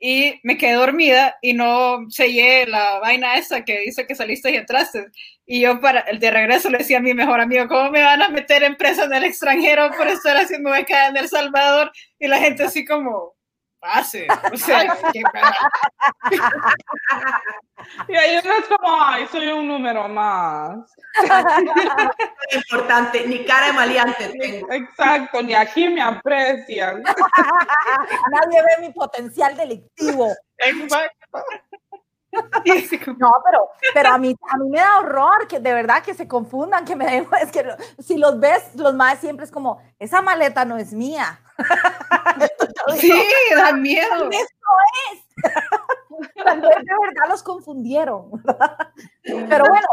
y 0.00 0.40
me 0.42 0.58
quedé 0.58 0.72
dormida 0.74 1.36
y 1.42 1.52
no 1.54 2.06
sellé 2.10 2.66
la 2.66 2.98
vaina 2.98 3.36
esa 3.36 3.64
que 3.64 3.80
dice 3.80 4.06
que 4.06 4.16
saliste 4.16 4.50
y 4.50 4.56
entraste. 4.56 5.06
Y 5.46 5.60
yo 5.60 5.80
para 5.80 6.00
el 6.00 6.18
de 6.18 6.30
regreso 6.30 6.70
le 6.70 6.78
decía 6.78 6.98
a 6.98 7.00
mi 7.00 7.14
mejor 7.14 7.40
amigo, 7.40 7.68
¿cómo 7.68 7.90
me 7.90 8.02
van 8.02 8.20
a 8.22 8.28
meter 8.28 8.64
en 8.64 8.76
presa 8.76 9.04
en 9.04 9.14
el 9.14 9.24
extranjero 9.24 9.90
por 9.96 10.08
estar 10.08 10.36
haciendo 10.36 10.70
beca 10.70 11.06
en 11.08 11.16
El 11.16 11.28
Salvador? 11.28 11.92
Y 12.18 12.26
la 12.28 12.38
gente 12.38 12.64
así 12.64 12.84
como, 12.84 13.34
pase. 13.82 14.26
O 14.52 14.56
sea, 14.56 14.96
qué 15.12 15.22
pena. 15.32 15.56
Y 18.08 18.14
ahí 18.14 18.38
uno 18.42 18.54
es 18.54 18.66
como, 18.66 19.02
ay, 19.02 19.26
soy 19.30 19.48
un 19.48 19.66
número 19.66 20.08
más. 20.08 20.78
Importante, 22.52 23.26
ni 23.26 23.44
cara 23.44 23.66
de 23.66 23.72
maleante 23.72 24.28
tengo. 24.38 24.70
Exacto, 24.72 25.42
ni 25.42 25.54
aquí 25.54 25.88
me 25.88 26.00
aprecian. 26.00 27.02
Nadie 28.30 28.62
ve 28.62 28.86
mi 28.86 28.92
potencial 28.92 29.56
delictivo. 29.56 30.28
Exacto. 30.58 31.44
No, 33.18 33.32
pero, 33.44 33.68
pero 33.92 34.08
a, 34.10 34.18
mí, 34.18 34.34
a 34.50 34.56
mí 34.56 34.68
me 34.70 34.78
da 34.78 34.98
horror 35.00 35.46
que 35.46 35.60
de 35.60 35.74
verdad 35.74 36.02
que 36.02 36.14
se 36.14 36.26
confundan, 36.26 36.84
que 36.84 36.96
me 36.96 37.04
den, 37.06 37.28
es 37.42 37.52
que 37.52 37.62
lo- 37.62 37.76
si 37.98 38.16
los 38.18 38.40
ves, 38.40 38.74
los 38.74 38.94
más 38.94 39.18
siempre 39.18 39.44
es 39.44 39.52
como, 39.52 39.82
esa 39.98 40.22
maleta 40.22 40.64
no 40.64 40.76
es 40.78 40.92
mía. 40.92 41.40
Sí, 42.96 43.12
da 43.54 43.72
miedo. 43.72 44.28
Tal 46.44 46.60
vez 46.60 46.76
de 46.76 46.94
verdad 47.06 47.28
los 47.28 47.42
confundieron. 47.42 48.30
Pero 49.22 49.64
bueno, 49.68 49.86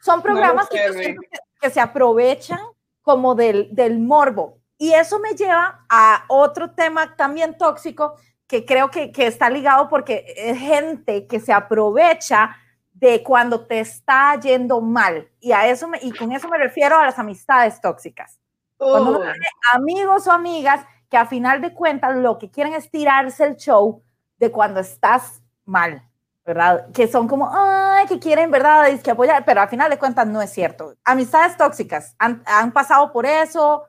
son 0.00 0.22
programas 0.22 0.68
que, 0.68 0.78
sé, 0.78 0.92
siento 0.92 1.22
que, 1.22 1.38
que 1.60 1.70
se 1.70 1.80
aprovechan 1.80 2.60
como 3.02 3.34
del, 3.34 3.74
del 3.74 3.98
morbo. 3.98 4.58
Y 4.76 4.92
eso 4.92 5.18
me 5.18 5.32
lleva 5.32 5.84
a 5.88 6.24
otro 6.28 6.70
tema 6.72 7.16
también 7.16 7.56
tóxico 7.58 8.14
que 8.48 8.64
creo 8.64 8.90
que, 8.90 9.12
que 9.12 9.26
está 9.26 9.48
ligado 9.50 9.88
porque 9.88 10.24
es 10.36 10.58
gente 10.58 11.26
que 11.28 11.38
se 11.38 11.52
aprovecha 11.52 12.56
de 12.92 13.22
cuando 13.22 13.66
te 13.66 13.78
está 13.78 14.34
yendo 14.40 14.80
mal. 14.80 15.28
Y, 15.38 15.52
a 15.52 15.68
eso 15.68 15.86
me- 15.86 16.00
y 16.02 16.10
con 16.12 16.32
eso 16.32 16.48
me 16.48 16.58
refiero 16.58 16.98
a 16.98 17.04
las 17.04 17.18
amistades 17.18 17.80
tóxicas. 17.80 18.40
Cuando 18.76 19.10
uno 19.10 19.18
Uh, 19.20 19.22
tiene 19.22 19.46
amigos 19.74 20.26
o 20.26 20.32
amigas 20.32 20.84
que 21.10 21.16
a 21.16 21.26
final 21.26 21.60
de 21.60 21.72
cuentas 21.74 22.16
lo 22.16 22.38
que 22.38 22.50
quieren 22.50 22.74
es 22.74 22.90
tirarse 22.90 23.44
el 23.44 23.56
show 23.56 24.02
de 24.38 24.50
cuando 24.50 24.80
estás 24.80 25.42
mal, 25.64 26.02
¿verdad? 26.44 26.90
Que 26.92 27.06
son 27.08 27.28
como, 27.28 27.50
ay, 27.52 28.06
que 28.06 28.18
quieren, 28.18 28.50
¿verdad? 28.50 28.88
Es 28.88 29.02
que 29.02 29.10
apoyar, 29.10 29.44
pero 29.44 29.60
a 29.60 29.68
final 29.68 29.90
de 29.90 29.98
cuentas 29.98 30.26
no 30.26 30.40
es 30.40 30.50
cierto. 30.50 30.94
Amistades 31.04 31.56
tóxicas, 31.56 32.14
¿han, 32.18 32.42
han 32.46 32.72
pasado 32.72 33.12
por 33.12 33.26
eso? 33.26 33.84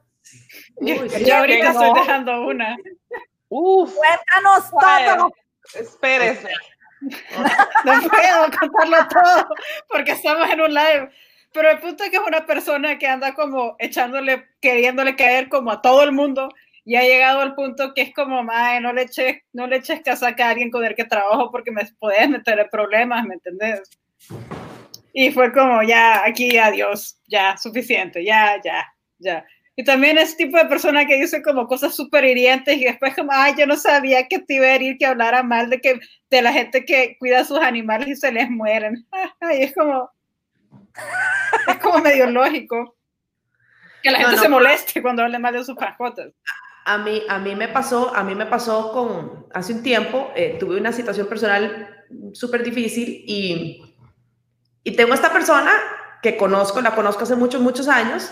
Yo, 0.82 1.02
Uy, 1.02 1.10
yo 1.26 1.38
ahorita 1.38 1.72
estoy 1.72 1.93
dejando 1.93 2.45
una. 2.45 2.78
Uf, 3.49 3.93
Cuéntanos 3.95 4.69
todo. 4.71 5.31
espérese. 5.75 6.49
no 7.85 8.09
puedo 8.09 8.59
contarlo 8.59 9.07
todo 9.07 9.47
porque 9.88 10.12
estamos 10.12 10.49
en 10.49 10.62
un 10.62 10.73
live. 10.73 11.09
Pero 11.51 11.71
el 11.71 11.79
punto 11.79 12.03
es 12.03 12.09
que 12.12 12.17
es 12.17 12.23
una 12.25 12.45
persona 12.45 12.97
que 12.99 13.07
anda 13.07 13.33
como 13.33 13.75
echándole, 13.79 14.47
queriéndole 14.62 15.15
caer 15.15 15.49
como 15.49 15.71
a 15.71 15.81
todo 15.81 16.03
el 16.03 16.12
mundo 16.12 16.49
y 16.85 16.95
ha 16.95 17.01
llegado 17.01 17.41
al 17.41 17.55
punto 17.55 17.93
que 17.93 18.01
es 18.01 18.13
como, 18.13 18.43
madre, 18.43 18.81
no 18.81 18.93
le 18.93 19.03
eches, 19.03 19.38
no 19.53 19.67
le 19.67 19.77
eches 19.77 20.01
casaca 20.01 20.47
a 20.47 20.49
alguien 20.51 20.71
con 20.71 20.83
el 20.85 20.95
que 20.95 21.05
trabajo 21.05 21.51
porque 21.51 21.71
me 21.71 21.85
puedes 21.99 22.29
meter 22.29 22.59
en 22.59 22.69
problemas, 22.69 23.25
¿me 23.25 23.35
entendés? 23.35 23.81
Y 25.13 25.31
fue 25.31 25.51
como, 25.51 25.83
ya, 25.83 26.23
aquí, 26.23 26.57
adiós, 26.57 27.19
ya, 27.27 27.57
suficiente, 27.57 28.23
ya, 28.23 28.59
ya, 28.63 28.85
ya. 29.17 29.45
Y 29.79 29.83
también 29.85 30.17
es 30.17 30.35
tipo 30.35 30.57
de 30.57 30.65
persona 30.65 31.05
que 31.05 31.15
dice 31.15 31.41
como 31.41 31.65
cosas 31.65 31.95
súper 31.95 32.25
hirientes 32.25 32.75
y 32.75 32.83
después 32.83 33.15
como, 33.15 33.31
ay, 33.31 33.53
yo 33.57 33.65
no 33.65 33.77
sabía 33.77 34.27
que 34.27 34.39
te 34.39 34.55
iba 34.55 34.65
a 34.65 34.75
herir 34.75 34.97
que 34.97 35.05
hablara 35.05 35.41
mal 35.41 35.69
de, 35.69 35.79
que, 35.79 36.01
de 36.29 36.41
la 36.41 36.51
gente 36.51 36.83
que 36.83 37.15
cuida 37.17 37.39
a 37.39 37.45
sus 37.45 37.59
animales 37.59 38.09
y 38.09 38.15
se 38.17 38.29
les 38.29 38.49
mueren. 38.49 39.07
Y 39.57 39.63
es 39.63 39.73
como, 39.73 40.11
es 41.65 41.77
como 41.77 41.99
medio 41.99 42.29
lógico 42.29 42.97
que 44.03 44.11
la 44.11 44.17
gente 44.17 44.37
se 44.39 44.49
moleste 44.49 45.01
cuando 45.01 45.23
hable 45.23 45.39
mal 45.39 45.53
de 45.53 45.63
sus 45.63 45.77
mascotas. 45.77 46.33
A 46.83 46.97
mí, 46.97 47.23
a 47.29 47.39
mí 47.39 47.55
me 47.55 47.69
pasó, 47.69 48.13
a 48.13 48.21
mí 48.21 48.35
me 48.35 48.47
pasó 48.47 48.91
con, 48.91 49.47
hace 49.53 49.71
un 49.71 49.81
tiempo, 49.81 50.33
eh, 50.35 50.57
tuve 50.59 50.75
una 50.75 50.91
situación 50.91 51.27
personal 51.27 52.05
súper 52.33 52.63
difícil 52.63 53.23
y, 53.25 53.95
y 54.83 54.91
tengo 54.97 55.13
esta 55.13 55.31
persona 55.31 55.71
que 56.21 56.35
conozco, 56.35 56.81
la 56.81 56.95
conozco 56.95 57.23
hace 57.23 57.37
muchos, 57.37 57.61
muchos 57.61 57.87
años, 57.87 58.29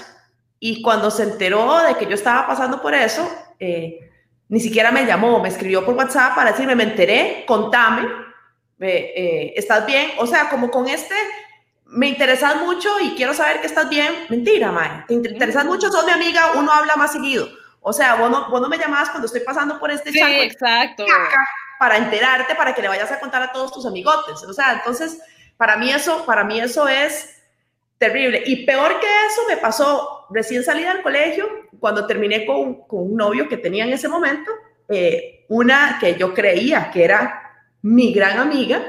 y 0.60 0.82
cuando 0.82 1.12
se 1.12 1.24
enteró 1.24 1.80
de 1.84 1.96
que 1.96 2.06
yo 2.06 2.16
estaba 2.16 2.48
pasando 2.48 2.82
por 2.82 2.94
eso, 2.94 3.30
eh, 3.60 4.00
ni 4.50 4.60
siquiera 4.60 4.92
me 4.92 5.06
llamó, 5.06 5.40
me 5.40 5.50
escribió 5.50 5.86
por 5.86 5.96
WhatsApp 5.96 6.36
para 6.36 6.52
decirme, 6.52 6.76
me 6.76 6.84
enteré, 6.84 7.44
contame, 7.48 8.08
eh, 8.80 9.54
¿estás 9.56 9.86
bien? 9.86 10.12
O 10.18 10.26
sea, 10.26 10.50
como 10.50 10.72
con 10.72 10.88
este, 10.88 11.16
me 11.86 12.08
interesas 12.08 12.58
mucho 12.58 12.90
y 13.02 13.12
quiero 13.16 13.34
saber 13.34 13.62
que 13.62 13.68
estás 13.68 13.90
bien. 13.90 14.12
Mentira, 14.30 14.72
Mae, 14.72 15.06
te 15.08 15.14
interesas 15.14 15.66
mucho, 15.66 15.92
sos 15.92 16.06
mi 16.06 16.12
amiga, 16.12 16.52
uno 16.56 16.72
habla 16.72 16.96
más 16.96 17.12
seguido. 17.12 17.48
O 17.82 17.94
sea, 17.94 18.16
vos 18.16 18.30
no, 18.30 18.50
vos 18.50 18.62
no 18.62 18.68
me 18.68 18.78
llamabas 18.78 19.10
cuando 19.10 19.28
estoy 19.28 19.42
pasando 19.42 19.80
por 19.80 19.92
este 19.92 20.12
sí, 20.12 20.20
exacto. 20.20 21.06
para 21.80 21.98
enterarte, 21.98 22.56
para 22.56 22.74
que 22.74 22.82
le 22.82 22.90
vayas 22.90 23.12
a 23.12 23.20
contar 23.20 23.42
a 23.44 23.52
todos 23.52 23.72
tus 23.72 23.86
amigotes. 23.86 24.44
O 24.44 24.54
sea, 24.54 24.74
entonces, 24.74 25.22
para 25.56 25.78
mí 25.78 25.92
eso, 25.92 26.26
para 26.26 26.44
mí 26.44 26.60
eso 26.60 26.88
es 26.88 27.37
terrible. 27.98 28.44
Y 28.46 28.66
peor 28.66 29.00
que 29.00 29.08
eso 29.28 29.42
me 29.48 29.58
pasó 29.58 30.26
recién 30.30 30.64
salida 30.64 30.94
del 30.94 31.04
colegio, 31.04 31.48
cuando 31.80 32.06
terminé 32.06 32.46
con, 32.46 32.88
con 32.88 33.12
un 33.12 33.16
novio 33.16 33.48
que 33.48 33.58
tenía 33.58 33.86
en 33.86 33.94
ese 33.94 34.08
momento, 34.08 34.52
eh, 34.90 35.46
una 35.50 35.98
que 36.00 36.16
yo 36.16 36.34
creía 36.34 36.90
que 36.92 37.04
era 37.04 37.42
mi 37.82 38.14
gran 38.14 38.38
amiga, 38.40 38.82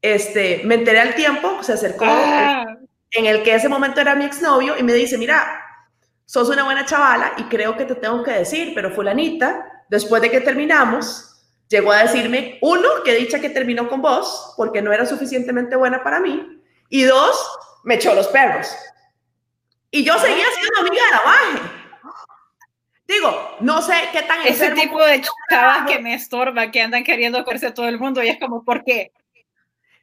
este, 0.00 0.62
me 0.64 0.74
enteré 0.74 1.00
al 1.00 1.14
tiempo, 1.14 1.62
se 1.62 1.72
acercó 1.72 2.04
ah. 2.06 2.76
en 3.10 3.26
el 3.26 3.42
que 3.42 3.54
ese 3.54 3.68
momento 3.68 4.00
era 4.00 4.14
mi 4.14 4.24
exnovio 4.24 4.76
y 4.78 4.82
me 4.82 4.92
dice, 4.92 5.16
mira, 5.16 5.62
sos 6.26 6.48
una 6.48 6.64
buena 6.64 6.84
chavala 6.84 7.32
y 7.38 7.44
creo 7.44 7.76
que 7.76 7.84
te 7.84 7.94
tengo 7.94 8.22
que 8.22 8.32
decir, 8.32 8.72
pero 8.74 8.90
fulanita, 8.90 9.84
después 9.88 10.20
de 10.22 10.30
que 10.30 10.40
terminamos, 10.40 11.34
llegó 11.68 11.92
a 11.92 12.02
decirme, 12.02 12.58
uno, 12.60 12.88
que 13.04 13.14
dicha 13.14 13.40
que 13.40 13.50
terminó 13.50 13.88
con 13.88 14.02
vos, 14.02 14.54
porque 14.56 14.82
no 14.82 14.92
era 14.92 15.06
suficientemente 15.06 15.76
buena 15.76 16.02
para 16.02 16.20
mí, 16.20 16.62
y 16.94 17.02
dos, 17.02 17.36
me 17.82 17.96
echó 17.96 18.14
los 18.14 18.28
perros. 18.28 18.68
Y 19.90 20.04
yo 20.04 20.16
seguía 20.16 20.44
siendo 20.54 20.80
amiga 20.80 21.04
de 21.04 21.10
la 21.10 21.22
baje. 21.24 21.70
Digo, 23.08 23.56
no 23.58 23.82
sé 23.82 23.94
qué 24.12 24.22
tan 24.22 24.46
Ese 24.46 24.70
tipo 24.70 25.04
de 25.04 25.20
chavas 25.50 25.90
que 25.90 25.98
me 25.98 26.14
estorba, 26.14 26.70
que 26.70 26.80
andan 26.80 27.02
queriendo 27.02 27.42
comerse 27.42 27.66
a 27.66 27.74
todo 27.74 27.88
el 27.88 27.98
mundo, 27.98 28.22
y 28.22 28.28
es 28.28 28.38
como, 28.38 28.62
¿por 28.62 28.84
qué? 28.84 29.10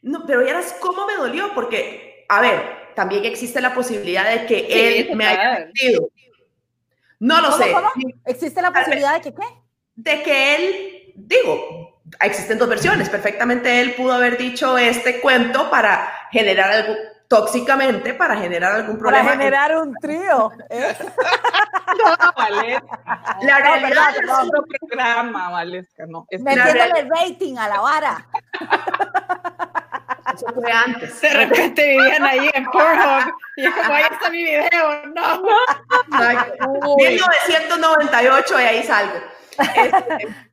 No, 0.01 0.25
pero 0.25 0.43
ya 0.43 0.49
eras 0.49 0.75
cómo 0.81 1.07
me 1.07 1.15
dolió, 1.15 1.53
porque, 1.53 2.25
a 2.27 2.41
ver, 2.41 2.93
también 2.93 3.23
existe 3.23 3.61
la 3.61 3.73
posibilidad 3.73 4.29
de 4.29 4.45
que 4.45 4.99
él 4.99 5.15
me 5.15 5.27
haya 5.27 5.59
mentido. 5.59 6.09
No 7.19 7.39
lo 7.39 7.53
sé. 7.53 7.73
¿Existe 8.25 8.61
la 8.61 8.73
posibilidad 8.73 9.13
de 9.13 9.21
que 9.21 9.33
qué? 9.33 9.47
De 9.95 10.23
que 10.23 10.55
él, 10.55 11.13
digo, 11.15 11.90
existen 12.19 12.57
dos 12.57 12.69
versiones. 12.69 13.09
Perfectamente 13.09 13.81
él 13.81 13.93
pudo 13.95 14.13
haber 14.13 14.37
dicho 14.37 14.77
este 14.77 15.21
cuento 15.21 15.69
para 15.69 16.11
generar 16.31 16.71
algo, 16.71 16.95
tóxicamente 17.27 18.13
para 18.13 18.35
generar 18.37 18.73
algún 18.73 18.97
problema. 18.97 19.23
Para 19.23 19.37
generar 19.37 19.77
un 19.77 19.95
trío. 19.95 20.51
¿eh? 20.69 20.95
no, 21.97 22.33
Valesca. 22.35 22.99
La 23.41 23.59
realidad 23.59 24.09
es 24.21 24.29
otro 24.29 24.63
programa, 24.63 25.49
Valesca, 25.49 26.05
no. 26.07 26.25
Es 26.29 26.41
Metiéndole 26.41 27.09
rating 27.09 27.57
a 27.57 27.69
la 27.69 27.79
vara. 27.79 28.27
Eso 30.33 30.45
fue 30.53 30.71
antes. 30.71 31.19
De 31.21 31.33
repente 31.33 31.87
vivían 31.87 32.23
ahí 32.23 32.49
en 32.53 32.65
Pornhub 32.65 33.33
y 33.57 33.65
es 33.65 33.75
como, 33.75 33.93
ahí 33.93 34.03
está 34.09 34.29
mi 34.29 34.43
video, 34.43 35.05
no. 35.07 35.43
1998 36.97 38.59
y 38.59 38.63
ahí 38.63 38.83
salgo. 38.83 39.19
Este, 39.57 40.27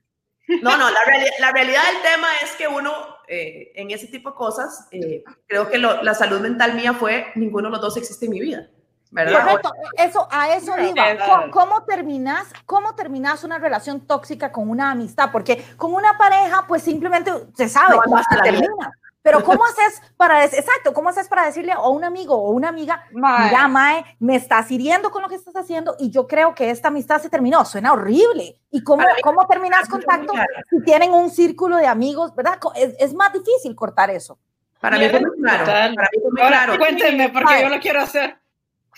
no, 0.62 0.76
no, 0.76 0.90
la, 0.90 1.00
la 1.38 1.52
realidad 1.52 1.82
del 1.92 2.02
tema 2.02 2.28
es 2.42 2.52
que 2.52 2.68
uno 2.68 2.92
eh, 3.28 3.72
en 3.74 3.90
ese 3.90 4.06
tipo 4.06 4.30
de 4.30 4.36
cosas, 4.36 4.88
eh, 4.90 5.22
creo 5.46 5.68
que 5.68 5.76
la 5.78 6.14
salud 6.14 6.40
mental 6.40 6.74
mía 6.74 6.94
fue, 6.94 7.26
ninguno 7.34 7.68
de 7.68 7.72
los 7.72 7.80
dos 7.82 7.96
existe 7.98 8.24
en 8.24 8.32
mi 8.32 8.40
vida. 8.40 8.68
¿verdad? 9.10 9.40
Correcto, 9.40 9.72
eso, 9.96 10.28
a 10.30 10.54
eso 10.54 10.72
iba. 10.78 11.50
¿Cómo, 11.50 11.84
terminas, 11.84 12.46
¿Cómo 12.66 12.94
terminas 12.94 13.44
una 13.44 13.58
relación 13.58 14.06
tóxica 14.06 14.52
con 14.52 14.68
una 14.70 14.90
amistad? 14.90 15.30
Porque 15.30 15.62
con 15.76 15.92
una 15.94 16.16
pareja, 16.16 16.64
pues 16.66 16.82
simplemente 16.82 17.30
se 17.54 17.68
sabe, 17.68 17.96
no, 18.06 18.18
se 18.18 18.42
termina. 18.42 18.92
Pero 19.22 19.42
¿cómo 19.42 19.64
haces 19.64 20.00
para, 20.16 20.44
exacto, 20.44 20.94
cómo 20.94 21.08
haces 21.08 21.28
para 21.28 21.44
decirle 21.44 21.72
a 21.72 21.80
un 21.80 22.04
amigo 22.04 22.34
o 22.34 22.50
una 22.50 22.68
amiga, 22.68 23.04
mira, 23.10 23.68
Mae, 23.68 24.04
me 24.20 24.36
estás 24.36 24.70
hiriendo 24.70 25.10
con 25.10 25.22
lo 25.22 25.28
que 25.28 25.34
estás 25.34 25.56
haciendo 25.56 25.96
y 25.98 26.10
yo 26.10 26.26
creo 26.26 26.54
que 26.54 26.70
esta 26.70 26.88
amistad 26.88 27.20
se 27.20 27.28
terminó? 27.28 27.64
Suena 27.64 27.92
horrible. 27.92 28.60
¿Y 28.70 28.82
cómo, 28.82 29.04
cómo 29.22 29.46
terminas 29.46 29.88
contacto 29.88 30.32
si 30.70 30.82
tienen 30.82 31.12
un 31.12 31.30
círculo 31.30 31.76
de 31.76 31.86
amigos, 31.86 32.34
verdad? 32.34 32.58
Es, 32.76 32.94
es 32.98 33.14
más 33.14 33.32
difícil 33.32 33.74
cortar 33.74 34.08
eso. 34.10 34.38
Para 34.80 34.98
mí 34.98 35.08
fue 35.08 35.20
muy 35.20 35.36
claro. 35.42 35.64
Para 35.64 35.88
mí 35.88 35.96
fue 36.22 36.30
muy 36.30 36.40
claro. 36.40 36.78
Cuéntenme, 36.78 37.28
porque 37.30 37.62
yo 37.62 37.68
lo 37.68 37.80
quiero 37.80 38.00
hacer. 38.00 38.38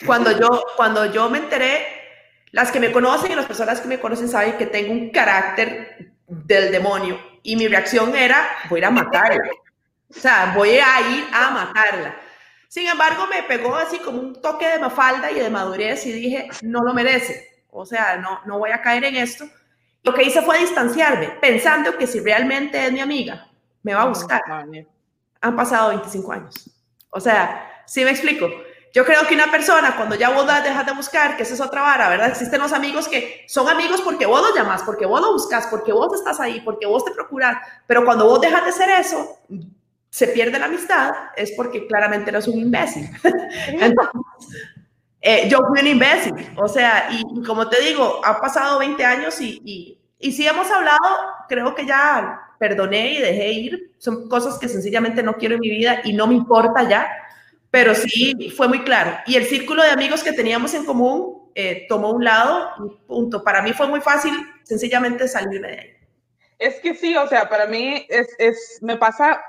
Cuando 0.06 0.32
yo, 0.38 0.64
cuando 0.76 1.06
yo 1.06 1.28
me 1.28 1.38
enteré, 1.38 1.86
las 2.52 2.70
que 2.70 2.80
me 2.80 2.92
conocen 2.92 3.32
y 3.32 3.34
las 3.34 3.46
personas 3.46 3.80
que 3.80 3.88
me 3.88 4.00
conocen 4.00 4.28
saben 4.28 4.56
que 4.56 4.66
tengo 4.66 4.92
un 4.92 5.10
carácter 5.10 6.14
del 6.26 6.70
demonio 6.72 7.18
y 7.42 7.56
mi 7.56 7.66
reacción 7.68 8.14
era, 8.14 8.48
voy 8.68 8.78
a 8.78 8.80
ir 8.80 8.84
a 8.86 8.90
matarla. 8.90 9.50
O 10.10 10.20
sea, 10.20 10.52
voy 10.56 10.70
a 10.70 11.00
ir 11.10 11.26
a 11.32 11.50
matarla. 11.50 12.16
Sin 12.68 12.86
embargo, 12.86 13.26
me 13.26 13.42
pegó 13.42 13.74
así 13.74 13.98
como 13.98 14.20
un 14.20 14.40
toque 14.40 14.68
de 14.68 14.78
mafalda 14.78 15.30
y 15.30 15.40
de 15.40 15.50
madurez 15.50 16.06
y 16.06 16.12
dije, 16.12 16.48
no 16.62 16.82
lo 16.82 16.94
merece. 16.94 17.64
O 17.70 17.84
sea, 17.84 18.16
no, 18.16 18.40
no 18.46 18.58
voy 18.58 18.70
a 18.70 18.82
caer 18.82 19.04
en 19.04 19.16
esto. 19.16 19.44
Lo 20.02 20.14
que 20.14 20.22
hice 20.22 20.42
fue 20.42 20.58
distanciarme, 20.58 21.28
pensando 21.40 21.96
que 21.98 22.06
si 22.06 22.20
realmente 22.20 22.86
es 22.86 22.92
mi 22.92 23.00
amiga, 23.00 23.48
me 23.82 23.94
va 23.94 24.02
a 24.02 24.06
buscar. 24.06 24.42
Han 25.40 25.56
pasado 25.56 25.90
25 25.90 26.32
años. 26.32 26.70
O 27.10 27.20
sea, 27.20 27.82
sí 27.86 28.04
me 28.04 28.10
explico. 28.10 28.48
Yo 28.92 29.04
creo 29.04 29.24
que 29.28 29.34
una 29.34 29.50
persona, 29.50 29.96
cuando 29.96 30.16
ya 30.16 30.30
vos 30.30 30.46
dejas 30.46 30.84
de 30.84 30.92
buscar, 30.92 31.36
que 31.36 31.44
esa 31.44 31.54
es 31.54 31.60
otra 31.60 31.82
vara, 31.82 32.08
¿verdad? 32.08 32.28
Existen 32.28 32.60
los 32.60 32.72
amigos 32.72 33.06
que 33.06 33.44
son 33.46 33.68
amigos 33.68 34.00
porque 34.00 34.26
vos 34.26 34.42
los 34.42 34.54
llamas, 34.54 34.82
porque 34.82 35.06
vos 35.06 35.20
lo 35.20 35.32
buscas, 35.32 35.68
porque 35.68 35.92
vos 35.92 36.12
estás 36.14 36.40
ahí, 36.40 36.60
porque 36.62 36.86
vos 36.86 37.04
te 37.04 37.12
procuras. 37.12 37.56
Pero 37.86 38.04
cuando 38.04 38.26
vos 38.26 38.40
dejas 38.40 38.64
de 38.64 38.70
hacer 38.70 38.90
eso, 38.90 39.38
se 40.10 40.28
pierde 40.28 40.58
la 40.58 40.66
amistad 40.66 41.12
es 41.36 41.52
porque 41.52 41.86
claramente 41.86 42.30
eres 42.30 42.48
un 42.48 42.58
imbécil. 42.58 43.08
Entonces, 43.68 44.20
eh, 45.20 45.48
yo 45.48 45.58
fui 45.68 45.80
un 45.80 45.86
imbécil, 45.86 46.34
o 46.56 46.66
sea, 46.66 47.08
y, 47.12 47.42
como 47.42 47.68
te 47.68 47.80
digo, 47.82 48.20
han 48.24 48.40
pasado 48.40 48.78
20 48.78 49.04
años 49.04 49.40
y, 49.40 49.60
y, 49.64 49.98
y 50.18 50.32
si 50.32 50.46
hemos 50.46 50.70
hablado, 50.70 50.98
creo 51.48 51.74
que 51.74 51.86
ya 51.86 52.50
perdoné 52.60 53.14
y 53.14 53.18
dejé 53.18 53.52
ir. 53.52 53.92
Son 53.98 54.28
cosas 54.28 54.58
que 54.58 54.68
sencillamente 54.68 55.22
no 55.22 55.34
quiero 55.34 55.54
en 55.54 55.60
mi 55.60 55.70
vida 55.70 56.02
y 56.04 56.12
no 56.12 56.26
me 56.26 56.34
importa 56.34 56.88
ya, 56.88 57.10
pero 57.70 57.94
sí 57.94 58.52
fue 58.56 58.68
muy 58.68 58.82
claro. 58.84 59.12
Y 59.26 59.36
el 59.36 59.46
círculo 59.46 59.82
de 59.82 59.90
amigos 59.90 60.22
que 60.22 60.32
teníamos 60.32 60.74
en 60.74 60.84
común 60.84 61.50
eh, 61.54 61.86
tomó 61.88 62.10
un 62.10 62.22
lado 62.22 62.70
y 62.84 63.06
punto. 63.06 63.42
Para 63.42 63.62
mí 63.62 63.72
fue 63.72 63.88
muy 63.88 64.00
fácil 64.00 64.32
sencillamente 64.62 65.26
salirme 65.26 65.68
de 65.68 65.78
ahí. 65.78 65.90
Es 66.58 66.80
que 66.80 66.94
sí, 66.94 67.16
o 67.16 67.26
sea, 67.26 67.48
para 67.48 67.66
mí 67.66 68.06
es, 68.10 68.28
es 68.38 68.78
me 68.82 68.98
pasa 68.98 69.40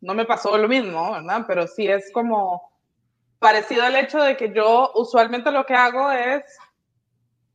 no 0.00 0.14
me 0.14 0.24
pasó 0.24 0.56
lo 0.56 0.68
mismo, 0.68 1.12
¿verdad? 1.12 1.44
Pero 1.46 1.66
sí 1.66 1.86
es 1.86 2.10
como 2.12 2.70
parecido 3.38 3.82
al 3.82 3.96
hecho 3.96 4.18
de 4.18 4.36
que 4.36 4.52
yo 4.52 4.92
usualmente 4.94 5.50
lo 5.50 5.64
que 5.64 5.74
hago 5.74 6.10
es 6.10 6.42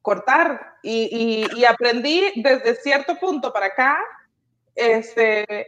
cortar 0.01 0.75
y, 0.83 1.63
aprendí 1.65 2.31
desde 2.35 2.75
cierto 2.75 3.15
punto 3.15 3.51
para 3.51 3.67
acá, 3.67 3.97
este, 4.75 5.67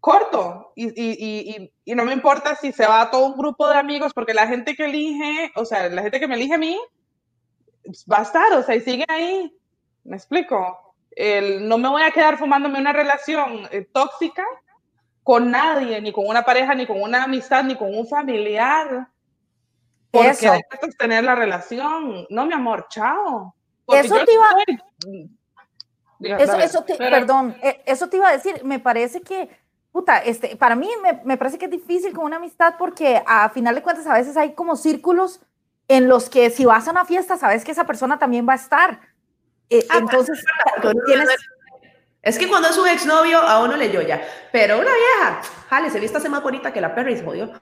corto 0.00 0.72
y, 0.76 1.70
no 1.86 2.04
me 2.04 2.12
importa 2.12 2.54
si 2.56 2.72
se 2.72 2.86
va 2.86 3.02
a 3.02 3.10
todo 3.10 3.26
un 3.26 3.36
grupo 3.36 3.68
de 3.68 3.76
amigos, 3.76 4.12
porque 4.14 4.34
la 4.34 4.46
gente 4.46 4.74
que 4.74 4.86
elige, 4.86 5.52
o 5.56 5.64
sea, 5.64 5.88
la 5.88 6.02
gente 6.02 6.20
que 6.20 6.28
me 6.28 6.36
elige 6.36 6.54
a 6.54 6.58
mí, 6.58 6.78
va 8.10 8.18
a 8.18 8.22
estar, 8.22 8.52
o 8.54 8.62
sea, 8.62 8.74
y 8.74 8.80
sigue 8.80 9.04
ahí. 9.08 9.54
¿Me 10.04 10.16
explico? 10.16 10.94
No 11.62 11.78
me 11.78 11.88
voy 11.88 12.02
a 12.02 12.10
quedar 12.10 12.38
fumándome 12.38 12.78
una 12.78 12.92
relación 12.92 13.68
eh, 13.70 13.86
tóxica 13.92 14.44
con 15.24 15.50
nadie, 15.50 16.00
ni 16.00 16.12
con 16.12 16.26
una 16.28 16.44
pareja, 16.44 16.74
ni 16.74 16.86
con 16.86 17.00
una 17.02 17.24
amistad, 17.24 17.64
ni 17.64 17.74
con 17.76 17.92
un 17.92 18.06
familiar. 18.06 19.08
Porque 20.12 20.28
Eso. 20.28 20.52
hay 20.52 20.60
que 20.70 20.78
sostener 20.86 21.24
la 21.24 21.34
relación. 21.34 22.26
No, 22.30 22.46
mi 22.46 22.52
amor, 22.52 22.86
chao. 22.88 23.52
Eso 23.88 24.16
yo 24.18 24.24
te 24.24 24.32
iba- 24.32 25.24
Diga, 26.18 26.36
Eso, 26.38 26.52
dale. 26.52 26.64
eso 26.64 26.84
te, 26.84 26.94
Pero- 26.94 27.10
perdón, 27.10 27.56
eh, 27.62 27.82
eso 27.86 28.08
te 28.08 28.18
iba 28.18 28.28
a 28.28 28.32
decir, 28.32 28.62
me 28.64 28.78
parece 28.78 29.20
que, 29.22 29.48
puta, 29.90 30.18
este, 30.18 30.56
para 30.56 30.76
mí 30.76 30.88
me, 31.02 31.20
me 31.24 31.36
parece 31.36 31.58
que 31.58 31.64
es 31.64 31.70
difícil 31.70 32.12
con 32.14 32.24
una 32.24 32.36
amistad 32.36 32.74
porque 32.78 33.20
a 33.26 33.48
final 33.50 33.74
de 33.74 33.82
cuentas 33.82 34.06
a 34.06 34.14
veces 34.14 34.36
hay 34.36 34.52
como 34.54 34.76
círculos 34.76 35.40
en 35.88 36.08
los 36.08 36.30
que 36.30 36.50
si 36.50 36.64
vas 36.64 36.86
a 36.86 36.92
una 36.92 37.04
fiesta 37.04 37.36
sabes 37.36 37.64
que 37.64 37.72
esa 37.72 37.84
persona 37.84 38.18
también 38.18 38.46
va 38.48 38.52
a 38.52 38.56
estar. 38.56 39.00
Eh, 39.68 39.84
Ah, 39.90 39.98
entonces, 39.98 40.42
porque 40.74 40.88
uno 40.96 41.04
tienes, 41.06 41.28
es- 42.24 42.38
que 42.38 42.48
cuando 42.48 42.68
es 42.68 42.76
un 42.78 42.88
exnovio, 42.88 43.38
a 43.38 43.62
uno 43.62 43.76
le 43.76 43.90
yoya. 43.92 44.22
Pero 44.52 44.76
una 44.78 44.90
vieja, 44.92 45.40
jale, 45.68 45.90
se 45.90 46.00
viste 46.00 46.18
hace 46.18 46.28
más 46.28 46.42
bonita 46.42 46.72
que 46.72 46.80
la 46.80 46.94
perra 46.94 47.10
y 47.10 47.16
se 47.16 47.24
jodió. 47.24 47.52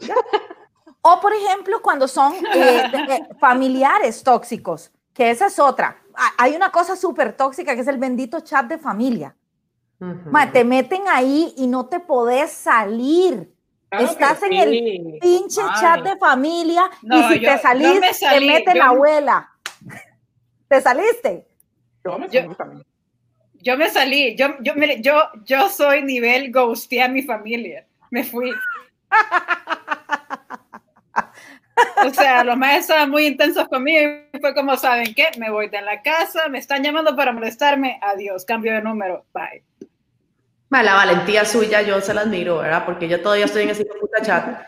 o 1.02 1.20
por 1.20 1.32
ejemplo, 1.32 1.80
cuando 1.82 2.06
son 2.08 2.32
eh, 2.54 2.84
eh, 3.08 3.20
familiares 3.40 4.22
tóxicos, 4.22 4.90
que 5.14 5.30
esa 5.30 5.46
es 5.46 5.58
otra. 5.58 5.98
Hay 6.38 6.54
una 6.54 6.70
cosa 6.70 6.96
súper 6.96 7.36
tóxica 7.36 7.74
que 7.74 7.80
es 7.80 7.88
el 7.88 7.98
bendito 7.98 8.40
chat 8.40 8.66
de 8.66 8.78
familia. 8.78 9.34
Ma, 9.98 10.50
te 10.50 10.64
meten 10.64 11.02
ahí 11.08 11.54
y 11.56 11.68
no 11.68 11.86
te 11.86 12.00
podés 12.00 12.50
salir. 12.50 13.54
Claro 13.88 14.04
estás 14.06 14.42
en 14.42 14.52
el 14.54 15.18
pinche 15.20 15.60
Ay. 15.62 15.80
chat 15.80 16.00
de 16.02 16.16
familia 16.16 16.90
No, 17.02 17.18
y 17.20 17.34
si 17.34 17.40
yo- 17.40 17.50
te 17.52 17.58
salís, 17.58 17.94
yo 17.94 18.00
me 18.00 18.12
salí, 18.14 18.46
te 18.48 18.52
mete 18.52 18.72
yo- 18.72 18.78
la 18.78 18.86
abuela. 18.86 19.50
¿Te 20.68 20.80
saliste? 20.80 21.46
Yo 22.04 22.18
me 22.18 22.28
Yo- 22.30 22.52
también. 22.56 22.84
Yo 23.62 23.76
me 23.76 23.88
salí, 23.88 24.34
yo, 24.36 24.56
yo, 24.60 24.74
mire, 24.74 25.00
yo, 25.00 25.22
yo 25.44 25.68
soy 25.68 26.02
nivel 26.02 26.50
ghosté 26.50 27.00
a 27.00 27.08
mi 27.08 27.22
familia. 27.22 27.86
Me 28.10 28.24
fui. 28.24 28.50
O 32.04 32.10
sea, 32.10 32.44
los 32.44 32.56
maestros 32.56 32.82
estaban 32.82 33.10
muy 33.10 33.26
intensos 33.26 33.68
conmigo 33.68 34.24
y 34.32 34.38
fue 34.38 34.54
como, 34.54 34.76
¿saben 34.76 35.14
qué? 35.14 35.30
Me 35.38 35.50
voy 35.50 35.68
de 35.68 35.80
la 35.80 36.02
casa, 36.02 36.48
me 36.48 36.58
están 36.58 36.82
llamando 36.82 37.14
para 37.16 37.32
molestarme, 37.32 37.98
adiós, 38.02 38.44
cambio 38.44 38.72
de 38.72 38.82
número, 38.82 39.24
bye. 39.32 39.64
La 40.70 40.94
valentía 40.94 41.44
suya, 41.44 41.82
yo 41.82 42.00
se 42.00 42.14
la 42.14 42.22
admiro, 42.22 42.58
¿verdad? 42.58 42.84
Porque 42.84 43.06
yo 43.06 43.20
todavía 43.20 43.44
estoy 43.44 43.64
en 43.64 43.70
ese 43.70 43.84
puta 43.84 44.22
chat. 44.22 44.66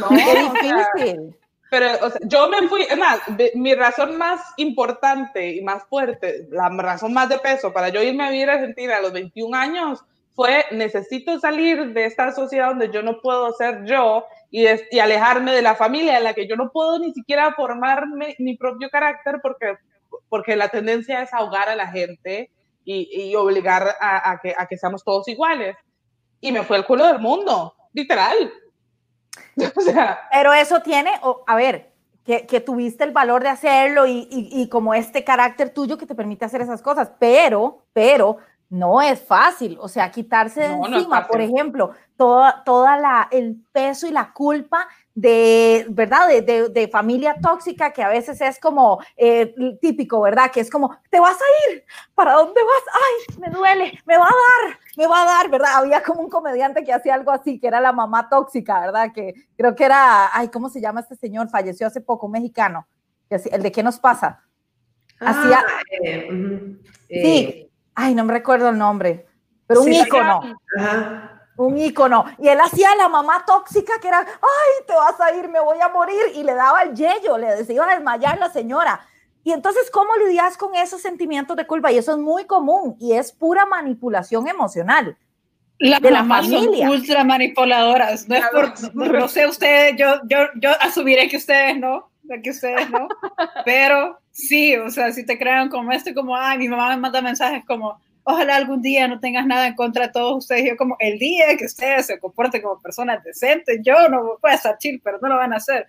No, 0.00 0.08
Qué 0.08 0.74
difícil. 0.94 1.36
Pero 1.78 2.06
o 2.06 2.10
sea, 2.10 2.20
yo 2.24 2.48
me 2.48 2.66
fui, 2.68 2.86
más, 2.98 3.20
mi 3.54 3.74
razón 3.74 4.16
más 4.16 4.40
importante 4.56 5.56
y 5.56 5.60
más 5.60 5.84
fuerte, 5.84 6.46
la 6.50 6.70
razón 6.70 7.12
más 7.12 7.28
de 7.28 7.38
peso 7.38 7.70
para 7.70 7.90
yo 7.90 8.02
irme 8.02 8.24
a 8.24 8.30
vivir 8.30 8.48
a 8.48 8.54
Argentina 8.54 8.96
a 8.96 9.02
los 9.02 9.12
21 9.12 9.54
años 9.54 10.02
fue 10.34 10.64
necesito 10.70 11.38
salir 11.38 11.92
de 11.92 12.06
esta 12.06 12.32
sociedad 12.32 12.68
donde 12.68 12.90
yo 12.90 13.02
no 13.02 13.20
puedo 13.20 13.52
ser 13.52 13.84
yo 13.84 14.24
y, 14.50 14.64
y 14.90 14.98
alejarme 15.00 15.52
de 15.52 15.60
la 15.60 15.74
familia 15.74 16.16
en 16.16 16.24
la 16.24 16.32
que 16.32 16.48
yo 16.48 16.56
no 16.56 16.70
puedo 16.72 16.98
ni 16.98 17.12
siquiera 17.12 17.52
formarme 17.52 18.36
mi 18.38 18.56
propio 18.56 18.88
carácter 18.88 19.40
porque, 19.42 19.74
porque 20.30 20.56
la 20.56 20.70
tendencia 20.70 21.20
es 21.20 21.34
ahogar 21.34 21.68
a 21.68 21.76
la 21.76 21.88
gente 21.88 22.50
y, 22.86 23.10
y 23.12 23.36
obligar 23.36 23.96
a, 24.00 24.30
a 24.30 24.40
que, 24.40 24.54
a 24.56 24.66
que 24.66 24.78
seamos 24.78 25.04
todos 25.04 25.28
iguales. 25.28 25.76
Y 26.40 26.52
me 26.52 26.62
fue 26.62 26.78
el 26.78 26.86
culo 26.86 27.06
del 27.06 27.18
mundo, 27.18 27.74
literal. 27.92 28.34
O 29.76 29.80
sea, 29.80 30.20
Pero 30.32 30.52
eso 30.52 30.80
tiene, 30.80 31.10
o- 31.22 31.42
a 31.46 31.56
ver, 31.56 31.90
que, 32.24 32.46
que 32.46 32.60
tuviste 32.60 33.04
el 33.04 33.12
valor 33.12 33.42
de 33.42 33.48
hacerlo 33.50 34.06
y, 34.06 34.26
y- 34.30 34.48
y 34.62 34.68
como 34.68 34.94
este 34.94 35.22
carácter 35.24 35.70
tuyo 35.70 35.96
que 35.96 36.06
te 36.06 36.14
permite 36.14 36.44
hacer 36.44 36.60
esas 36.60 36.82
cosas, 36.82 37.10
pero, 37.18 37.82
pero 37.92 38.38
no 38.68 39.00
es 39.00 39.20
fácil, 39.20 39.78
o 39.80 39.86
sea, 39.88 40.10
quitarse 40.10 40.60
de 40.62 40.68
No, 40.76 40.86
encima, 40.86 41.26
por 41.28 41.40
ejemplo, 41.40 41.92
toda, 42.16 42.64
toda 42.64 42.98
la, 42.98 43.28
el 43.30 43.56
peso 43.72 44.08
y 44.08 44.10
la 44.10 44.32
culpa 44.32 44.88
de, 45.18 45.86
¿verdad? 45.88 46.28
De, 46.28 46.42
de- 46.42 46.68
de 46.68 46.88
familia 46.88 47.36
tóxica 47.40 47.90
que 47.90 48.02
a 48.02 48.08
veces 48.10 48.38
es 48.42 48.60
como 48.60 49.00
eh, 49.16 49.54
típico, 49.80 50.20
¿verdad? 50.20 50.50
Que 50.52 50.60
es 50.60 50.70
como, 50.70 50.94
te 51.10 51.18
vas 51.18 51.36
a 51.36 51.70
ir, 51.72 51.84
¿para 52.14 52.34
dónde 52.34 52.60
vas? 52.62 52.94
Ay, 52.94 53.38
me 53.40 53.48
duele, 53.48 53.98
me 54.04 54.18
va 54.18 54.26
a 54.26 54.28
dar, 54.68 54.78
me 54.98 55.06
va 55.06 55.22
a 55.22 55.24
dar, 55.24 55.48
¿verdad? 55.50 55.70
Había 55.76 56.02
como 56.02 56.20
un 56.20 56.28
comediante 56.28 56.84
que 56.84 56.92
hacía 56.92 57.14
algo 57.14 57.30
así, 57.30 57.58
que 57.58 57.66
era 57.66 57.80
la 57.80 57.92
mamá 57.92 58.28
tóxica, 58.28 58.78
¿verdad? 58.78 59.10
Que 59.14 59.32
creo 59.56 59.74
que 59.74 59.84
era, 59.84 60.28
ay, 60.36 60.48
¿cómo 60.48 60.68
se 60.68 60.82
llama 60.82 61.00
este 61.00 61.16
señor? 61.16 61.48
Falleció 61.48 61.86
hace 61.86 62.02
poco, 62.02 62.26
un 62.26 62.32
mexicano. 62.32 62.86
El 63.30 63.62
de 63.62 63.72
qué 63.72 63.82
nos 63.82 63.98
pasa. 63.98 64.42
Hacía- 65.18 65.64
Ah, 65.66 65.80
eh. 66.02 66.76
Sí. 67.08 67.70
Ay, 67.94 68.14
no 68.14 68.22
me 68.26 68.34
recuerdo 68.34 68.68
el 68.68 68.76
nombre, 68.76 69.24
pero 69.66 69.80
un 69.80 69.86
ícono. 69.92 70.42
Eh, 70.44 70.54
ajá. 70.78 71.25
Un 71.56 71.78
ícono. 71.78 72.24
Y 72.38 72.48
él 72.48 72.60
hacía 72.60 72.94
la 72.96 73.08
mamá 73.08 73.44
tóxica 73.46 73.94
que 74.00 74.08
era, 74.08 74.20
ay, 74.20 74.84
te 74.86 74.94
vas 74.94 75.20
a 75.20 75.34
ir, 75.34 75.48
me 75.48 75.60
voy 75.60 75.80
a 75.80 75.88
morir. 75.88 76.20
Y 76.34 76.42
le 76.42 76.54
daba 76.54 76.82
el 76.82 76.94
yello, 76.94 77.38
le 77.38 77.48
iba 77.68 77.84
a 77.86 77.94
desmayar 77.94 78.38
la 78.38 78.50
señora. 78.50 79.00
Y 79.44 79.52
entonces, 79.52 79.90
¿cómo 79.92 80.10
lidias 80.16 80.56
con 80.56 80.74
esos 80.74 81.00
sentimientos 81.00 81.56
de 81.56 81.66
culpa? 81.66 81.92
Y 81.92 81.98
eso 81.98 82.12
es 82.12 82.18
muy 82.18 82.46
común 82.46 82.96
y 82.98 83.12
es 83.12 83.30
pura 83.30 83.64
manipulación 83.64 84.48
emocional. 84.48 85.16
Las 85.78 86.00
De 86.00 86.10
la 86.10 86.20
son 86.20 86.28
familia. 86.28 86.90
ultra 86.90 87.22
manipuladoras. 87.22 88.28
No 88.28 88.34
es 88.34 88.44
por, 88.46 88.94
no, 88.94 89.06
no 89.06 89.28
sé 89.28 89.46
ustedes, 89.46 89.94
yo, 89.96 90.20
yo, 90.24 90.38
yo 90.56 90.70
asumiré 90.80 91.28
que 91.28 91.36
ustedes 91.36 91.78
no, 91.78 92.10
que 92.42 92.50
ustedes 92.50 92.90
no, 92.90 93.06
pero 93.64 94.18
sí, 94.32 94.74
o 94.76 94.90
sea, 94.90 95.12
si 95.12 95.24
te 95.24 95.38
crean 95.38 95.68
como 95.68 95.92
esto, 95.92 96.12
como, 96.14 96.36
ay, 96.36 96.58
mi 96.58 96.68
mamá 96.68 96.88
me 96.90 96.96
manda 96.96 97.20
mensajes 97.22 97.62
como, 97.66 98.00
ojalá 98.28 98.56
algún 98.56 98.82
día 98.82 99.06
no 99.06 99.20
tengas 99.20 99.46
nada 99.46 99.68
en 99.68 99.76
contra 99.76 100.08
de 100.08 100.12
todos 100.12 100.38
ustedes. 100.38 100.68
Yo 100.68 100.76
como, 100.76 100.96
el 100.98 101.16
día 101.18 101.56
que 101.56 101.66
ustedes 101.66 102.06
se 102.06 102.18
comporten 102.18 102.60
como 102.60 102.82
personas 102.82 103.22
decentes, 103.22 103.78
yo 103.84 104.08
no 104.08 104.36
voy 104.42 104.50
a 104.50 104.54
estar 104.54 104.76
chill, 104.78 105.00
pero 105.02 105.18
no 105.22 105.28
lo 105.28 105.36
van 105.36 105.52
a 105.52 105.58
hacer. 105.58 105.86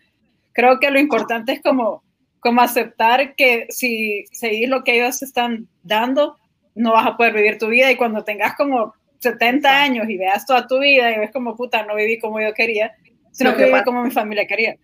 Creo 0.53 0.79
que 0.79 0.91
lo 0.91 0.99
importante 0.99 1.53
es 1.53 1.61
como, 1.63 2.03
como 2.39 2.61
aceptar 2.61 3.35
que 3.35 3.65
si 3.69 4.25
seguís 4.31 4.69
lo 4.69 4.83
que 4.83 4.97
ellos 4.97 5.23
están 5.23 5.67
dando, 5.81 6.37
no 6.75 6.93
vas 6.93 7.07
a 7.07 7.17
poder 7.17 7.33
vivir 7.33 7.57
tu 7.57 7.69
vida 7.69 7.91
y 7.91 7.95
cuando 7.95 8.23
tengas 8.23 8.55
como 8.55 8.93
70 9.17 9.81
años 9.81 10.07
y 10.07 10.17
veas 10.17 10.45
toda 10.45 10.67
tu 10.67 10.77
vida 10.77 11.11
y 11.11 11.17
ves 11.17 11.31
como 11.31 11.55
puta, 11.55 11.83
no 11.87 11.95
viví 11.95 12.19
como 12.19 12.39
yo 12.39 12.53
quería, 12.53 12.93
sino 13.31 13.55
que 13.55 13.65
viví 13.65 13.83
como 13.83 14.03
mi 14.03 14.11
familia 14.11 14.45
quería. 14.45 14.77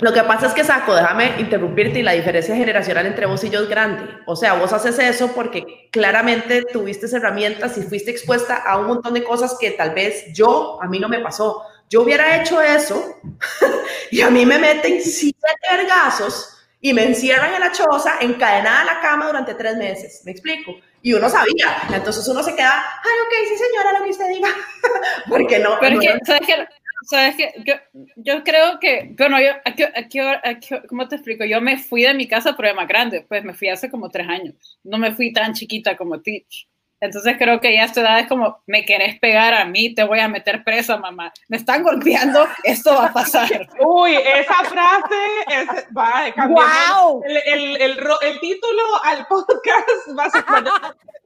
Lo 0.00 0.12
que 0.12 0.22
pasa 0.22 0.46
es 0.46 0.52
que, 0.54 0.64
Saco, 0.64 0.94
déjame 0.94 1.34
interrumpirte 1.38 1.98
y 1.98 2.02
la 2.02 2.12
diferencia 2.12 2.56
generacional 2.56 3.06
entre 3.06 3.26
vos 3.26 3.44
y 3.44 3.50
yo 3.50 3.60
es 3.60 3.68
grande. 3.68 4.02
O 4.26 4.34
sea, 4.34 4.54
vos 4.54 4.72
haces 4.72 4.98
eso 4.98 5.32
porque 5.34 5.88
claramente 5.92 6.62
tuviste 6.72 7.06
herramientas 7.14 7.76
y 7.78 7.82
fuiste 7.82 8.10
expuesta 8.10 8.56
a 8.56 8.78
un 8.78 8.86
montón 8.86 9.14
de 9.14 9.22
cosas 9.22 9.56
que 9.60 9.70
tal 9.72 9.90
vez 9.94 10.32
yo, 10.32 10.78
a 10.82 10.88
mí 10.88 10.98
no 10.98 11.08
me 11.08 11.20
pasó. 11.20 11.62
Yo 11.90 12.02
hubiera 12.02 12.40
hecho 12.40 12.60
eso 12.60 13.16
y 14.10 14.22
a 14.22 14.30
mí 14.30 14.46
me 14.46 14.58
meten 14.58 15.00
siete 15.02 15.38
vergazos 15.70 16.56
y 16.80 16.92
me 16.94 17.04
encierran 17.04 17.54
en 17.54 17.60
la 17.60 17.70
choza, 17.70 18.14
encadenada 18.20 18.80
a 18.80 18.84
la 18.84 19.00
cama 19.00 19.26
durante 19.26 19.54
tres 19.54 19.76
meses. 19.76 20.22
¿Me 20.24 20.32
explico? 20.32 20.74
Y 21.02 21.12
uno 21.12 21.28
sabía. 21.28 21.76
Entonces 21.92 22.26
uno 22.28 22.42
se 22.42 22.56
queda, 22.56 22.72
ay, 22.72 23.12
ok, 23.26 23.48
sí, 23.48 23.56
señora, 23.56 23.98
lo 23.98 24.04
que 24.04 24.10
usted 24.10 24.28
diga. 24.30 24.48
porque 25.28 25.58
no. 25.58 25.76
Pero 25.80 25.96
no- 25.96 26.00
que, 26.00 26.18
¿sabes 26.24 26.42
qué? 26.46 26.66
¿Sabes 27.04 27.36
qué? 27.36 27.52
Yo, 27.64 27.74
yo 28.16 28.42
creo 28.44 28.78
que, 28.80 29.14
bueno, 29.18 29.40
yo, 29.40 29.50
aquí, 29.64 29.82
aquí, 29.82 30.18
aquí, 30.20 30.74
¿cómo 30.88 31.08
te 31.08 31.16
explico? 31.16 31.44
Yo 31.44 31.60
me 31.60 31.78
fui 31.78 32.02
de 32.02 32.14
mi 32.14 32.28
casa, 32.28 32.54
pero 32.56 32.68
de 32.68 32.74
más 32.74 32.88
grande, 32.88 33.24
pues 33.28 33.44
me 33.44 33.54
fui 33.54 33.68
hace 33.68 33.90
como 33.90 34.10
tres 34.10 34.28
años. 34.28 34.54
No 34.84 34.98
me 34.98 35.12
fui 35.12 35.32
tan 35.32 35.52
chiquita 35.52 35.96
como 35.96 36.20
Teach. 36.20 36.68
Entonces 37.02 37.34
creo 37.36 37.60
que 37.60 37.74
ya 37.74 37.82
a 37.82 37.86
esta 37.86 38.00
edad 38.00 38.20
es 38.20 38.28
como, 38.28 38.62
me 38.64 38.84
querés 38.84 39.18
pegar 39.18 39.54
a 39.54 39.64
mí, 39.64 39.92
te 39.92 40.04
voy 40.04 40.20
a 40.20 40.28
meter 40.28 40.62
presa, 40.62 40.96
mamá. 40.96 41.32
Me 41.48 41.56
están 41.56 41.82
golpeando, 41.82 42.46
esto 42.62 42.94
va 42.94 43.06
a 43.06 43.12
pasar. 43.12 43.48
Uy, 43.80 44.14
esa 44.14 44.54
frase 44.54 45.14
es, 45.48 45.68
va, 45.96 46.32
cambiemos 46.32 46.64
¡Wow! 47.00 47.22
el, 47.24 47.36
el, 47.36 47.82
el, 47.82 47.90
el 48.22 48.40
título 48.40 48.82
al 49.02 49.26
podcast 49.26 49.88
va 50.16 50.26
a 50.26 50.30
ser 50.30 50.44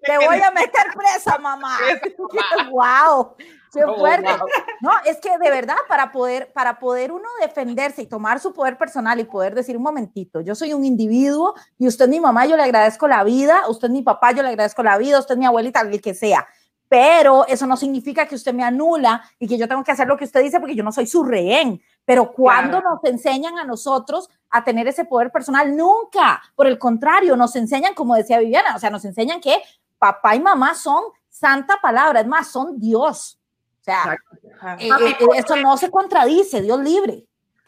Te 0.02 0.16
voy 0.16 0.40
a 0.40 0.50
meter 0.50 0.86
presa, 0.96 1.36
mamá. 1.36 1.76
Presa, 1.78 2.70
¡Wow! 2.70 3.36
¡Qué 3.72 3.84
Oh, 3.84 3.98
fuerte! 3.98 4.28
wow. 4.28 4.48
No, 4.80 4.90
es 5.04 5.18
que 5.20 5.30
de 5.38 5.50
verdad, 5.50 5.76
para 5.88 6.12
poder, 6.12 6.52
para 6.52 6.78
poder 6.78 7.12
uno 7.12 7.28
defenderse 7.40 8.02
y 8.02 8.06
tomar 8.06 8.40
su 8.40 8.52
poder 8.52 8.76
personal 8.78 9.18
y 9.20 9.24
poder 9.24 9.54
decir 9.54 9.76
un 9.76 9.82
momentito, 9.82 10.40
yo 10.40 10.54
soy 10.54 10.72
un 10.72 10.84
individuo 10.84 11.54
y 11.78 11.86
usted 11.88 12.04
es 12.06 12.10
mi 12.10 12.20
mamá, 12.20 12.46
yo 12.46 12.56
le 12.56 12.62
agradezco 12.62 13.08
la 13.08 13.24
vida, 13.24 13.62
usted 13.68 13.88
es 13.88 13.92
mi 13.92 14.02
papá, 14.02 14.32
yo 14.32 14.42
le 14.42 14.48
agradezco 14.50 14.82
la 14.82 14.98
vida, 14.98 15.18
usted 15.18 15.34
es 15.34 15.38
mi 15.38 15.46
abuelita, 15.46 15.80
el 15.80 16.00
que 16.00 16.14
sea. 16.14 16.46
Pero 16.88 17.44
eso 17.48 17.66
no 17.66 17.76
significa 17.76 18.26
que 18.26 18.36
usted 18.36 18.54
me 18.54 18.62
anula 18.62 19.20
y 19.40 19.48
que 19.48 19.58
yo 19.58 19.66
tengo 19.66 19.82
que 19.82 19.90
hacer 19.90 20.06
lo 20.06 20.16
que 20.16 20.24
usted 20.24 20.40
dice 20.42 20.60
porque 20.60 20.76
yo 20.76 20.84
no 20.84 20.92
soy 20.92 21.06
su 21.08 21.24
rehén. 21.24 21.82
Pero 22.04 22.30
cuando 22.32 22.80
Claro. 22.80 22.90
nos 22.94 23.04
enseñan 23.12 23.58
a 23.58 23.64
nosotros 23.64 24.30
a 24.50 24.62
tener 24.62 24.86
ese 24.86 25.04
poder 25.04 25.32
personal, 25.32 25.76
nunca. 25.76 26.40
Por 26.54 26.68
el 26.68 26.78
contrario, 26.78 27.34
nos 27.36 27.56
enseñan, 27.56 27.92
como 27.94 28.14
decía 28.14 28.38
Viviana, 28.38 28.76
o 28.76 28.78
sea, 28.78 28.90
nos 28.90 29.04
enseñan 29.04 29.40
que 29.40 29.60
papá 29.98 30.36
y 30.36 30.40
mamá 30.40 30.76
son 30.76 31.02
santa 31.28 31.78
palabra, 31.82 32.20
es 32.20 32.26
más, 32.28 32.46
son 32.46 32.78
Dios. 32.78 33.40
O 33.86 33.92
sea, 33.92 34.18
eh, 34.80 34.88
Papi, 34.88 35.04
eh, 35.04 35.16
¿por 35.20 35.36
eso 35.36 35.56
no 35.56 35.76
se 35.76 35.90
contradice, 35.90 36.60
Dios 36.60 36.80
libre, 36.80 37.24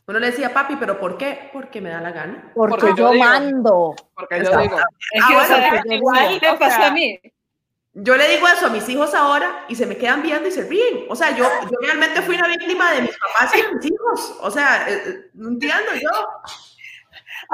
Uno 0.06 0.18
le 0.18 0.30
decía, 0.30 0.52
papi, 0.52 0.74
¿pero 0.76 0.98
por 0.98 1.16
qué? 1.16 1.50
Porque 1.52 1.80
me 1.80 1.90
da 1.90 2.00
la 2.00 2.10
gana. 2.10 2.50
porque, 2.54 2.86
Porque 2.86 3.00
yo 3.00 3.12
mando. 3.12 3.94
Porque 4.14 4.42
yo 4.42 4.58
digo, 4.58 4.78
Es 5.12 5.24
que, 5.26 5.34
bueno, 5.34 5.48
¿sabes 5.48 5.68
pues, 5.70 5.82
qué? 5.86 5.94
igual, 5.94 6.16
¿Sabes 6.16 6.40
qué 6.40 6.48
o 6.48 6.52
me 6.52 6.58
pasó 6.58 6.76
sea, 6.76 6.86
a 6.88 6.90
mí? 6.90 7.20
Yo 7.92 8.16
le 8.16 8.28
digo 8.28 8.48
eso 8.48 8.66
a 8.66 8.70
mis 8.70 8.88
hijos 8.88 9.14
ahora 9.14 9.64
y 9.68 9.74
se 9.74 9.86
me 9.86 9.96
quedan 9.96 10.22
viendo 10.22 10.48
y 10.48 10.52
se 10.52 10.64
ríen. 10.64 11.06
O 11.08 11.16
sea, 11.16 11.30
yo, 11.36 11.44
yo 11.44 11.76
realmente 11.82 12.22
fui 12.22 12.36
una 12.36 12.48
víctima 12.48 12.92
de 12.92 13.02
mis 13.02 13.16
papás 13.18 13.54
y 13.54 13.62
de 13.62 13.72
mis 13.74 13.84
hijos. 13.86 14.38
O 14.40 14.50
sea, 14.50 14.88
eh, 14.88 15.02
eh, 15.06 15.30
no 15.34 15.48
entiendo 15.48 15.94
yo. 15.94 16.10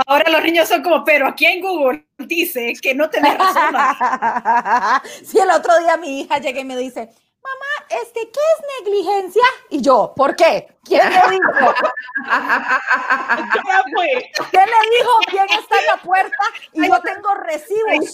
Ahora 0.07 0.31
los 0.31 0.43
niños 0.43 0.69
son 0.69 0.83
como, 0.83 1.05
pero 1.05 1.29
aquí 1.29 1.47
en 1.47 1.61
Google 1.61 2.07
dice 2.19 2.73
que 2.81 2.95
no 2.95 3.09
tenés 3.11 3.39
razón. 3.39 3.75
sí, 5.25 5.39
el 5.39 5.51
otro 5.51 5.79
día 5.79 5.97
mi 5.97 6.21
hija 6.21 6.39
llega 6.39 6.61
y 6.61 6.65
me 6.65 6.77
dice, 6.77 7.11
mamá, 7.45 7.71
este, 8.03 8.21
¿qué 8.31 8.41
es 8.41 8.61
negligencia? 8.81 9.45
Y 9.71 9.81
yo, 9.83 10.13
¿por 10.17 10.35
qué? 10.35 10.67
¿Quién 10.85 11.09
le 11.09 11.21
dijo? 11.31 11.53
¿Quién 14.51 14.67
le 14.67 14.91
dijo 14.99 15.13
quién 15.29 15.49
está 15.51 15.79
en 15.81 15.87
la 15.87 15.97
puerta? 15.99 16.45
Y 16.73 16.89
yo 16.89 17.01
tengo 17.01 17.35
recibos 17.35 18.13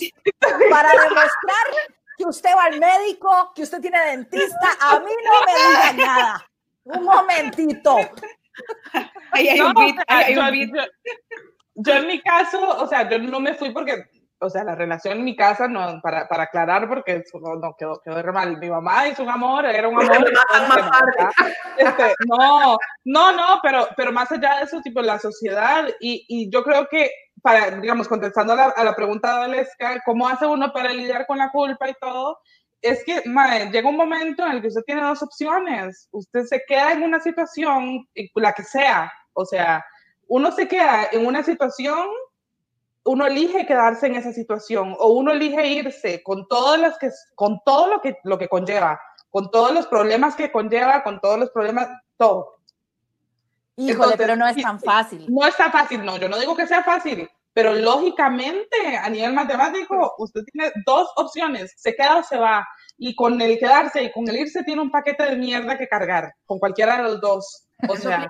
para 0.70 0.91
demostrar 0.91 1.66
que 2.16 2.24
usted 2.24 2.51
va 2.57 2.64
al 2.64 2.78
médico, 2.78 3.53
que 3.55 3.62
usted 3.62 3.81
tiene 3.81 4.01
dentista. 4.07 4.76
A 4.81 4.99
mí 5.01 5.12
no 5.24 5.33
me 5.47 5.55
diga 5.55 5.93
nada. 6.07 6.47
Un 6.85 7.05
momentito. 7.05 7.97
yo, 11.74 11.95
en 11.95 12.07
mi 12.07 12.20
caso, 12.20 12.78
o 12.78 12.87
sea, 12.87 13.09
yo 13.09 13.18
no 13.18 13.41
me 13.41 13.55
fui 13.55 13.70
porque 13.70 14.05
o 14.41 14.49
sea, 14.49 14.64
la 14.64 14.74
relación 14.74 15.18
en 15.18 15.24
mi 15.24 15.36
casa, 15.36 15.68
no, 15.68 16.01
para, 16.03 16.26
para 16.26 16.45
aclarar, 16.45 16.88
porque 16.88 17.22
no, 17.34 17.76
quedó, 17.78 18.01
quedó 18.03 18.22
re 18.22 18.32
mal. 18.32 18.57
Mi 18.59 18.70
mamá 18.70 19.07
hizo 19.07 19.22
un 19.22 19.28
amor, 19.28 19.66
era 19.66 19.86
un 19.86 20.01
amor. 20.01 20.32
este, 21.76 22.14
no, 22.26 22.78
no, 23.05 23.32
no, 23.32 23.61
pero, 23.62 23.88
pero 23.97 24.12
más 24.12 24.32
allá 24.32 24.57
de 24.57 24.64
eso, 24.64 24.80
tipo, 24.80 25.03
la 25.03 25.18
sociedad, 25.18 25.88
y, 26.01 26.24
y 26.28 26.51
yo 26.51 26.62
creo 26.64 26.88
que, 26.88 27.11
para, 27.43 27.70
digamos, 27.72 28.09
contestando 28.09 28.55
a 28.55 28.57
la, 28.57 28.64
a 28.64 28.84
la 28.84 28.97
pregunta 28.97 29.38
de 29.38 29.45
Aleska, 29.45 30.01
¿cómo 30.07 30.26
hace 30.26 30.47
uno 30.47 30.72
para 30.72 30.93
lidiar 30.93 31.26
con 31.26 31.36
la 31.36 31.51
culpa 31.51 31.91
y 31.91 31.95
todo? 32.01 32.38
Es 32.80 33.05
que, 33.05 33.22
madre, 33.26 33.70
llega 33.70 33.91
un 33.91 33.97
momento 33.97 34.47
en 34.47 34.53
el 34.53 34.62
que 34.62 34.68
usted 34.68 34.82
tiene 34.86 35.03
dos 35.03 35.22
opciones. 35.22 36.09
Usted 36.12 36.45
se 36.45 36.62
queda 36.66 36.93
en 36.93 37.03
una 37.03 37.20
situación, 37.20 38.09
la 38.36 38.55
que 38.55 38.62
sea, 38.62 39.12
o 39.34 39.45
sea, 39.45 39.84
uno 40.28 40.51
se 40.51 40.66
queda 40.66 41.09
en 41.12 41.26
una 41.26 41.43
situación 41.43 42.07
uno 43.05 43.26
elige 43.26 43.66
quedarse 43.66 44.07
en 44.07 44.16
esa 44.16 44.32
situación 44.32 44.94
o 44.98 45.12
uno 45.12 45.32
elige 45.32 45.66
irse 45.66 46.22
con 46.22 46.46
todas 46.48 46.78
las 46.78 46.98
que 46.98 47.11
con 47.34 47.61
todo 47.64 47.88
lo 47.88 48.01
que 48.01 48.18
lo 48.24 48.38
que 48.38 48.48
conlleva, 48.48 49.01
con 49.30 49.51
todos 49.51 49.72
los 49.72 49.86
problemas 49.86 50.36
que 50.36 50.53
conlleva, 50.53 51.03
con 51.03 51.20
todos 51.20 51.38
los 51.38 51.51
problemas, 51.51 51.88
todo. 52.16 52.57
Híjole, 53.76 54.16
pero 54.16 54.36
no 54.36 54.46
es 54.46 54.61
tan 54.61 54.78
fácil. 54.78 55.26
No 55.28 55.46
está 55.46 55.70
fácil, 55.70 56.05
no, 56.05 56.18
yo 56.18 56.28
no 56.28 56.38
digo 56.38 56.55
que 56.55 56.66
sea 56.66 56.84
fácil, 56.84 57.28
pero 57.55 57.74
lógicamente 57.74 58.76
a 59.01 59.09
nivel 59.09 59.32
matemático 59.32 60.14
usted 60.18 60.42
tiene 60.53 60.70
dos 60.84 61.09
opciones, 61.16 61.72
se 61.76 61.94
queda 61.94 62.18
o 62.18 62.22
se 62.22 62.36
va. 62.36 62.66
Y 62.98 63.14
con 63.16 63.40
el 63.40 63.59
quedarse 63.59 64.03
y 64.03 64.12
con 64.12 64.28
el 64.28 64.36
irse 64.36 64.62
tiene 64.62 64.82
un 64.82 64.90
paquete 64.90 65.24
de 65.24 65.36
mierda 65.36 65.78
que 65.78 65.88
cargar, 65.88 66.34
con 66.44 66.59
cualquiera 66.59 66.98
de 66.98 67.05
los 67.05 67.20
dos. 67.22 67.64
O 67.88 67.96
sea, 67.96 68.28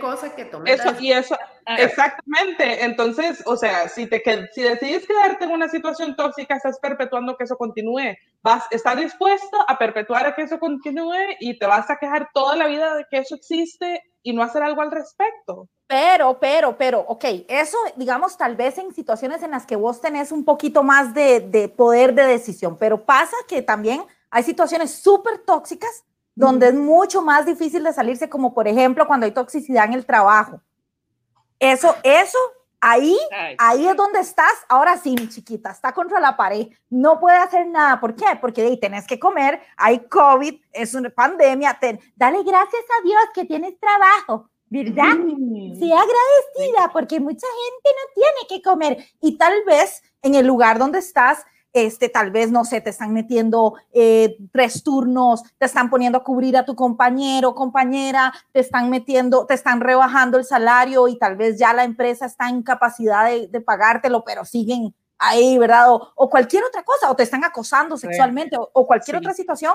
cosa 0.00 0.34
que 0.34 0.50
Eso, 0.64 0.94
y 1.00 1.12
eso, 1.12 1.36
ah. 1.66 1.76
exactamente. 1.76 2.84
Entonces, 2.84 3.42
o 3.46 3.56
sea, 3.56 3.88
si, 3.88 4.06
te, 4.06 4.22
si 4.52 4.62
decides 4.62 5.06
quedarte 5.06 5.44
en 5.44 5.52
una 5.52 5.68
situación 5.68 6.16
tóxica, 6.16 6.56
estás 6.56 6.78
perpetuando 6.78 7.36
que 7.36 7.44
eso 7.44 7.56
continúe. 7.56 8.16
Vas, 8.42 8.64
estás 8.70 8.96
dispuesto 8.96 9.58
a 9.66 9.78
perpetuar 9.78 10.26
a 10.26 10.34
que 10.34 10.42
eso 10.42 10.58
continúe 10.58 11.36
y 11.40 11.58
te 11.58 11.66
vas 11.66 11.88
a 11.90 11.96
quejar 11.96 12.28
toda 12.32 12.56
la 12.56 12.66
vida 12.66 12.94
de 12.96 13.06
que 13.10 13.18
eso 13.18 13.34
existe 13.34 14.02
y 14.22 14.32
no 14.32 14.42
hacer 14.42 14.62
algo 14.62 14.82
al 14.82 14.90
respecto. 14.90 15.68
Pero, 15.86 16.38
pero, 16.40 16.76
pero, 16.76 17.00
ok, 17.00 17.24
eso, 17.48 17.78
digamos, 17.94 18.36
tal 18.36 18.56
vez 18.56 18.76
en 18.78 18.92
situaciones 18.92 19.42
en 19.42 19.52
las 19.52 19.66
que 19.66 19.76
vos 19.76 20.00
tenés 20.00 20.32
un 20.32 20.44
poquito 20.44 20.82
más 20.82 21.14
de, 21.14 21.40
de 21.40 21.68
poder 21.68 22.12
de 22.12 22.26
decisión, 22.26 22.76
pero 22.76 23.04
pasa 23.04 23.36
que 23.46 23.62
también 23.62 24.04
hay 24.30 24.42
situaciones 24.42 24.90
súper 24.90 25.38
tóxicas 25.38 26.04
donde 26.36 26.68
es 26.68 26.74
mucho 26.74 27.22
más 27.22 27.46
difícil 27.46 27.82
de 27.82 27.92
salirse, 27.92 28.28
como 28.28 28.54
por 28.54 28.68
ejemplo 28.68 29.06
cuando 29.06 29.26
hay 29.26 29.32
toxicidad 29.32 29.86
en 29.86 29.94
el 29.94 30.06
trabajo. 30.06 30.60
Eso, 31.58 31.96
eso, 32.04 32.38
ahí, 32.78 33.16
ahí 33.58 33.88
es 33.88 33.96
donde 33.96 34.20
estás. 34.20 34.52
Ahora 34.68 34.98
sí, 34.98 35.16
mi 35.18 35.28
chiquita, 35.28 35.70
está 35.70 35.92
contra 35.92 36.20
la 36.20 36.36
pared, 36.36 36.68
no 36.90 37.18
puede 37.18 37.38
hacer 37.38 37.66
nada. 37.66 37.98
¿Por 37.98 38.14
qué? 38.14 38.26
Porque 38.38 38.62
ahí 38.62 38.78
tenés 38.78 39.06
que 39.06 39.18
comer, 39.18 39.60
hay 39.78 40.00
COVID, 40.00 40.60
es 40.72 40.94
una 40.94 41.08
pandemia. 41.08 41.78
dale 42.14 42.42
gracias 42.42 42.84
a 42.98 43.02
Dios 43.02 43.22
que 43.34 43.46
tienes 43.46 43.80
trabajo. 43.80 44.50
¿Verdad? 44.68 45.14
Mm. 45.16 45.78
Sea 45.78 45.96
agradecida 45.96 46.90
porque 46.92 47.20
mucha 47.20 47.46
gente 47.46 47.88
no 47.96 48.14
tiene 48.14 48.48
que 48.48 48.62
comer 48.62 49.06
y 49.20 49.38
tal 49.38 49.54
vez 49.64 50.02
en 50.22 50.34
el 50.34 50.44
lugar 50.44 50.78
donde 50.78 50.98
estás 50.98 51.44
este, 51.84 52.08
tal 52.08 52.30
vez, 52.30 52.50
no 52.50 52.64
sé, 52.64 52.80
te 52.80 52.90
están 52.90 53.12
metiendo 53.12 53.74
eh, 53.92 54.36
tres 54.52 54.82
turnos, 54.82 55.42
te 55.58 55.66
están 55.66 55.90
poniendo 55.90 56.18
a 56.18 56.24
cubrir 56.24 56.56
a 56.56 56.64
tu 56.64 56.74
compañero, 56.74 57.54
compañera, 57.54 58.32
te 58.52 58.60
están 58.60 58.88
metiendo, 58.88 59.46
te 59.46 59.54
están 59.54 59.80
rebajando 59.80 60.38
el 60.38 60.44
salario 60.44 61.08
y 61.08 61.18
tal 61.18 61.36
vez 61.36 61.58
ya 61.58 61.74
la 61.74 61.84
empresa 61.84 62.26
está 62.26 62.48
en 62.48 62.62
capacidad 62.62 63.26
de, 63.26 63.60
pagártelo, 63.60 64.24
pero 64.24 64.44
siguen 64.44 64.94
ahí, 65.18 65.58
¿verdad? 65.58 65.86
O, 65.90 66.30
cualquier 66.30 66.62
otra 66.64 66.82
cosa, 66.82 67.10
o 67.10 67.16
te 67.16 67.22
están 67.22 67.44
acosando 67.44 67.96
sexualmente, 67.96 68.56
o, 68.58 68.86
cualquier 68.86 69.16
otra 69.16 69.34
situación, 69.34 69.74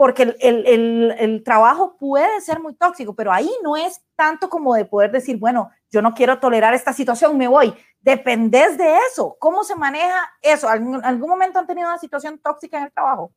porque 0.00 0.22
el, 0.22 0.36
el, 0.40 1.14
el, 1.18 1.44
trabajo 1.44 1.98
puede 1.98 2.40
ser 2.40 2.58
muy 2.58 2.72
tóxico, 2.72 3.14
pero 3.14 3.30
ahí 3.30 3.50
no 3.62 3.76
es 3.76 4.00
tanto 4.16 4.48
como 4.48 4.74
de 4.74 4.86
poder 4.86 5.10
decir, 5.10 5.36
bueno, 5.36 5.70
yo 5.90 6.00
no 6.00 6.14
quiero 6.14 6.38
tolerar 6.38 6.72
esta 6.72 6.94
situación, 6.94 7.36
me 7.36 7.46
voy 7.46 7.74
dependés 8.00 8.78
de 8.78 8.96
eso. 9.10 9.36
¿Cómo 9.38 9.62
se 9.62 9.76
maneja 9.76 10.32
eso? 10.40 10.70
¿Algún, 10.70 11.04
¿Algún 11.04 11.28
momento 11.28 11.58
han 11.58 11.66
tenido 11.66 11.86
una 11.86 11.98
situación 11.98 12.38
tóxica 12.38 12.78
en 12.78 12.84
el 12.84 12.92
trabajo? 12.92 13.30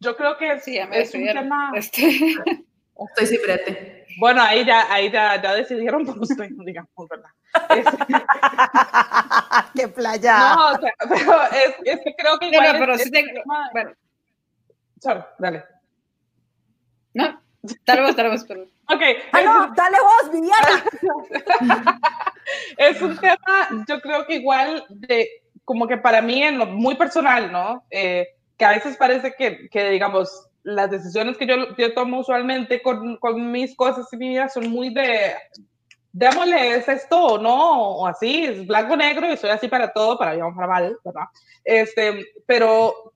Yo 0.00 0.16
creo 0.16 0.36
que 0.36 0.58
sí, 0.58 0.76
es 0.76 1.14
un 1.14 1.26
tema... 1.26 1.70
Este... 1.76 2.02
Estoy 3.08 3.26
sin 3.26 3.40
brete. 3.40 4.06
Bueno, 4.18 4.42
ahí 4.42 4.64
ya, 4.64 4.92
ahí 4.92 5.12
ya, 5.12 5.40
ya 5.40 5.54
decidieron 5.54 6.04
por 6.04 6.18
usted, 6.18 6.48
digamos, 6.66 6.90
¿verdad? 7.08 7.30
Este... 7.70 7.96
¡Qué 9.80 9.86
playa! 9.86 10.56
No, 10.56 10.72
o 10.72 10.80
sea, 10.80 10.92
pero 11.08 11.42
es, 11.52 11.74
es, 11.84 12.00
que 12.04 12.16
creo 12.16 12.36
que 12.40 12.48
igual 12.48 12.76
pero, 12.80 12.94
es, 12.94 13.02
sí 13.02 13.12
tengo... 13.12 13.42
Bueno. 13.72 13.92
Sorry, 15.02 15.20
dale. 15.36 15.64
No, 17.12 17.42
tal 17.84 18.02
vez, 18.02 18.14
tal 18.14 18.30
vez, 18.30 18.44
pero... 18.46 18.62
Ok. 18.62 19.02
Ah, 19.32 19.42
no, 19.42 19.74
dale 19.74 19.96
vos, 20.00 20.30
Viviana. 20.32 22.00
es 22.76 23.02
un 23.02 23.18
tema, 23.18 23.84
yo 23.88 24.00
creo 24.00 24.24
que 24.26 24.36
igual 24.36 24.84
de, 24.90 25.28
como 25.64 25.88
que 25.88 25.96
para 25.96 26.22
mí, 26.22 26.40
en 26.44 26.56
lo 26.56 26.66
muy 26.66 26.94
personal, 26.94 27.50
¿no? 27.50 27.84
Eh, 27.90 28.28
que 28.56 28.64
a 28.64 28.70
veces 28.70 28.96
parece 28.96 29.34
que, 29.36 29.68
que, 29.70 29.90
digamos, 29.90 30.48
las 30.62 30.88
decisiones 30.88 31.36
que 31.36 31.48
yo, 31.48 31.74
yo 31.76 31.94
tomo 31.94 32.20
usualmente 32.20 32.80
con, 32.80 33.16
con, 33.16 33.50
mis 33.50 33.74
cosas 33.74 34.06
y 34.12 34.16
mi 34.16 34.28
vida 34.28 34.48
son 34.48 34.70
muy 34.70 34.94
de, 34.94 35.34
démosle, 36.12 36.76
es 36.76 36.86
esto, 36.86 37.38
¿no? 37.38 37.96
O 37.96 38.06
así, 38.06 38.44
es 38.44 38.64
blanco 38.68 38.96
negro 38.96 39.32
y 39.32 39.36
soy 39.36 39.50
así 39.50 39.66
para 39.66 39.92
todo, 39.92 40.16
para 40.16 40.34
bien 40.34 40.44
o 40.44 40.54
para 40.54 40.68
mal, 40.68 40.96
¿verdad? 41.04 41.24
Este, 41.64 42.24
pero 42.46 43.11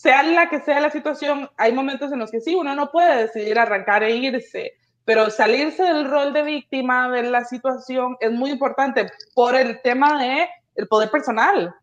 sea 0.00 0.22
la 0.22 0.48
que 0.48 0.60
sea 0.60 0.80
la 0.80 0.90
situación, 0.90 1.50
hay 1.56 1.72
momentos 1.72 2.12
en 2.12 2.18
los 2.20 2.30
que 2.30 2.40
sí, 2.40 2.54
uno 2.54 2.74
no 2.74 2.90
puede 2.90 3.26
decidir 3.26 3.58
arrancar 3.58 4.02
e 4.02 4.16
irse 4.16 4.72
pero 5.10 5.28
salirse 5.28 5.82
del 5.82 6.08
rol 6.08 6.32
de 6.32 6.42
víctima 6.44 7.10
de 7.10 7.24
la 7.24 7.44
situación 7.44 8.16
es 8.20 8.30
muy 8.30 8.50
importante 8.50 9.10
por 9.34 9.56
el 9.56 9.82
tema 9.82 10.22
de 10.22 10.48
el 10.76 10.86
poder 10.86 11.10
personal. 11.10 11.74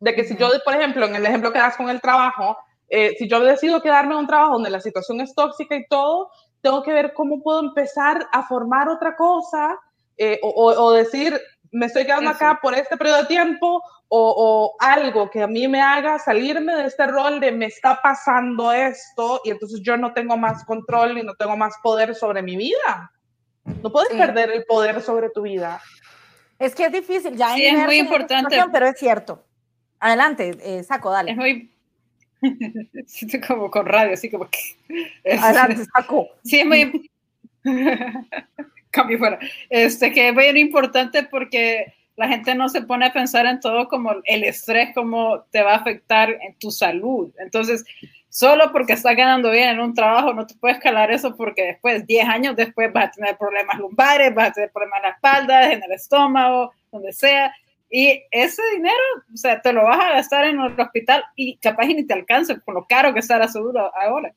De 0.00 0.12
que 0.14 0.24
si 0.24 0.36
yo, 0.36 0.48
por 0.64 0.74
ejemplo, 0.74 1.06
en 1.06 1.14
el 1.14 1.24
ejemplo 1.24 1.52
que 1.52 1.60
das 1.60 1.76
con 1.76 1.88
el 1.88 2.00
trabajo, 2.00 2.56
eh, 2.88 3.14
si 3.16 3.28
yo 3.28 3.38
decido 3.38 3.80
quedarme 3.80 4.14
en 4.14 4.20
un 4.20 4.26
trabajo 4.26 4.54
donde 4.54 4.70
la 4.70 4.80
situación 4.80 5.20
es 5.20 5.36
tóxica 5.36 5.76
y 5.76 5.86
todo, 5.86 6.30
tengo 6.60 6.82
que 6.82 6.92
ver 6.92 7.12
cómo 7.14 7.44
puedo 7.44 7.60
empezar 7.60 8.26
a 8.32 8.42
formar 8.48 8.88
otra 8.88 9.14
cosa 9.14 9.78
eh, 10.16 10.40
o, 10.42 10.50
o, 10.50 10.92
decir, 10.92 11.40
me 11.70 11.86
estoy 11.86 12.06
quedando 12.06 12.30
acá 12.30 12.58
por 12.60 12.74
este 12.74 12.96
periodo 12.96 13.18
de 13.18 13.26
tiempo 13.26 13.82
o, 14.08 14.74
algo 14.78 15.30
que 15.30 15.42
a 15.42 15.46
mí 15.46 15.68
me 15.68 15.80
haga 15.80 16.18
salirme 16.18 16.74
de 16.74 16.86
este 16.86 17.06
rol 17.06 17.40
de 17.40 17.52
me 17.52 17.66
está 17.66 18.00
pasando 18.02 18.72
esto 18.72 19.40
y 19.44 19.50
entonces 19.50 19.80
yo 19.82 19.96
no 19.96 20.12
tengo 20.12 20.36
más 20.36 20.64
control 20.64 21.18
y 21.18 21.22
no 21.22 21.34
tengo 21.34 21.56
más 21.56 21.74
poder 21.82 22.14
sobre 22.14 22.42
mi 22.42 22.56
vida. 22.56 23.12
No 23.82 23.92
puedes 23.92 24.16
perder 24.16 24.50
el 24.50 24.64
poder 24.64 25.02
sobre 25.02 25.28
tu 25.30 25.42
vida. 25.42 25.80
Es 26.58 26.74
que 26.74 26.86
es 26.86 26.92
difícil, 26.92 27.36
ya 27.36 27.54
sí, 27.54 27.66
es 27.66 27.78
muy 27.78 27.98
importante. 27.98 28.58
Pero 28.72 28.86
es 28.86 28.98
cierto. 28.98 29.44
Adelante, 30.00 30.56
eh, 30.62 30.82
Saco, 30.82 31.10
dale. 31.10 31.32
Es 31.32 31.36
muy... 31.36 31.70
Siento 33.06 33.46
como 33.46 33.70
con 33.70 33.84
radio, 33.84 34.14
así 34.14 34.30
como 34.30 34.48
que... 34.48 34.58
Adelante, 35.38 35.84
Saco. 35.92 36.28
Sí, 36.44 36.60
es 36.60 36.66
muy... 36.66 37.10
Cambio 38.90 39.18
fuera. 39.18 39.38
Este, 39.68 40.12
que 40.12 40.28
es 40.28 40.34
muy 40.34 40.46
importante 40.58 41.24
porque 41.24 41.94
la 42.18 42.26
gente 42.26 42.52
no 42.56 42.68
se 42.68 42.82
pone 42.82 43.06
a 43.06 43.12
pensar 43.12 43.46
en 43.46 43.60
todo 43.60 43.86
como 43.86 44.12
el 44.24 44.42
estrés, 44.42 44.90
cómo 44.92 45.44
te 45.52 45.62
va 45.62 45.74
a 45.74 45.76
afectar 45.76 46.28
en 46.30 46.58
tu 46.58 46.72
salud. 46.72 47.32
Entonces, 47.38 47.84
solo 48.28 48.72
porque 48.72 48.94
estás 48.94 49.14
ganando 49.14 49.52
bien 49.52 49.68
en 49.68 49.78
un 49.78 49.94
trabajo, 49.94 50.34
no 50.34 50.44
te 50.44 50.56
puedes 50.56 50.80
calar 50.80 51.12
eso 51.12 51.36
porque 51.36 51.62
después, 51.62 52.04
10 52.08 52.28
años 52.28 52.56
después, 52.56 52.92
vas 52.92 53.04
a 53.04 53.10
tener 53.12 53.38
problemas 53.38 53.78
lumbares, 53.78 54.34
vas 54.34 54.48
a 54.48 54.52
tener 54.52 54.72
problemas 54.72 54.98
en 54.98 55.02
la 55.04 55.10
espalda, 55.10 55.72
en 55.72 55.80
el 55.80 55.92
estómago, 55.92 56.72
donde 56.90 57.12
sea. 57.12 57.54
Y 57.88 58.20
ese 58.32 58.62
dinero, 58.74 59.04
o 59.32 59.36
sea, 59.36 59.62
te 59.62 59.72
lo 59.72 59.84
vas 59.84 60.00
a 60.00 60.14
gastar 60.14 60.44
en 60.46 60.58
el 60.58 60.80
hospital 60.80 61.22
y 61.36 61.56
capaz 61.58 61.86
ni 61.86 62.04
te 62.04 62.14
alcanza 62.14 62.58
con 62.58 62.74
lo 62.74 62.84
caro 62.84 63.14
que 63.14 63.20
está 63.20 63.38
la 63.38 63.46
seguro 63.46 63.92
ahora. 63.94 64.34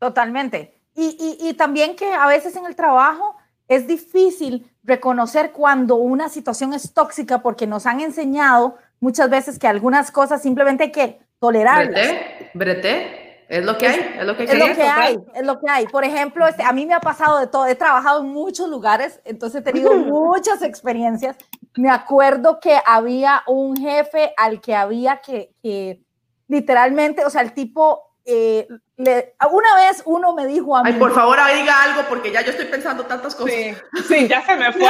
Totalmente. 0.00 0.74
Y, 0.96 1.38
y, 1.40 1.50
y 1.50 1.54
también 1.54 1.94
que 1.94 2.12
a 2.12 2.26
veces 2.26 2.56
en 2.56 2.66
el 2.66 2.74
trabajo 2.74 3.36
es 3.68 3.86
difícil 3.86 4.68
reconocer 4.88 5.52
cuando 5.52 5.96
una 5.96 6.28
situación 6.28 6.72
es 6.72 6.92
tóxica 6.92 7.42
porque 7.42 7.66
nos 7.66 7.86
han 7.86 8.00
enseñado 8.00 8.76
muchas 8.98 9.30
veces 9.30 9.58
que 9.58 9.68
algunas 9.68 10.10
cosas 10.10 10.42
simplemente 10.42 10.84
hay 10.84 10.92
que 10.92 11.20
tolerarlas. 11.38 12.08
Brete, 12.08 12.50
brete. 12.54 13.28
Es 13.48 13.64
lo 13.64 13.78
que 13.78 13.88
hay, 13.88 13.98
es 14.18 14.26
lo 14.26 14.36
que, 14.36 14.44
es 14.44 14.58
lo 14.58 14.74
que 14.74 14.82
hay, 14.82 15.18
es 15.34 15.46
lo 15.46 15.58
que 15.58 15.70
hay. 15.70 15.86
Por 15.86 16.04
ejemplo, 16.04 16.46
este, 16.46 16.62
a 16.62 16.72
mí 16.72 16.84
me 16.84 16.92
ha 16.92 17.00
pasado 17.00 17.38
de 17.38 17.46
todo, 17.46 17.66
he 17.66 17.74
trabajado 17.74 18.20
en 18.20 18.28
muchos 18.28 18.68
lugares, 18.68 19.22
entonces 19.24 19.62
he 19.62 19.64
tenido 19.64 19.94
muchas 19.96 20.60
experiencias. 20.60 21.34
Me 21.74 21.88
acuerdo 21.88 22.60
que 22.60 22.78
había 22.84 23.42
un 23.46 23.74
jefe 23.78 24.34
al 24.36 24.60
que 24.60 24.74
había 24.74 25.22
que, 25.22 25.54
que 25.62 26.02
literalmente, 26.46 27.24
o 27.24 27.30
sea, 27.30 27.40
el 27.40 27.54
tipo 27.54 28.07
eh, 28.30 28.68
le, 28.98 29.34
una 29.50 29.74
vez 29.76 30.02
uno 30.04 30.34
me 30.34 30.46
dijo 30.46 30.76
a 30.76 30.82
mí. 30.82 30.90
Ay, 30.92 30.98
por 30.98 31.14
favor, 31.14 31.38
diga 31.54 31.82
algo 31.82 32.02
porque 32.10 32.30
ya 32.30 32.42
yo 32.42 32.50
estoy 32.50 32.66
pensando 32.66 33.06
tantas 33.06 33.34
cosas. 33.34 33.54
Sí, 33.54 33.74
sí 34.06 34.28
ya 34.28 34.44
se 34.44 34.54
me 34.54 34.70
fue. 34.70 34.82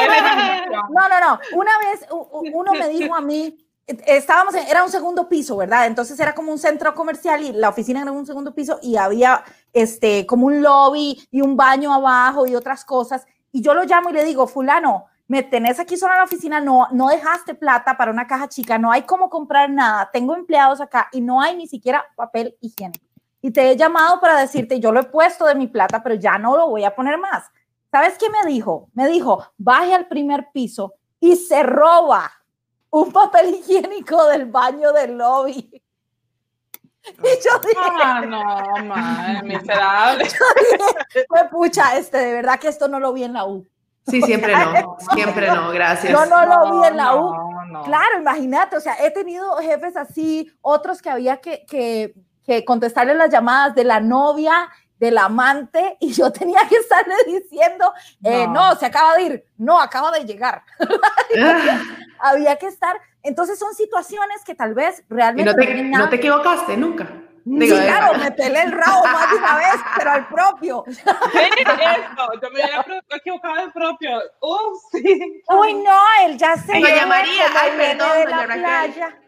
no, 0.90 1.08
no, 1.08 1.20
no. 1.20 1.38
Una 1.52 1.70
vez 1.78 2.04
uno 2.10 2.72
me 2.72 2.88
dijo 2.88 3.14
a 3.14 3.20
mí, 3.20 3.56
estábamos 3.86 4.56
en, 4.56 4.66
era 4.66 4.82
un 4.82 4.90
segundo 4.90 5.28
piso, 5.28 5.56
¿verdad? 5.56 5.86
Entonces 5.86 6.18
era 6.18 6.34
como 6.34 6.50
un 6.50 6.58
centro 6.58 6.92
comercial 6.96 7.40
y 7.44 7.52
la 7.52 7.68
oficina 7.68 8.02
era 8.02 8.10
un 8.10 8.26
segundo 8.26 8.52
piso 8.52 8.80
y 8.82 8.96
había 8.96 9.44
este 9.72 10.26
como 10.26 10.46
un 10.46 10.60
lobby 10.60 11.24
y 11.30 11.40
un 11.40 11.56
baño 11.56 11.94
abajo 11.94 12.44
y 12.44 12.56
otras 12.56 12.84
cosas. 12.84 13.24
Y 13.52 13.62
yo 13.62 13.72
lo 13.72 13.84
llamo 13.84 14.10
y 14.10 14.14
le 14.14 14.24
digo, 14.24 14.48
fulano, 14.48 15.06
me 15.28 15.44
tenés 15.44 15.78
aquí 15.78 15.96
solo 15.96 16.14
en 16.14 16.18
la 16.18 16.24
oficina, 16.24 16.60
no, 16.60 16.88
no 16.90 17.06
dejaste 17.06 17.54
plata 17.54 17.96
para 17.96 18.10
una 18.10 18.26
caja 18.26 18.48
chica, 18.48 18.78
no 18.78 18.90
hay 18.90 19.02
cómo 19.02 19.30
comprar 19.30 19.70
nada, 19.70 20.10
tengo 20.12 20.34
empleados 20.34 20.80
acá 20.80 21.08
y 21.12 21.20
no 21.20 21.40
hay 21.40 21.54
ni 21.54 21.68
siquiera 21.68 22.04
papel 22.16 22.56
higiénico 22.60 23.07
y 23.40 23.50
te 23.50 23.70
he 23.70 23.76
llamado 23.76 24.20
para 24.20 24.40
decirte, 24.40 24.80
yo 24.80 24.92
lo 24.92 25.00
he 25.00 25.04
puesto 25.04 25.46
de 25.46 25.54
mi 25.54 25.66
plata, 25.68 26.02
pero 26.02 26.14
ya 26.14 26.38
no 26.38 26.56
lo 26.56 26.68
voy 26.68 26.84
a 26.84 26.94
poner 26.94 27.18
más. 27.18 27.44
¿Sabes 27.90 28.18
qué 28.18 28.28
me 28.30 28.50
dijo? 28.50 28.88
Me 28.94 29.08
dijo, 29.08 29.44
baje 29.56 29.94
al 29.94 30.06
primer 30.08 30.48
piso 30.52 30.94
y 31.20 31.36
se 31.36 31.62
roba 31.62 32.30
un 32.90 33.12
papel 33.12 33.54
higiénico 33.54 34.26
del 34.26 34.46
baño 34.46 34.92
del 34.92 35.16
lobby. 35.16 35.82
Y 37.08 37.42
yo 37.42 37.58
dije, 37.60 37.74
ah, 38.02 38.20
no, 38.20 38.84
madre, 38.84 39.42
miserable. 39.44 40.28
Yo 41.14 41.48
pucha, 41.50 41.96
este, 41.96 42.18
de 42.18 42.32
verdad 42.34 42.60
que 42.60 42.68
esto 42.68 42.86
no 42.86 43.00
lo 43.00 43.14
vi 43.14 43.24
en 43.24 43.32
la 43.32 43.46
U. 43.46 43.66
Sí, 44.06 44.20
siempre 44.20 44.52
no, 44.54 44.96
siempre 45.14 45.46
no, 45.46 45.70
gracias. 45.70 46.12
Yo 46.12 46.26
no 46.26 46.44
lo 46.44 46.80
vi 46.80 46.86
en 46.86 46.96
la 46.98 47.16
U. 47.16 47.34
Claro, 47.84 48.18
imagínate, 48.18 48.76
o 48.76 48.80
sea, 48.80 48.96
he 49.02 49.10
tenido 49.10 49.56
jefes 49.56 49.96
así, 49.96 50.52
otros 50.60 51.00
que 51.00 51.08
había 51.08 51.38
que, 51.38 51.64
que 51.66 52.14
que 52.48 52.64
contestarle 52.64 53.14
las 53.14 53.30
llamadas 53.30 53.74
de 53.74 53.84
la 53.84 54.00
novia, 54.00 54.70
del 54.98 55.18
amante, 55.18 55.98
y 56.00 56.14
yo 56.14 56.32
tenía 56.32 56.60
que 56.66 56.76
estarle 56.76 57.14
diciendo, 57.26 57.92
eh, 58.24 58.46
no. 58.48 58.74
se 58.76 58.86
acaba 58.86 59.16
de 59.16 59.22
ir, 59.22 59.44
no, 59.58 59.78
acaba 59.78 60.10
de 60.10 60.24
llegar. 60.24 60.62
Había 62.18 62.56
que 62.56 62.68
estar, 62.68 62.98
entonces 63.22 63.58
son 63.58 63.74
situaciones 63.74 64.42
que 64.46 64.54
tal 64.54 64.72
vez 64.72 65.04
realmente... 65.10 65.52
no, 65.84 66.08
te, 66.08 66.16
equivocaste 66.16 66.74
nunca. 66.78 67.06
sí, 67.44 67.68
claro, 67.68 68.18
me 68.18 68.32
pelé 68.32 68.62
el 68.62 68.72
rabo 68.72 69.04
más 69.04 69.30
de 69.30 69.36
una 69.36 69.56
vez, 69.56 69.74
pero 69.98 70.10
al 70.10 70.28
propio. 70.28 70.84
Sí, 70.88 71.00
eso, 71.04 72.32
yo 72.42 72.50
me 72.50 72.62
había 72.62 72.84
equivocado 73.10 73.56
el 73.56 73.72
propio. 73.72 74.10
Uf, 74.40 74.82
sí. 74.90 75.42
Uy, 75.50 75.74
no, 75.74 76.00
él 76.24 76.38
ya 76.38 76.56
se... 76.56 76.72
Doña 76.72 77.04
María, 77.04 77.44
ay, 77.54 77.72
perdón, 77.76 78.08
doña 78.24 78.46
Playa. 78.46 79.18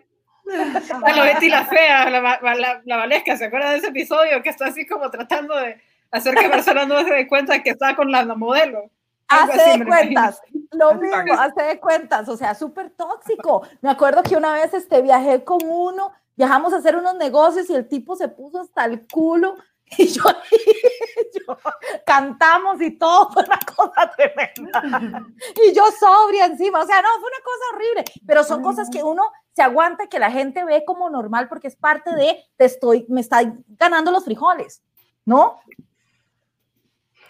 La 1.17 1.23
Betty 1.23 1.49
la 1.49 1.65
fea, 1.65 2.11
la, 2.11 2.21
la, 2.21 2.83
la, 2.85 2.97
Valesca, 2.97 3.37
¿se 3.37 3.47
acuerda 3.47 3.71
de 3.71 3.79
ese 3.79 3.89
episodio 3.89 4.43
que 4.43 4.49
está 4.49 4.67
así 4.67 4.87
como 4.87 5.11
tratando 5.11 5.57
de 5.57 5.81
hacer 6.11 6.35
que 6.35 6.49
persona 6.49 6.85
no 6.85 7.03
se 7.05 7.13
dé 7.13 7.29
cuenta 7.29 7.63
que 7.63 7.71
está 7.71 7.95
con 7.95 8.11
la 8.11 8.25
modelo? 8.35 8.91
Hace 9.29 9.79
de 9.79 9.87
cuentas, 9.87 10.43
lo 10.73 10.95
mismo, 10.97 11.35
hace 11.39 11.63
de 11.63 11.79
cuentas, 11.79 12.29
o 12.29 12.37
sea, 12.37 12.53
súper 12.57 12.91
tóxico. 12.91 13.63
Me 13.81 13.91
acuerdo 13.91 14.25
que 14.25 14.37
una 14.37 14.55
vez 14.55 14.75
este, 14.75 15.03
viajé 15.03 15.45
con 15.45 15.61
uno, 15.63 16.11
viajamos 16.37 16.73
a 16.73 16.79
hacer 16.79 16.97
unos 16.97 17.15
negocios 17.15 17.71
y 17.71 17.75
el 17.75 17.87
tipo 17.87 18.17
se 18.17 18.27
puso 18.27 18.61
hasta 18.61 18.85
el 18.85 19.07
culo 19.07 19.57
y 19.99 20.07
yo, 20.07 20.23
yo, 21.47 21.59
cantamos 22.07 22.81
y 22.81 22.93
todo, 22.93 23.31
fue 23.33 23.45
una 23.45 23.59
cosa 23.59 24.11
tremenda. 24.17 25.27
Y 25.65 25.75
yo 25.75 25.85
sobria 25.99 26.47
encima, 26.47 26.81
o 26.83 26.87
sea, 26.87 27.03
no, 27.03 27.09
fue 27.21 27.29
una 27.29 27.45
cosa 27.45 27.65
horrible, 27.75 28.05
pero 28.27 28.45
son 28.45 28.63
cosas 28.63 28.89
que 28.91 29.03
uno 29.03 29.23
se 29.55 29.63
aguanta, 29.63 30.07
que 30.07 30.19
la 30.19 30.31
gente 30.31 30.65
ve 30.65 30.85
como 30.87 31.11
normal 31.11 31.49
porque 31.49 31.69
es 31.69 31.77
parte 31.77 32.15
de, 32.15 32.45
te 32.57 32.65
estoy, 32.65 33.05
me 33.09 33.21
está 33.21 33.41
ganando 33.69 34.11
los 34.13 34.25
frijoles, 34.25 34.83
¿no? 35.25 35.61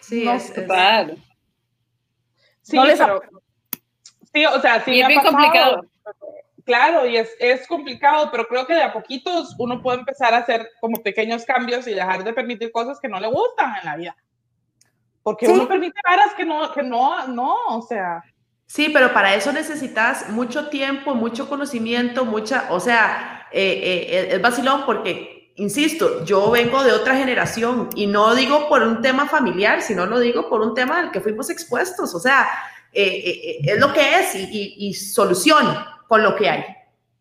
Sí, 0.01 0.27
es, 0.27 0.51
claro. 0.51 1.15
Sí, 2.61 2.77
pero, 2.79 3.21
sí, 4.33 4.45
o 4.45 4.61
sea, 4.61 4.83
sí. 4.83 4.99
es 4.99 5.07
bien 5.07 5.21
complicado. 5.21 5.85
Claro, 6.65 7.05
y 7.05 7.17
es, 7.17 7.29
es, 7.39 7.67
complicado, 7.67 8.29
pero 8.31 8.45
creo 8.45 8.65
que 8.67 8.73
de 8.73 8.83
a 8.83 8.93
poquitos 8.93 9.55
uno 9.57 9.81
puede 9.81 9.99
empezar 9.99 10.33
a 10.33 10.39
hacer 10.39 10.69
como 10.79 11.01
pequeños 11.01 11.45
cambios 11.45 11.87
y 11.87 11.93
dejar 11.93 12.23
de 12.23 12.33
permitir 12.33 12.71
cosas 12.71 12.99
que 12.99 13.07
no 13.07 13.19
le 13.19 13.27
gustan 13.27 13.73
en 13.79 13.85
la 13.85 13.95
vida. 13.95 14.15
Porque 15.23 15.47
uno 15.47 15.67
permite 15.67 15.99
caras 16.03 16.33
que 16.35 16.45
no, 16.45 16.71
que 16.73 16.83
no, 16.83 17.27
no, 17.27 17.55
o 17.69 17.81
sea. 17.81 18.23
Sí, 18.65 18.89
pero 18.91 19.13
para 19.13 19.35
eso 19.35 19.51
necesitas 19.51 20.29
mucho 20.29 20.69
tiempo, 20.69 21.13
mucho 21.13 21.47
conocimiento, 21.47 22.25
mucha, 22.25 22.67
o 22.69 22.79
sea, 22.79 23.47
eh, 23.51 24.07
eh, 24.09 24.35
es 24.35 24.41
vacilón 24.41 24.83
porque, 24.85 25.53
insisto, 25.57 26.23
yo 26.25 26.49
vengo 26.49 26.83
de 26.83 26.93
otra 26.93 27.15
generación 27.15 27.89
y 27.95 28.07
no 28.07 28.33
digo 28.33 28.67
por 28.67 28.81
un 28.83 29.01
tema 29.01 29.27
familiar, 29.27 29.81
sino 29.81 30.05
lo 30.05 30.19
digo 30.19 30.49
por 30.49 30.61
un 30.61 30.73
tema 30.73 30.99
al 30.99 31.11
que 31.11 31.21
fuimos 31.21 31.49
expuestos, 31.49 32.15
o 32.15 32.19
sea, 32.19 32.47
eh, 32.93 33.59
es 33.63 33.79
lo 33.79 33.93
que 33.93 34.19
es 34.19 34.35
y, 34.35 34.43
y, 34.43 34.87
y 34.87 34.93
solución 34.93 35.65
con 36.11 36.23
lo 36.23 36.35
que 36.35 36.49
hay. 36.49 36.65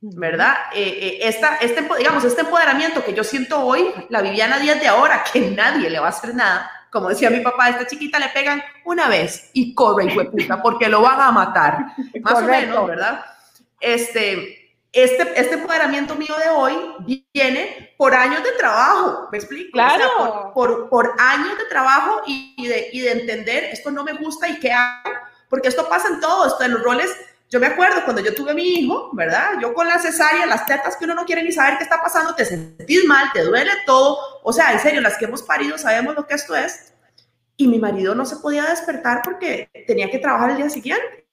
¿Verdad? 0.01 0.57
esta, 0.75 1.59
este, 1.59 1.87
digamos, 1.97 2.25
este 2.25 2.41
empoderamiento 2.41 3.05
que 3.05 3.15
yo 3.15 3.23
siento 3.23 3.61
hoy, 3.65 3.89
la 4.09 4.21
Viviana 4.21 4.59
Díaz 4.59 4.81
de 4.81 4.89
ahora, 4.89 5.23
que 5.33 5.43
nadie 5.53 5.89
le 5.89 6.01
va 6.01 6.07
a 6.07 6.09
hacer 6.09 6.35
nada, 6.35 6.69
como 6.91 7.09
decía 7.09 7.31
mi 7.31 7.39
papá, 7.39 7.67
a 7.67 7.69
esta 7.69 7.87
chiquita 7.87 8.19
le 8.19 8.31
pegan 8.31 8.61
una 8.85 9.07
vez 9.07 9.51
y 9.53 9.77
corre, 9.77 10.07
y 10.07 10.25
puta, 10.25 10.61
porque 10.61 10.89
lo 10.89 11.03
van 11.03 11.21
a 11.21 11.31
matar. 11.31 11.87
Más 12.21 12.35
o 12.35 12.43
menos, 12.43 12.89
¿verdad? 12.89 13.25
Este, 13.79 14.75
este, 14.91 15.41
este 15.41 15.55
empoderamiento 15.55 16.17
mío 16.17 16.35
de 16.45 16.51
hoy 16.51 17.23
viene 17.33 17.95
por 17.97 18.13
años 18.13 18.43
de 18.43 18.51
trabajo, 18.59 19.29
¿me 19.31 19.39
explico? 19.39 19.71
Claro. 19.71 20.51
por, 20.53 20.89
por, 20.89 21.15
años 21.17 21.57
de 21.59 21.67
trabajo 21.67 22.23
y, 22.27 22.67
de, 22.67 22.89
y 22.93 23.03
de 23.03 23.13
entender 23.13 23.65
esto 23.67 23.93
no 23.93 24.03
me 24.03 24.15
gusta 24.15 24.49
y 24.49 24.59
qué 24.59 24.73
hago, 24.73 25.13
porque 25.49 25.69
esto 25.69 25.89
pasa 25.89 26.09
en 26.09 26.19
todo, 26.19 26.49
esto 26.49 26.65
en 26.65 26.73
los 26.73 26.83
roles 26.83 27.17
yo 27.51 27.59
me 27.59 27.67
acuerdo 27.67 28.05
cuando 28.05 28.23
yo 28.23 28.33
tuve 28.33 28.53
a 28.53 28.55
mi 28.55 28.63
hijo, 28.63 29.11
¿verdad? 29.13 29.55
Yo 29.61 29.75
con 29.75 29.89
la 29.89 29.99
cesárea, 29.99 30.47
las 30.47 30.67
tetas 30.67 30.97
que 30.97 31.05
uno 31.05 31.15
no 31.15 31.25
quiere 31.25 31.43
ni 31.43 31.51
saber 31.51 31.79
qué 31.79 31.83
está 31.83 32.01
pasando, 32.01 32.33
te 32.37 32.45
sentís 32.45 33.05
mal, 33.07 33.33
te 33.33 33.43
duele 33.43 33.73
todo. 33.85 34.19
O 34.45 34.53
sea, 34.53 34.73
en 34.73 34.79
serio, 34.79 35.01
las 35.01 35.19
que 35.19 35.25
hemos 35.25 35.43
parido 35.43 35.77
sabemos 35.77 36.15
lo 36.15 36.25
que 36.29 36.35
esto 36.35 36.55
es. 36.55 36.95
Y 37.57 37.67
mi 37.67 37.81
marido 37.81 38.15
no 38.15 38.25
se 38.25 38.37
podía 38.37 38.65
despertar 38.67 39.23
porque 39.25 39.69
tenía 39.89 40.09
que 40.09 40.21
trabajar 40.21 40.51
el 40.51 40.59
día 40.59 40.71
siguiente. 40.71 41.27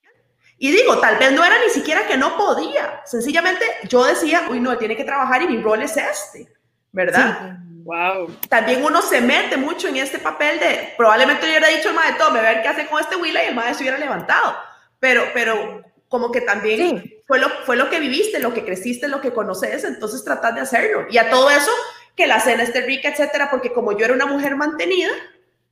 Y 0.57 0.71
digo, 0.71 0.97
tal 0.97 1.17
vez 1.17 1.31
no 1.33 1.45
era 1.45 1.55
ni 1.63 1.69
siquiera 1.69 2.07
que 2.07 2.17
no 2.17 2.35
podía. 2.35 3.01
Sencillamente 3.05 3.63
yo 3.87 4.03
decía, 4.03 4.47
uy, 4.49 4.59
no, 4.59 4.75
tiene 4.75 4.97
que 4.97 5.03
trabajar 5.03 5.43
y 5.43 5.47
mi 5.47 5.61
rol 5.61 5.83
es 5.83 5.95
este, 5.97 6.51
¿verdad? 6.91 7.59
Wow. 7.83 8.35
También 8.49 8.83
uno 8.83 9.03
se 9.03 9.21
mete 9.21 9.55
mucho 9.55 9.87
en 9.87 9.97
este 9.97 10.17
papel 10.17 10.59
de, 10.59 10.95
probablemente 10.97 11.43
yo 11.43 11.49
hubiera 11.49 11.67
dicho 11.67 11.89
al 11.89 11.95
maestro, 11.95 12.31
me 12.31 12.41
ver 12.41 12.63
qué 12.63 12.69
hace 12.69 12.87
con 12.87 12.99
este 12.99 13.15
Willa 13.15 13.43
y 13.43 13.47
el 13.49 13.55
maestro 13.55 13.77
se 13.77 13.83
hubiera 13.83 13.99
levantado. 13.99 14.57
Pero, 14.99 15.25
pero 15.31 15.83
como 16.09 16.31
que 16.31 16.41
también 16.41 17.13
fue, 17.25 17.39
lo, 17.39 17.49
fue 17.65 17.75
lo 17.75 17.89
que 17.89 17.99
viviste, 17.99 18.39
lo 18.39 18.53
que 18.53 18.63
creciste, 18.63 19.07
lo 19.07 19.21
que 19.21 19.33
conoces, 19.33 19.83
entonces 19.83 20.23
tratas 20.23 20.55
de 20.55 20.61
hacerlo. 20.61 21.05
Y 21.09 21.17
a 21.17 21.29
todo 21.29 21.49
eso, 21.49 21.71
que 22.15 22.27
la 22.27 22.39
cena 22.39 22.63
esté 22.63 22.81
rica, 22.81 23.09
etcétera, 23.09 23.49
porque 23.49 23.73
como 23.73 23.97
yo 23.97 24.05
era 24.05 24.13
una 24.13 24.25
mujer 24.25 24.55
mantenida, 24.55 25.11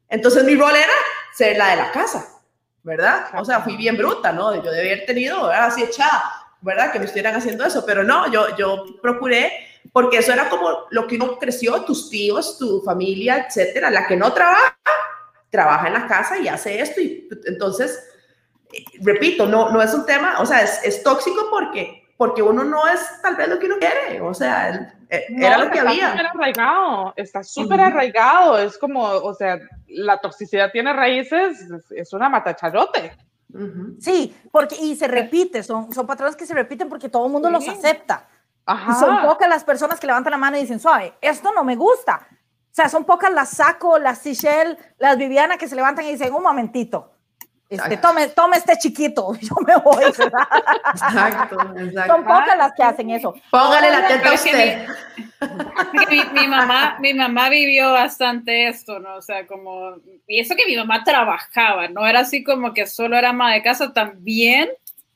entonces 0.09 0.43
mi 0.43 0.55
rol 0.55 0.75
era 0.75 0.93
ser 1.33 1.57
la 1.57 1.69
de 1.69 1.75
la 1.77 1.91
casa, 1.91 2.27
¿verdad? 2.83 3.27
O 3.37 3.45
sea, 3.45 3.61
fui 3.61 3.77
bien 3.77 3.97
bruta, 3.97 4.31
¿no? 4.31 4.53
Yo 4.63 4.71
debía 4.71 4.93
haber 4.93 5.05
tenido, 5.05 5.49
así 5.49 5.83
echada, 5.83 6.23
¿verdad? 6.61 6.91
Que 6.91 6.99
me 6.99 7.05
estuvieran 7.05 7.35
haciendo 7.35 7.65
eso, 7.65 7.85
pero 7.85 8.03
no, 8.03 8.31
yo, 8.31 8.55
yo 8.57 8.85
procuré, 9.01 9.51
porque 9.93 10.17
eso 10.17 10.33
era 10.33 10.49
como 10.49 10.87
lo 10.91 11.07
que 11.07 11.15
uno 11.15 11.39
creció, 11.39 11.81
tus 11.83 12.09
tíos, 12.09 12.57
tu 12.57 12.81
familia, 12.81 13.45
etcétera. 13.47 13.89
La 13.89 14.05
que 14.05 14.15
no 14.15 14.33
trabaja, 14.33 14.77
trabaja 15.49 15.87
en 15.87 15.93
la 15.93 16.07
casa 16.07 16.37
y 16.37 16.47
hace 16.47 16.81
esto, 16.81 17.01
y 17.01 17.29
entonces 17.45 17.97
repito, 19.01 19.45
no, 19.45 19.71
no 19.71 19.81
es 19.81 19.93
un 19.93 20.05
tema, 20.05 20.35
o 20.39 20.45
sea, 20.45 20.61
es, 20.61 20.83
es, 20.83 21.03
tóxico 21.03 21.47
porque, 21.49 22.03
porque 22.17 22.41
uno 22.41 22.63
no 22.63 22.87
es 22.87 22.99
tal 23.21 23.35
vez 23.35 23.47
lo 23.47 23.59
que 23.59 23.67
uno 23.67 23.75
quiere, 23.79 24.21
o 24.21 24.33
sea, 24.33 24.95
eh, 25.09 25.25
era 25.37 25.57
lo 25.57 25.69
que 25.69 25.77
está 25.77 25.89
había. 25.89 26.11
Súper 26.11 26.25
arraigado, 26.25 27.13
está 27.15 27.43
súper 27.43 27.81
arraigado, 27.81 28.57
es 28.59 28.77
como, 28.77 29.03
o 29.03 29.33
sea, 29.33 29.59
la 29.87 30.19
toxicidad 30.19 30.71
tiene 30.71 30.93
raíces, 30.93 31.65
es 31.91 32.13
una 32.13 32.29
matacharote. 32.29 33.15
Sí, 33.99 34.35
porque, 34.51 34.75
y 34.75 34.95
se 34.95 35.07
repite, 35.07 35.63
son, 35.63 35.91
son 35.93 36.05
patrones 36.05 36.35
que 36.35 36.45
se 36.45 36.53
repiten 36.53 36.89
porque 36.89 37.07
todo 37.07 37.25
el 37.25 37.31
mundo 37.31 37.49
los 37.49 37.67
acepta. 37.67 38.27
Y 38.67 38.93
son 38.99 39.21
pocas 39.21 39.47
las 39.47 39.63
personas 39.63 39.99
que 39.99 40.07
levantan 40.07 40.31
la 40.31 40.37
mano 40.37 40.57
y 40.57 40.61
dicen, 40.61 40.79
suave, 40.79 41.13
esto 41.21 41.53
no 41.53 41.63
me 41.63 41.75
gusta. 41.75 42.27
O 42.31 42.75
sea, 42.75 42.89
son 42.89 43.05
pocas 43.05 43.31
las 43.31 43.49
Saco, 43.51 43.97
las 43.99 44.17
Sichelle, 44.17 44.77
las 44.97 45.17
Viviana 45.17 45.57
que 45.57 45.67
se 45.67 45.75
levantan 45.75 46.05
y 46.05 46.11
dicen, 46.11 46.33
un 46.33 46.43
momentito, 46.43 47.14
este, 47.69 47.97
tome, 47.97 48.27
tome 48.27 48.57
este 48.57 48.77
chiquito, 48.77 49.35
yo 49.41 49.55
me 49.65 49.75
voy, 49.77 50.03
Exacto, 50.03 51.57
exacto. 51.77 52.13
Son 52.13 52.23
pocas 52.23 52.57
las 52.57 52.73
que 52.73 52.83
hacen 52.83 53.09
eso. 53.09 53.33
Póngale 53.49 53.89
la 53.89 54.07
teta 54.07 54.29
a 54.29 54.33
usted. 54.33 54.87
Mi, 56.09 56.23
mi, 56.33 56.47
mamá, 56.47 56.97
mi 56.99 57.13
mamá 57.13 57.49
vivió 57.49 57.91
bastante 57.91 58.67
esto, 58.67 58.99
¿no? 58.99 59.15
O 59.15 59.21
sea, 59.21 59.45
como, 59.45 59.95
y 60.27 60.39
eso 60.39 60.55
que 60.55 60.65
mi 60.65 60.75
mamá 60.75 61.03
trabajaba, 61.03 61.87
no 61.87 62.07
era 62.07 62.21
así 62.21 62.43
como 62.43 62.73
que 62.73 62.87
solo 62.87 63.15
era 63.17 63.29
ama 63.29 63.53
de 63.53 63.61
casa, 63.61 63.93
también 63.93 64.69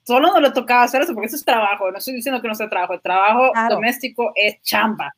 solo 0.04 0.32
no 0.34 0.39
le 0.39 0.52
tocaba 0.52 0.84
hacer 0.84 1.02
eso 1.02 1.14
porque 1.14 1.28
eso 1.28 1.36
es 1.36 1.45
trabajo, 1.45 1.89
no 1.91 1.97
estoy 1.97 2.16
diciendo 2.16 2.41
que 2.41 2.47
no 2.47 2.56
sea 2.56 2.70
trabajo, 2.70 2.93
el 2.93 3.02
trabajo 3.02 3.52
doméstico 3.70 4.32
es 4.36 4.62
chamba. 4.62 5.16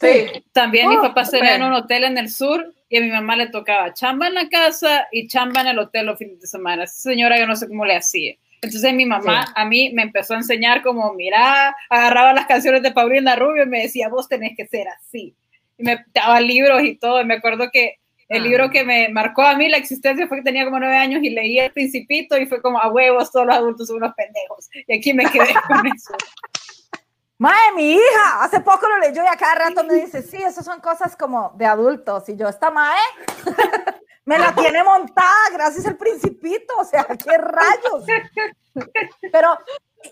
Sí. 0.00 0.44
También 0.52 0.88
mis 0.88 0.98
papás 0.98 1.30
tenían 1.30 1.62
un 1.62 1.72
hotel 1.72 2.04
en 2.04 2.18
el 2.18 2.28
sur 2.28 2.72
y 2.92 2.98
a 2.98 3.00
mi 3.00 3.10
mamá 3.10 3.36
le 3.36 3.46
tocaba 3.46 3.94
chamba 3.94 4.28
en 4.28 4.34
la 4.34 4.50
casa 4.50 5.08
y 5.10 5.26
chamba 5.26 5.62
en 5.62 5.68
el 5.68 5.78
hotel 5.78 6.04
los 6.04 6.18
fines 6.18 6.38
de 6.38 6.46
semana. 6.46 6.84
Esa 6.84 7.00
señora 7.00 7.38
yo 7.38 7.46
no 7.46 7.56
sé 7.56 7.66
cómo 7.66 7.86
le 7.86 7.96
hacía. 7.96 8.34
Entonces 8.60 8.92
mi 8.92 9.06
mamá 9.06 9.50
a 9.56 9.64
mí 9.64 9.90
me 9.94 10.02
empezó 10.02 10.34
a 10.34 10.36
enseñar 10.36 10.82
como, 10.82 11.14
mira, 11.14 11.74
agarraba 11.88 12.34
las 12.34 12.44
canciones 12.44 12.82
de 12.82 12.92
Paulina 12.92 13.34
Rubio 13.34 13.62
y 13.62 13.66
me 13.66 13.80
decía, 13.80 14.10
vos 14.10 14.28
tenés 14.28 14.54
que 14.58 14.66
ser 14.66 14.88
así. 14.88 15.34
Y 15.78 15.84
me 15.84 16.04
daba 16.12 16.38
libros 16.42 16.82
y 16.82 16.94
todo. 16.96 17.22
Y 17.22 17.24
me 17.24 17.36
acuerdo 17.36 17.70
que 17.72 17.96
el 18.28 18.42
libro 18.42 18.68
que 18.68 18.84
me 18.84 19.08
marcó 19.08 19.40
a 19.40 19.56
mí 19.56 19.70
la 19.70 19.78
existencia 19.78 20.26
fue 20.26 20.38
que 20.38 20.44
tenía 20.44 20.66
como 20.66 20.78
nueve 20.78 20.96
años 20.96 21.22
y 21.22 21.30
leí 21.30 21.58
El 21.58 21.72
Principito 21.72 22.36
y 22.36 22.44
fue 22.44 22.60
como 22.60 22.78
a 22.78 22.92
huevos, 22.92 23.32
todos 23.32 23.46
los 23.46 23.56
adultos 23.56 23.88
son 23.88 23.96
unos 23.96 24.12
pendejos. 24.14 24.68
Y 24.86 24.98
aquí 24.98 25.14
me 25.14 25.24
quedé 25.24 25.54
con 25.66 25.86
eso. 25.86 26.12
Mae, 27.42 27.72
mi 27.74 27.94
hija, 27.94 28.44
hace 28.44 28.60
poco 28.60 28.88
lo 28.88 28.98
leyó 28.98 29.24
y 29.24 29.26
a 29.26 29.36
cada 29.36 29.56
rato 29.56 29.82
me 29.82 29.94
dice, 29.94 30.22
sí, 30.22 30.36
esas 30.36 30.64
son 30.64 30.78
cosas 30.78 31.16
como 31.16 31.52
de 31.56 31.66
adultos. 31.66 32.28
Y 32.28 32.36
yo, 32.36 32.46
esta 32.46 32.70
Mae, 32.70 33.00
me 34.24 34.38
la 34.38 34.54
tiene 34.54 34.84
montada 34.84 35.50
gracias 35.52 35.84
al 35.86 35.96
Principito, 35.96 36.72
o 36.78 36.84
sea, 36.84 37.04
qué 37.04 37.36
rayos. 37.36 38.06
Pero 39.32 39.58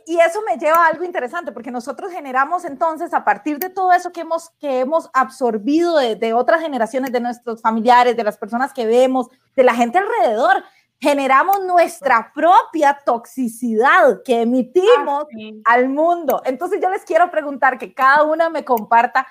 y 0.06 0.18
eso 0.18 0.40
me 0.42 0.58
lleva 0.58 0.84
a 0.84 0.88
algo 0.88 1.04
interesante, 1.04 1.52
porque 1.52 1.70
nosotros 1.70 2.10
generamos 2.12 2.64
entonces, 2.64 3.12
a 3.14 3.24
partir 3.24 3.58
de 3.58 3.70
todo 3.70 3.92
eso 3.92 4.12
que 4.12 4.22
hemos, 4.22 4.50
que 4.58 4.80
hemos 4.80 5.08
absorbido 5.12 5.96
de, 5.98 6.32
otras 6.32 6.60
generaciones, 6.60 7.12
de 7.12 7.20
nuestros 7.20 7.62
familiares, 7.62 8.16
de 8.16 8.24
las 8.24 8.38
personas 8.38 8.72
que 8.72 8.86
vemos, 8.86 9.28
de 9.54 9.62
la 9.62 9.74
gente 9.74 9.98
alrededor, 9.98 10.64
generamos 11.00 11.64
nuestra 11.64 12.30
propia 12.34 12.98
toxicidad 13.04 14.20
que 14.22 14.42
emitimos 14.42 15.24
ah, 15.24 15.72
al 15.72 15.88
mundo. 15.88 16.42
Entonces 16.44 16.80
yo 16.82 16.90
les 16.90 17.04
quiero 17.04 17.30
preguntar 17.30 17.78
que 17.78 17.94
cada 17.94 18.24
una 18.24 18.50
me 18.50 18.64
comparta 18.64 19.26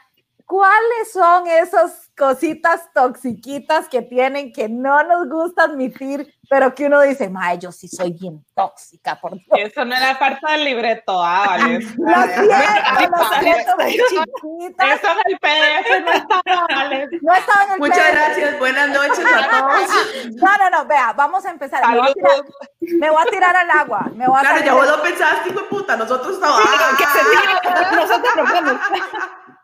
¿Cuáles 0.50 1.12
son 1.14 1.46
esas 1.46 2.10
cositas 2.18 2.92
toxiquitas 2.92 3.88
que 3.88 4.02
tienen 4.02 4.52
que 4.52 4.68
no 4.68 5.04
nos 5.04 5.30
gusta 5.30 5.66
admitir, 5.66 6.34
pero 6.50 6.74
que 6.74 6.88
uno 6.88 7.02
dice, 7.02 7.30
mae, 7.30 7.60
yo 7.60 7.72
sí 7.72 7.88
soy 7.88 8.14
bien 8.14 8.44
tóxica, 8.56 9.22
por 9.22 9.34
Dios. 9.34 9.46
Eso 9.52 9.86
no 9.86 9.96
era 9.96 10.18
parte 10.18 10.52
del 10.52 10.66
libreto, 10.66 11.24
ah, 11.24 11.46
vale. 11.50 11.80
Lo 11.98 12.24
siento, 12.24 13.76
lo 13.78 13.86
siento, 13.86 14.24
chiquita. 14.42 14.94
Eso 14.96 15.08
en 15.12 15.34
el 15.34 15.40
PDF 15.40 16.04
no 16.04 16.12
estaba, 16.14 16.68
vale. 16.68 17.08
No 17.22 17.34
estaba 17.36 17.64
en 17.66 17.72
el 17.74 17.80
Muchas 17.80 18.12
gracias, 18.12 18.58
buenas 18.58 18.90
noches 18.90 19.26
a 19.32 19.50
todos. 19.52 20.34
No, 20.34 20.58
no, 20.58 20.70
no, 20.72 20.86
vea, 20.88 21.14
vamos 21.14 21.46
a 21.46 21.52
empezar. 21.52 21.88
Me 21.88 22.00
voy 22.00 22.10
a, 22.10 22.14
tirar, 22.14 22.44
me 22.80 23.10
voy 23.12 23.22
a 23.22 23.30
tirar, 23.30 23.56
al 23.56 23.70
agua. 23.70 24.12
Me 24.16 24.28
voy 24.28 24.36
a 24.36 24.42
claro, 24.42 24.66
ya 24.66 24.74
vos 24.74 24.88
lo 24.88 25.00
pensaste, 25.04 25.50
hijo 25.50 25.60
de 25.60 25.68
puta, 25.68 25.96
nosotros 25.96 26.34
estábamos... 26.34 26.64
Sí, 26.64 26.96
que 26.98 27.06
se 27.06 27.96
nosotros 27.96 28.34
no 28.36 28.80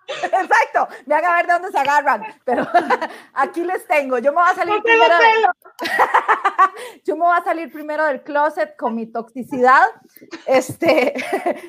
Exacto, 0.07 0.87
vean 1.05 1.25
a 1.25 1.35
ver 1.35 1.47
de 1.47 1.53
dónde 1.53 1.71
se 1.71 1.77
agarran, 1.77 2.23
pero 2.43 2.63
aquí 3.33 3.63
les 3.63 3.85
tengo. 3.87 4.17
Yo 4.19 4.31
me 4.31 4.41
voy 4.41 4.51
a 4.51 4.55
salir 4.55 4.81
primero. 4.81 5.13
yo 7.05 7.15
me 7.15 7.25
voy 7.25 7.37
a 7.37 7.43
salir 7.43 7.71
primero 7.71 8.05
del 8.05 8.23
closet 8.23 8.75
con 8.77 8.95
mi 8.95 9.07
toxicidad. 9.07 9.83
Este, 10.45 11.13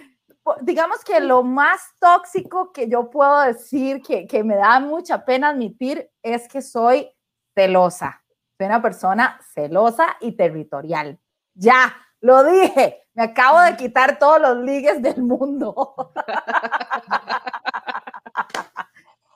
digamos 0.61 1.03
que 1.05 1.21
lo 1.21 1.43
más 1.43 1.81
tóxico 1.99 2.73
que 2.73 2.89
yo 2.89 3.11
puedo 3.11 3.41
decir 3.41 4.03
que, 4.03 4.27
que 4.27 4.45
me 4.45 4.57
da 4.57 4.81
mucha 4.81 5.25
pena 5.25 5.51
admitir 5.51 6.11
es 6.23 6.49
que 6.49 6.63
soy 6.63 7.11
celosa. 7.55 8.23
Soy 8.59 8.67
una 8.67 8.83
persona 8.83 9.41
celosa 9.53 10.17
y 10.21 10.33
territorial. 10.33 11.19
Ya, 11.55 11.95
lo 12.21 12.45
dije. 12.45 13.03
Me 13.15 13.25
acabo 13.25 13.61
de 13.61 13.77
quitar 13.77 14.19
todos 14.19 14.41
los 14.41 14.59
ligues 14.59 15.01
del 15.01 15.23
mundo. 15.23 16.13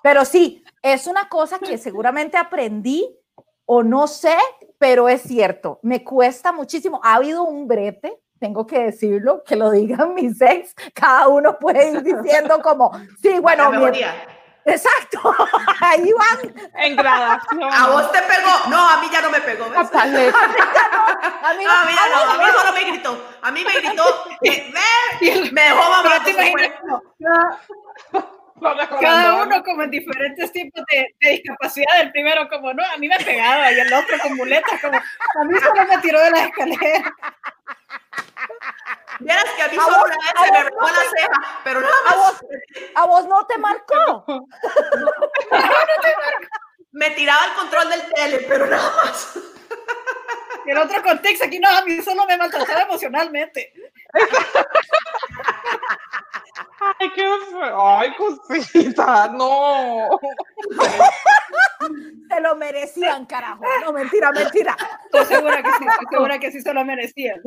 Pero 0.03 0.25
sí, 0.25 0.65
es 0.83 1.07
una 1.07 1.29
cosa 1.29 1.59
que 1.59 1.79
seguramente 1.79 2.37
aprendí 2.37 3.17
o 3.67 3.83
no 3.83 4.07
sé, 4.07 4.37
pero 4.79 5.09
es 5.09 5.23
cierto, 5.23 5.79
me 5.83 6.03
cuesta 6.03 6.53
muchísimo. 6.53 7.01
Ha 7.05 7.15
habido 7.15 7.45
un 7.45 7.69
brete, 7.69 8.21
tengo 8.39 8.67
que 8.67 8.81
decirlo, 8.81 9.45
que 9.45 9.57
lo 9.57 9.71
digan 9.71 10.15
mis 10.15 10.41
ex, 10.41 10.75
cada 10.95 11.29
uno 11.29 11.59
puede 11.59 11.91
ir 11.91 12.03
diciendo 12.03 12.61
como, 12.63 12.91
sí, 13.23 13.39
bueno, 13.39 13.71
Exacto, 14.65 15.35
ahí 15.81 16.13
van. 16.13 16.55
En 16.75 16.95
gradación. 16.97 17.73
A 17.73 17.89
vos 17.89 18.13
te 18.13 18.19
pegó. 18.23 18.51
No, 18.69 18.89
a 18.89 19.01
mí 19.01 19.09
ya 19.11 19.23
no 19.23 19.31
me 19.31 19.41
pegó. 19.41 19.65
A, 19.65 19.81
a 19.81 19.85
mí 19.85 19.95
no, 21.65 21.71
a 21.71 21.85
mí, 21.85 21.93
ya 21.95 22.09
no, 22.09 22.31
a 22.31 22.37
mí 22.37 22.45
solo 22.57 22.73
me 22.75 22.85
gritó. 22.85 23.25
A 23.41 23.51
mí 23.51 23.65
me 23.65 23.73
gritó, 23.81 24.05
me, 24.43 24.73
me, 24.73 25.51
me 25.53 25.63
dejó 25.63 25.91
mamá. 25.91 26.25
Cada 29.01 29.43
uno 29.43 29.63
como 29.63 29.83
en 29.83 29.91
diferentes 29.91 30.53
tipos 30.53 30.85
de, 30.91 31.15
discapacidad. 31.21 32.01
El 32.01 32.13
primero 32.13 32.49
como, 32.49 32.73
no, 32.73 32.83
a 32.85 32.97
mí 32.99 33.09
me 33.09 33.19
pegaba 33.19 33.73
y 33.73 33.81
el 33.81 33.93
otro 33.93 34.19
con 34.19 34.37
muletas, 34.37 34.81
como, 34.81 34.99
a 34.99 35.45
mí 35.45 35.59
solo 35.59 35.87
me 35.87 35.99
tiró 35.99 36.21
de 36.21 36.31
la 36.31 36.45
escalera. 36.45 37.15
Vieras 39.21 39.45
que 39.57 39.63
a 39.63 39.69
mí 39.69 39.77
solo 39.77 40.05
una 40.05 40.17
vez 40.17 40.25
se 40.45 40.53
me 40.53 40.59
arrancó 40.59 40.87
la 40.87 41.11
ceja, 41.11 41.61
pero 41.65 41.81
nada 41.81 41.95
más. 42.05 42.13
¿A 42.13 42.17
vos, 42.17 42.41
a 42.95 43.07
vos 43.07 43.27
no 43.27 43.47
te 43.47 43.59
marcó? 43.59 44.25
no, 44.27 44.37
no 44.37 45.31
te 46.03 46.17
marcó. 46.17 46.57
Me 46.93 47.11
tiraba 47.11 47.47
el 47.47 47.53
control 47.53 47.91
del 47.91 48.13
tele, 48.13 48.47
pero 48.49 48.67
nada 48.67 48.91
más. 48.97 49.39
Y 50.67 50.71
el 50.71 50.79
otro 50.79 51.03
contexto 51.03 51.45
aquí, 51.45 51.59
no, 51.59 51.69
a 51.69 51.83
mí 51.85 52.03
solo 52.03 52.27
me 52.27 52.37
maltrataba 52.37 52.83
emocionalmente. 52.83 53.73
Ay, 56.81 57.11
qué 57.15 57.25
Ay, 57.77 58.15
cosita, 58.17 59.29
no. 59.29 60.09
Se 62.29 62.41
lo 62.41 62.57
merecían, 62.57 63.27
carajo. 63.27 63.63
No, 63.85 63.93
mentira, 63.93 64.31
mentira. 64.33 64.77
Estoy 65.05 65.25
segura 65.25 65.63
que 65.63 65.71
sí, 65.71 65.85
estoy 65.89 66.07
segura 66.11 66.39
que 66.39 66.53
sí 66.53 66.61
se 66.61 66.75
lo 66.75 66.85
merecían. 66.85 67.41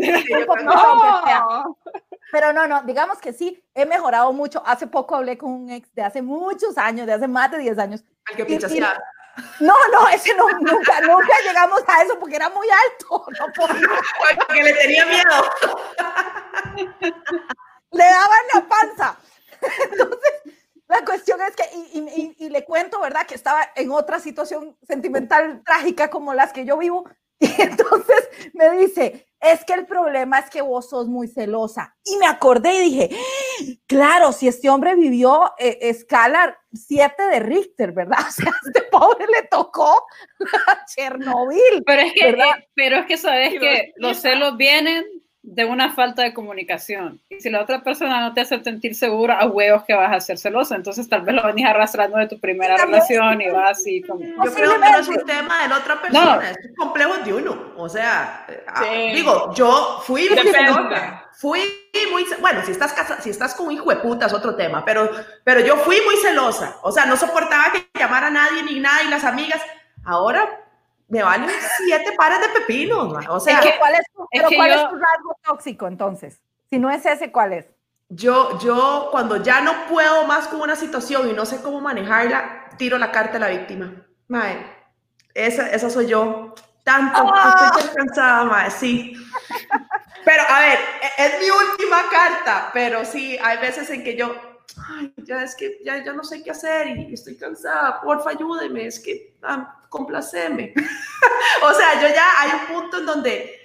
Pero 2.32 2.54
no, 2.54 2.68
no, 2.68 2.82
digamos 2.84 3.20
que 3.20 3.34
sí, 3.34 3.64
he 3.76 3.86
mejorado 3.86 4.34
mucho. 4.34 4.64
Hace 4.66 4.88
poco 4.88 5.16
hablé 5.16 5.38
con 5.38 5.52
un 5.52 5.70
ex 5.70 5.94
de 5.94 6.04
hace 6.04 6.22
muchos 6.22 6.78
años, 6.78 7.06
de 7.06 7.14
hace 7.14 7.28
más 7.28 7.52
de 7.52 7.60
10 7.60 7.78
años. 7.78 8.04
Al 8.26 8.36
que 8.36 8.46
pichasea. 8.46 9.00
No, 9.60 9.74
no, 9.92 10.08
ese 10.10 10.36
no, 10.36 10.48
nunca, 10.60 11.02
nunca 11.02 11.34
llegamos 11.46 11.84
a 11.88 12.04
eso 12.04 12.20
porque 12.20 12.36
era 12.36 12.50
muy 12.50 12.68
alto. 12.70 13.26
No 13.40 13.46
porque 13.56 14.64
le 14.64 14.74
tenía 14.74 15.06
miedo 15.06 15.52
le 17.94 18.04
daban 18.04 18.46
la 18.54 18.68
panza. 18.68 19.20
Entonces, 19.92 20.34
la 20.88 21.06
cuestión 21.06 21.40
es 21.42 21.56
que, 21.56 21.64
y, 22.38 22.50
le 22.50 22.66
cuento, 22.66 23.00
¿verdad? 23.00 23.26
Que 23.26 23.36
estaba 23.36 23.62
en 23.76 23.92
otra 23.92 24.20
situación 24.20 24.78
sentimental 24.88 25.64
trágica 25.66 26.10
como 26.10 26.34
las 26.34 26.54
que 26.54 26.66
yo 26.66 26.78
vivo. 26.78 27.06
Y 27.40 27.62
entonces 27.62 28.30
me 28.54 28.70
dice, 28.78 29.28
es 29.42 29.66
que 29.66 29.74
el 29.74 29.86
problema 29.86 30.40
es 30.40 30.50
que 30.50 30.62
vos 30.62 30.88
sos 30.90 31.08
muy 31.08 31.28
celosa. 31.28 31.94
Y 32.06 32.16
me 32.16 32.26
acordé 32.26 32.76
y 32.76 32.90
dije, 32.90 33.10
claro, 33.86 34.32
si 34.32 34.48
este 34.48 34.70
hombre 34.70 34.96
vivió 34.96 35.52
eh, 35.58 35.78
escala 35.82 36.58
7 36.72 37.22
de 37.24 37.40
Richter, 37.40 37.92
¿verdad? 37.92 38.20
O 38.28 38.32
sea, 38.32 38.50
a 38.50 38.56
este 38.66 38.84
pobre 38.84 39.26
le 39.28 39.48
tocó 39.50 40.06
Chernobyl. 40.96 41.84
Pero 41.86 42.02
es 42.02 42.14
que, 42.14 42.30
eh, 42.30 42.70
pero 42.76 42.98
es 42.98 43.06
que 43.08 43.18
sabes 43.18 43.60
que 43.60 43.92
los 43.98 44.20
celos 44.20 44.56
vienen 44.56 45.04
de 45.44 45.66
una 45.66 45.94
falta 45.94 46.24
de 46.24 46.34
comunicación. 46.34 47.22
Y 47.30 47.42
si 47.42 47.50
la 47.50 47.62
otra 47.62 47.84
persona 47.84 48.22
no 48.22 48.34
te 48.34 48.40
hace 48.40 48.64
sentir 48.64 48.96
segura, 48.96 49.40
a 49.40 49.46
huevos 49.46 49.84
que 49.84 49.94
vas 49.94 50.16
a 50.16 50.20
ser 50.22 50.38
celosa. 50.38 50.76
Entonces 50.76 51.08
tal 51.10 51.24
vez 51.24 51.36
lo 51.36 51.44
venís 51.44 51.66
arrastrando 51.66 52.18
de 52.18 52.28
tu 52.28 52.40
primera 52.40 52.78
relación 52.78 53.42
y 53.42 53.50
vas 53.50 53.78
así 53.80 54.02
como... 54.04 54.24
Yo 54.24 54.54
creo 54.54 54.72
que 54.72 54.80
no 54.80 54.98
es 54.98 55.08
un 55.10 55.26
tema 55.26 55.64
de 55.64 55.68
la 55.68 55.78
otra 55.78 56.02
persona, 56.02 56.50
es 56.50 56.58
un 56.70 56.76
complejo 56.76 57.18
de 57.18 57.34
uno. 57.34 57.74
O 57.76 57.90
sea, 57.90 58.48
ah, 58.68 58.86
digo, 59.14 59.54
yo 59.54 60.02
fui 60.04 60.30
muy 60.30 60.48
celosa. 60.48 61.26
Fui 61.34 61.62
muy... 62.10 62.26
Bueno, 62.40 62.62
si 62.66 62.72
estás, 62.72 62.94
casa, 62.94 63.22
si 63.22 63.30
estás 63.30 63.54
con 63.54 63.68
un 63.68 63.74
hijo 63.74 63.90
de 63.90 63.98
puta 63.98 64.28
es 64.28 64.34
otro 64.34 64.56
tema, 64.56 64.86
pero, 64.86 65.12
pero 65.44 65.60
yo 65.60 65.76
fui 65.76 65.98
muy 66.06 66.16
celosa. 66.22 66.78
O 66.84 66.92
sea, 66.92 67.06
no 67.06 67.18
soportaba 67.18 67.66
que 67.74 68.00
llamara 68.00 68.28
a 68.28 68.32
nadie 68.32 68.64
ni 68.64 68.80
nada 68.80 69.04
y 69.04 69.10
las 69.10 69.26
amigas. 69.26 69.62
Ahora 70.06 70.63
me 71.14 71.22
valen 71.22 71.50
siete 71.78 72.12
pares 72.18 72.42
de 72.42 72.50
pepinos. 72.60 73.14
O 73.30 73.40
sea, 73.40 73.62
¿cuál, 73.78 73.94
es 73.94 74.06
tu, 74.12 74.28
¿cuál 74.56 74.72
es 74.72 74.90
tu 74.90 74.96
rasgo 74.96 75.38
tóxico 75.46 75.88
entonces? 75.88 76.42
Si 76.72 76.80
no 76.80 76.90
es 76.90 77.06
ese, 77.06 77.32
¿cuál 77.32 77.54
es? 77.54 77.68
Yo, 78.10 78.58
yo 78.60 79.10
cuando 79.12 79.38
ya 79.38 79.62
no 79.62 79.86
puedo 79.88 80.26
más 80.26 80.48
con 80.48 80.62
una 80.62 80.76
situación 80.76 81.30
y 81.30 81.34
no 81.34 81.46
sé 81.46 81.62
cómo 81.62 81.82
manejarla, 81.82 82.70
tiro 82.78 82.98
la 82.98 83.12
carta 83.12 83.38
a 83.38 83.42
la 83.42 83.50
víctima. 83.50 83.94
Mae, 84.28 84.66
esa, 85.36 85.70
esa 85.70 85.92
soy 85.92 86.08
yo. 86.08 86.56
Tanto, 86.84 87.22
¡Ah! 87.32 87.72
estoy 87.78 87.96
cansada, 87.96 88.44
mae, 88.46 88.72
sí. 88.72 89.14
Pero 90.26 90.44
a 90.50 90.60
ver, 90.62 90.80
e, 91.02 91.26
es 91.26 91.42
mi 91.42 91.50
última 91.50 92.10
carta, 92.10 92.72
pero 92.74 93.06
sí, 93.06 93.38
hay 93.42 93.60
veces 93.60 93.88
en 93.92 94.04
que 94.04 94.18
yo, 94.18 94.34
ay, 94.90 95.14
ya 95.18 95.44
es 95.44 95.56
que 95.56 95.80
ya, 95.86 96.04
ya 96.04 96.14
no 96.14 96.24
sé 96.24 96.44
qué 96.44 96.50
hacer 96.50 96.88
y 96.88 97.14
estoy 97.14 97.38
cansada, 97.38 98.02
porfa, 98.02 98.32
ayúdeme, 98.32 98.88
es 98.88 99.00
que, 99.00 99.36
ah, 99.44 99.80
complaceme. 99.94 100.74
o 101.64 101.74
sea, 101.74 102.02
yo 102.02 102.08
ya 102.14 102.26
hay 102.40 102.50
un 102.60 102.76
punto 102.76 102.98
en 102.98 103.06
donde 103.06 103.56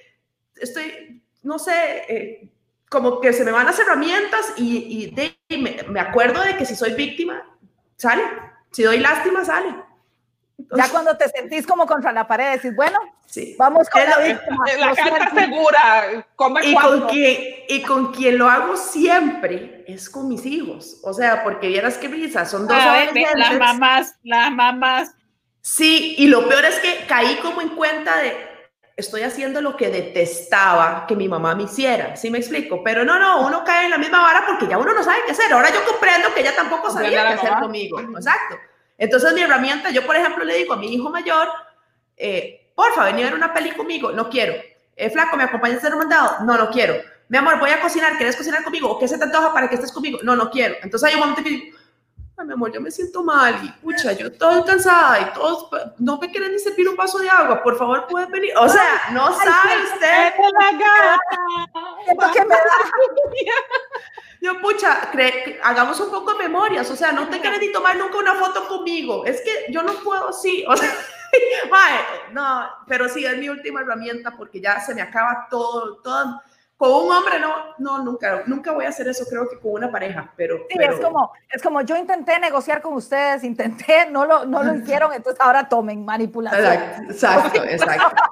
estoy, 0.57 1.23
no 1.43 1.59
sé, 1.59 2.05
eh, 2.09 2.49
como 2.91 3.21
que 3.21 3.33
se 3.33 3.45
me 3.45 3.51
van 3.51 3.67
las 3.67 3.79
herramientas 3.79 4.53
y, 4.57 5.15
me, 5.51 5.83
me, 5.89 6.01
acuerdo 6.01 6.43
de 6.43 6.57
que 6.57 6.67
si 6.67 6.77
soy 6.77 6.93
víctima, 6.93 7.43
sale. 7.97 8.23
Si 8.71 8.83
doy 8.83 8.99
lástima, 8.99 9.45
sale. 9.45 9.75
ya 10.77 10.89
cuando 10.91 11.17
te 11.17 11.29
sentís 11.29 11.67
como 11.67 11.87
contra 11.87 12.13
la 12.13 12.27
pared, 12.27 12.53
decís, 12.53 12.77
bueno, 12.77 12.99
sí. 13.27 13.57
vamos 13.59 13.89
con 13.89 14.03
la 14.05 14.19
víctima. 14.19 14.65
La 14.79 14.95
carta 14.95 15.31
segura, 15.35 16.27
y 16.63 16.75
con, 16.75 17.09
quien, 17.09 17.43
y 17.69 17.83
con 17.83 18.13
quien 18.13 18.37
lo 18.37 18.49
hago 18.51 18.77
siempre 18.77 19.85
es 19.87 20.11
con 20.11 20.29
mis 20.29 20.45
hijos. 20.45 20.99
O 21.03 21.15
sea, 21.15 21.43
porque 21.43 21.69
vieras 21.69 21.97
qué 21.97 22.09
risa, 22.09 22.45
son 22.45 22.67
dos 22.67 22.77
a 22.77 23.07
Las 23.35 23.59
mamás, 23.59 24.15
las 24.23 24.53
mamás. 24.53 25.15
Sí, 25.71 26.15
y 26.17 26.29
lo 26.29 26.49
peor 26.49 26.65
es 26.65 26.79
que 26.79 27.05
caí 27.07 27.37
como 27.43 27.61
en 27.61 27.69
cuenta 27.69 28.17
de, 28.17 28.35
estoy 28.97 29.21
haciendo 29.21 29.61
lo 29.61 29.77
que 29.77 29.91
detestaba 29.91 31.07
que 31.07 31.15
mi 31.15 31.29
mamá 31.29 31.55
me 31.55 31.65
hiciera, 31.65 32.17
¿sí 32.17 32.31
me 32.31 32.39
explico? 32.39 32.83
Pero 32.83 33.05
no, 33.05 33.19
no, 33.19 33.47
uno 33.47 33.65
cae 33.65 33.85
en 33.85 33.91
la 33.91 33.99
misma 33.99 34.23
vara 34.23 34.45
porque 34.47 34.67
ya 34.67 34.79
uno 34.79 34.95
no 34.95 35.05
sabe 35.05 35.19
qué 35.27 35.33
hacer. 35.33 35.53
Ahora 35.53 35.69
yo 35.71 35.85
comprendo 35.85 36.33
que 36.33 36.41
ella 36.41 36.57
tampoco 36.57 36.91
sabía 36.91 37.11
qué 37.11 37.35
hacer 37.35 37.53
conmigo. 37.61 38.01
Exacto. 38.01 38.57
Entonces 38.97 39.35
mi 39.35 39.43
herramienta, 39.43 39.91
yo 39.91 40.07
por 40.07 40.17
ejemplo 40.17 40.43
le 40.43 40.57
digo 40.57 40.73
a 40.73 40.79
mi 40.79 40.95
hijo 40.95 41.11
mayor, 41.11 41.49
eh, 42.17 42.73
porfa, 42.75 43.05
vení 43.05 43.21
a 43.21 43.27
ver 43.27 43.35
una 43.35 43.53
peli 43.53 43.73
conmigo, 43.73 44.11
no 44.13 44.31
quiero. 44.31 44.55
Eh, 44.97 45.11
flaco, 45.11 45.37
¿me 45.37 45.45
acompañas 45.45 45.77
a 45.77 45.79
hacer 45.81 45.93
un 45.93 45.99
mandado? 45.99 46.47
No, 46.47 46.57
no 46.57 46.71
quiero. 46.71 46.95
Mi 47.29 47.37
amor, 47.37 47.61
voy 47.61 47.71
a 47.71 47.81
cocinar, 47.83 48.17
¿quieres 48.17 48.37
cocinar 48.37 48.65
conmigo? 48.65 48.91
¿O 48.91 48.99
qué 48.99 49.07
se 49.07 49.19
te 49.19 49.25
antoja 49.25 49.53
para 49.53 49.69
que 49.69 49.75
estés 49.75 49.93
conmigo? 49.93 50.19
No, 50.23 50.35
no 50.35 50.51
quiero. 50.51 50.77
Entonces 50.83 51.11
hay 51.11 51.15
un 51.15 51.21
momento 51.21 51.45
que 51.45 51.73
mi 52.45 52.53
amor, 52.53 52.73
yo 52.73 52.81
me 52.81 52.91
siento 52.91 53.23
mal 53.23 53.59
y 53.65 53.69
pucha, 53.83 54.13
yo 54.13 54.29
estoy 54.29 54.63
cansada 54.63 55.21
y 55.21 55.33
todos, 55.35 55.69
no 55.99 56.19
me 56.19 56.31
quieren 56.31 56.53
ni 56.53 56.59
servir 56.59 56.89
un 56.89 56.97
vaso 56.97 57.19
de 57.19 57.29
agua, 57.29 57.63
por 57.63 57.77
favor, 57.77 58.07
puedes 58.09 58.31
venir. 58.31 58.53
O 58.57 58.69
sea, 58.69 59.03
no 59.13 59.27
sabe 59.33 59.83
usted. 59.93 60.35
¿Qué 62.33 62.45
me 62.45 62.55
da? 62.55 62.63
Yo, 64.41 64.61
pucha, 64.61 65.11
hagamos 65.65 65.99
un 66.01 66.11
poco 66.11 66.33
de 66.35 66.45
memorias, 66.45 66.89
o 66.91 66.97
sea, 66.97 67.11
no 67.13 67.29
te 67.29 67.41
quieres 67.41 67.61
ni 67.61 67.73
tomar 67.73 67.97
nunca 67.97 68.19
una 68.19 68.35
foto 68.35 68.69
conmigo, 68.69 69.27
es 69.27 69.41
que 69.41 69.67
yo 69.73 69.83
no 69.83 69.95
puedo, 69.95 70.33
sí, 70.33 70.65
o 70.69 70.77
sea, 70.77 70.93
no, 72.33 72.69
pero 72.87 73.09
sí, 73.09 73.25
es 73.25 73.37
mi 73.37 73.49
última 73.49 73.81
herramienta 73.81 74.31
porque 74.37 74.61
ya 74.61 74.81
se 74.81 74.95
me 74.95 75.03
acaba 75.03 75.49
todo, 75.51 75.97
todo 75.97 76.41
con 76.79 76.91
un 76.93 77.11
hombre 77.11 77.41
no, 77.41 77.75
no, 77.79 78.05
nunca, 78.05 78.45
nunca 78.47 78.71
voy 78.71 78.85
a 78.85 78.91
hacer 78.91 79.09
eso, 79.09 79.25
creo 79.29 79.49
que 79.51 79.59
con 79.59 79.73
una 79.73 79.91
pareja, 79.91 80.33
pero... 80.37 80.59
Sí, 80.71 80.79
Es, 80.79 81.01
como, 81.01 81.33
es 81.51 81.61
como 81.61 81.81
yo 81.83 81.97
intenté 81.97 82.39
negociar 82.39 82.81
con 82.81 82.95
ustedes, 82.95 83.43
intenté, 83.43 84.09
no 84.09 84.25
lo, 84.25 84.47
no 84.47 84.63
lo 84.63 84.77
hicieron, 84.77 85.13
entonces 85.13 85.41
ahora 85.41 85.69
tomen 85.69 86.05
manipulación. 86.05 86.65
Exacto, 87.11 87.65
exacto, 87.65 88.23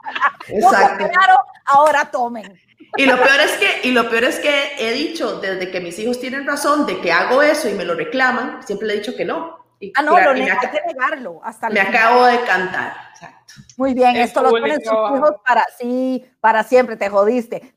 exacto. 0.46 1.10
ahora 1.66 2.08
tomen. 2.08 2.56
Y 2.96 3.06
lo 3.06 3.16
peor 3.16 3.40
es 3.40 3.52
que, 3.56 3.88
y 3.88 3.90
lo 3.90 4.08
peor 4.08 4.22
es 4.22 4.38
que 4.38 4.74
he 4.78 4.92
dicho 4.92 5.40
desde 5.40 5.72
que 5.72 5.80
mis 5.80 5.98
hijos 5.98 6.20
tienen 6.20 6.46
razón 6.46 6.86
de 6.86 7.00
que 7.00 7.10
hago 7.10 7.42
eso 7.42 7.68
y 7.68 7.74
me 7.74 7.84
lo 7.84 7.96
reclaman, 7.96 8.62
siempre 8.64 8.86
le 8.86 8.94
he 8.94 8.96
dicho 8.98 9.16
que 9.16 9.24
no. 9.24 9.66
Y, 9.80 9.92
ah, 9.96 10.02
no, 10.02 10.18
lo 10.20 10.30
hay 10.30 10.46
que 10.46 10.82
negarlo. 10.86 11.40
Hasta 11.42 11.68
me 11.68 11.80
acabo 11.80 12.24
de 12.26 12.40
cantar. 12.42 13.05
Exacto. 13.16 13.54
Muy 13.78 13.94
bien, 13.94 14.16
esto 14.16 14.42
lo 14.42 14.50
ponen 14.50 14.80
sus 14.82 14.92
hijos 14.92 15.32
para 15.44 15.64
sí, 15.78 16.24
para 16.40 16.62
siempre, 16.62 16.96
te 16.96 17.08
jodiste. 17.08 17.74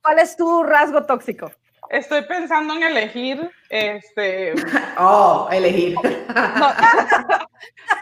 ¿cuál 0.00 0.18
es, 0.20 0.36
tu, 0.36 0.62
rasgo 0.62 1.04
tóxico? 1.04 1.50
Estoy 1.90 2.22
pensando 2.22 2.74
en 2.74 2.82
elegir, 2.84 3.50
este... 3.70 4.54
Oh, 4.98 5.48
elegir. 5.50 5.96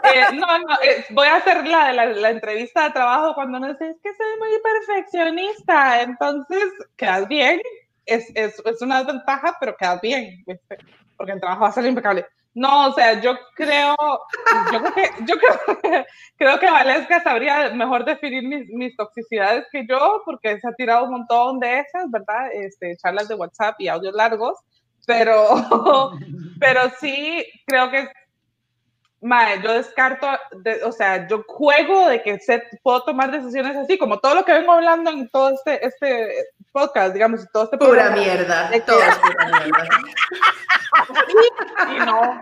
Eh, 0.03 0.33
no, 0.33 0.45
no, 0.59 0.75
eh, 0.83 1.05
voy 1.11 1.27
a 1.27 1.37
hacer 1.37 1.65
la, 1.65 1.93
la, 1.93 2.05
la, 2.05 2.29
entrevista 2.29 2.83
de 2.83 2.91
trabajo 2.91 3.33
cuando 3.33 3.59
no 3.59 3.67
sé, 3.77 3.89
es 3.89 3.97
que 4.03 4.13
soy 4.13 4.37
muy 4.37 4.49
perfeccionista, 4.61 6.01
entonces 6.01 6.65
quedas 6.97 7.27
bien, 7.27 7.61
es, 8.05 8.29
es, 8.35 8.61
es 8.63 8.81
una 8.81 8.99
desventaja, 8.99 9.55
pero 9.59 9.75
quedas 9.77 10.01
bien, 10.01 10.45
porque 11.15 11.31
el 11.31 11.39
trabajo 11.39 11.61
va 11.61 11.69
a 11.69 11.71
ser 11.71 11.85
impecable. 11.85 12.25
No, 12.57 12.87
o 12.87 12.93
sea, 12.93 13.21
yo 13.21 13.37
creo, 13.53 13.95
yo 14.73 14.79
creo 14.81 14.93
que, 14.95 15.09
yo 15.27 15.35
creo, 15.35 16.05
creo 16.37 16.59
que 16.59 16.71
Valesca 16.71 17.21
sabría 17.21 17.69
mejor 17.69 18.03
definir 18.03 18.41
mis, 18.47 18.67
mis, 18.69 18.97
toxicidades 18.97 19.67
que 19.71 19.85
yo, 19.87 20.23
porque 20.25 20.59
se 20.59 20.67
ha 20.67 20.73
tirado 20.73 21.05
un 21.05 21.11
montón 21.11 21.59
de 21.59 21.81
esas, 21.81 22.09
¿verdad? 22.09 22.49
Este, 22.51 22.97
charlas 22.97 23.27
de 23.27 23.35
WhatsApp 23.35 23.75
y 23.77 23.89
audios 23.89 24.15
largos, 24.15 24.57
pero, 25.05 25.49
pero 26.59 26.81
sí 26.99 27.45
creo 27.67 27.91
que, 27.91 28.09
mae, 29.21 29.61
yo 29.61 29.73
descarto, 29.73 30.27
o 30.83 30.91
sea, 30.91 31.27
yo 31.27 31.43
juego 31.47 32.09
de 32.09 32.23
que 32.23 32.39
se, 32.39 32.63
puedo 32.81 33.03
tomar 33.03 33.29
decisiones 33.29 33.77
así, 33.77 33.99
como 33.99 34.17
todo 34.17 34.33
lo 34.33 34.43
que 34.43 34.53
vengo 34.53 34.71
hablando 34.71 35.11
en 35.11 35.29
todo 35.29 35.51
este, 35.51 35.85
este 35.85 36.33
podcast, 36.71 37.13
digamos, 37.13 37.45
todo 37.53 37.65
este 37.65 37.77
Pura 37.77 38.09
mierda, 38.09 38.67
de 38.71 38.81
todo 38.81 38.99
es 38.99 39.15
pura 39.19 39.45
mierda. 39.45 39.89
y 41.95 41.99
no, 42.05 42.41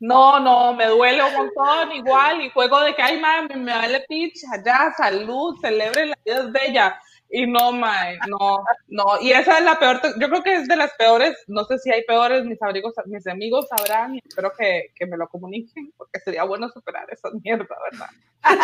no, 0.00 0.40
no, 0.40 0.74
me 0.74 0.86
duele 0.86 1.22
un 1.22 1.34
montón 1.34 1.92
igual 1.92 2.40
y 2.40 2.50
juego 2.50 2.80
de 2.80 2.94
que, 2.94 3.02
ay, 3.02 3.20
mami, 3.20 3.54
me 3.56 3.72
vale 3.72 4.04
pitch, 4.08 4.44
allá, 4.50 4.92
salud, 4.96 5.58
celebre 5.60 6.06
la 6.06 6.18
vida 6.24 6.40
es 6.40 6.52
bella. 6.52 7.00
Y 7.32 7.46
no, 7.46 7.70
mae, 7.70 8.18
no, 8.26 8.64
no. 8.88 9.04
Y 9.20 9.30
esa 9.30 9.58
es 9.58 9.64
la 9.64 9.78
peor, 9.78 10.00
yo 10.18 10.28
creo 10.28 10.42
que 10.42 10.54
es 10.54 10.66
de 10.66 10.74
las 10.74 10.92
peores, 10.94 11.36
no 11.46 11.64
sé 11.64 11.78
si 11.78 11.92
hay 11.92 12.02
peores, 12.04 12.44
mis 12.44 12.60
amigos, 12.62 12.94
mis 13.06 13.26
amigos 13.26 13.68
sabrán 13.68 14.16
y 14.16 14.22
espero 14.26 14.50
que, 14.58 14.86
que 14.96 15.06
me 15.06 15.16
lo 15.16 15.28
comuniquen, 15.28 15.92
porque 15.96 16.18
sería 16.20 16.44
bueno 16.44 16.68
superar 16.70 17.06
esa 17.10 17.28
mierda, 17.44 17.76
¿verdad? 17.90 18.08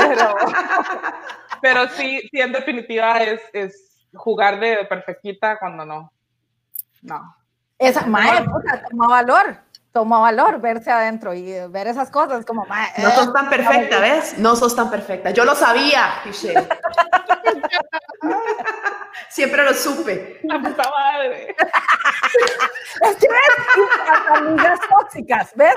Pero, 0.09 0.35
pero 1.63 1.89
sí, 1.91 2.21
sí, 2.31 2.41
en 2.41 2.53
definitiva 2.53 3.23
es, 3.23 3.43
es 3.53 4.07
jugar 4.15 4.59
de 4.59 4.85
perfectita 4.87 5.59
cuando 5.59 5.85
no. 5.85 6.13
No. 7.03 7.37
Esa, 7.79 8.07
mae, 8.07 8.43
puta, 8.45 8.83
toma 8.89 9.07
valor, 9.07 9.59
toma 9.93 10.19
valor 10.19 10.61
verse 10.61 10.91
adentro 10.91 11.35
y 11.35 11.53
ver 11.69 11.87
esas 11.89 12.11
cosas 12.11 12.45
como, 12.47 12.65
mae, 12.65 12.89
No 12.99 13.11
sos 13.11 13.33
tan 13.35 13.47
eh, 13.47 13.51
perfecta, 13.51 14.01
¿ves? 14.01 14.39
No 14.39 14.57
sos 14.57 14.75
tan 14.75 14.91
perfecta. 14.91 15.31
Yo 15.31 15.45
lo 15.45 15.55
sabía, 15.55 16.15
Siempre 19.29 19.63
lo 19.63 19.75
supe. 19.75 20.41
La 20.45 20.59
puta 20.59 20.91
madre. 20.91 21.55
es 23.03 23.17
que 23.17 23.29
ves, 23.29 23.51
amigas 24.31 24.81
tóxicas, 24.89 25.53
¿ves? 25.55 25.75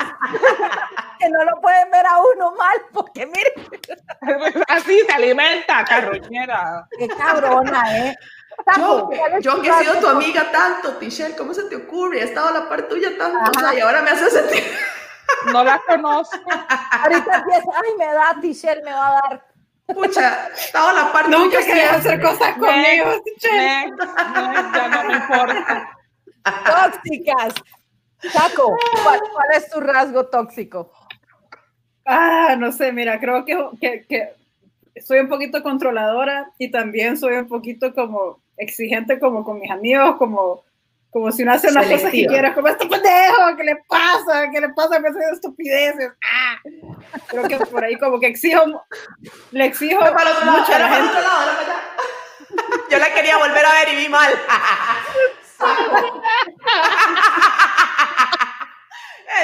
que 1.20 1.30
no 1.30 1.44
lo 1.44 1.60
pueden 1.60 1.92
ver 1.92 2.06
a 2.06 2.20
uno 2.34 2.54
mal, 2.56 2.78
porque 2.94 3.26
mire. 3.26 3.54
Así 4.70 5.02
se 5.06 5.12
alimenta, 5.12 5.84
carroñera. 5.84 6.88
Qué 6.98 7.10
cabrona, 7.10 7.98
¿eh? 7.98 8.16
Yo, 8.78 9.10
yo 9.40 9.62
que 9.62 9.70
he 9.70 9.74
sido 9.80 10.00
tu 10.00 10.08
amiga 10.08 10.52
tanto, 10.52 10.98
Tichelle, 10.98 11.36
¿cómo 11.36 11.54
se 11.54 11.64
te 11.64 11.76
ocurre? 11.76 12.22
He 12.22 12.24
estado 12.24 12.50
a 12.50 12.52
la 12.52 12.70
par 12.70 12.88
tuya 12.88 13.18
tanto 13.18 13.52
y 13.76 13.80
ahora 13.80 14.02
me 14.02 14.12
hace 14.12 14.30
sentir. 14.30 14.64
No 15.52 15.64
la 15.64 15.82
conozco. 15.86 16.38
Ahorita 16.92 17.38
empieza, 17.38 17.72
ay, 17.76 17.92
me 17.98 18.06
da, 18.06 18.38
Tichelle, 18.42 18.84
me 18.84 18.92
va 18.92 19.08
a 19.08 19.22
dar. 19.22 19.46
Pucha, 19.88 20.50
estaba 20.50 20.92
a 20.92 20.94
la 20.94 21.12
par 21.12 21.30
Nunca 21.30 21.60
quería 21.60 21.96
hacer 21.96 22.22
cosas 22.22 22.54
conmigo, 22.58 23.22
Tichelle. 23.24 23.94
ya 23.98 24.88
no 24.88 25.04
me 25.06 25.14
importa. 25.14 25.98
Tóxicas. 26.94 27.54
Chaco, 28.32 28.76
¿cuál, 29.04 29.22
es 29.56 29.70
tu 29.70 29.80
rasgo 29.80 30.28
tóxico? 30.28 30.92
Ah, 32.06 32.56
no 32.58 32.72
sé, 32.72 32.92
mira, 32.92 33.20
creo 33.20 33.46
que, 33.46 33.58
que, 33.80 34.06
que 34.06 34.36
soy 35.02 35.20
un 35.20 35.30
poquito 35.30 35.64
controladora 35.64 36.52
y 36.58 36.70
también 36.70 37.18
soy 37.18 37.36
un 37.36 37.48
poquito 37.48 37.94
como 37.94 38.42
exigente 38.60 39.20
como 39.20 39.44
con 39.44 39.60
mis 39.60 39.72
amigos, 39.72 40.18
como, 40.18 40.64
como 41.10 41.32
si 41.32 41.44
uno 41.44 41.54
hace 41.54 41.70
una 41.70 41.82
cosa 41.84 42.12
que 42.12 42.28
quiere, 42.28 42.54
como 42.54 42.68
este 42.68 42.86
pendejo, 42.86 43.56
¿qué 43.58 43.64
le 43.64 43.78
pasa? 43.88 44.52
¿Qué 44.52 44.62
le 44.62 44.70
pasa? 44.70 45.00
Me 45.00 45.10
hacen 45.10 45.24
estupideces. 45.34 46.12
¡Ah! 46.32 46.58
Creo 47.28 47.48
que 47.48 47.58
por 47.58 47.84
ahí 47.84 47.96
como 47.96 48.20
que 48.20 48.28
exijo, 48.28 48.86
le 49.52 49.66
exijo 49.66 50.00
mucho 50.00 50.76
a 50.76 50.80
la 50.80 50.90
gente. 50.90 51.18
Yo 52.92 53.00
la 53.00 53.14
quería 53.14 53.38
volver 53.38 53.66
a 53.66 53.74
ver 53.74 53.90
y 53.94 53.96
vi 53.96 54.10
mal. 54.10 54.32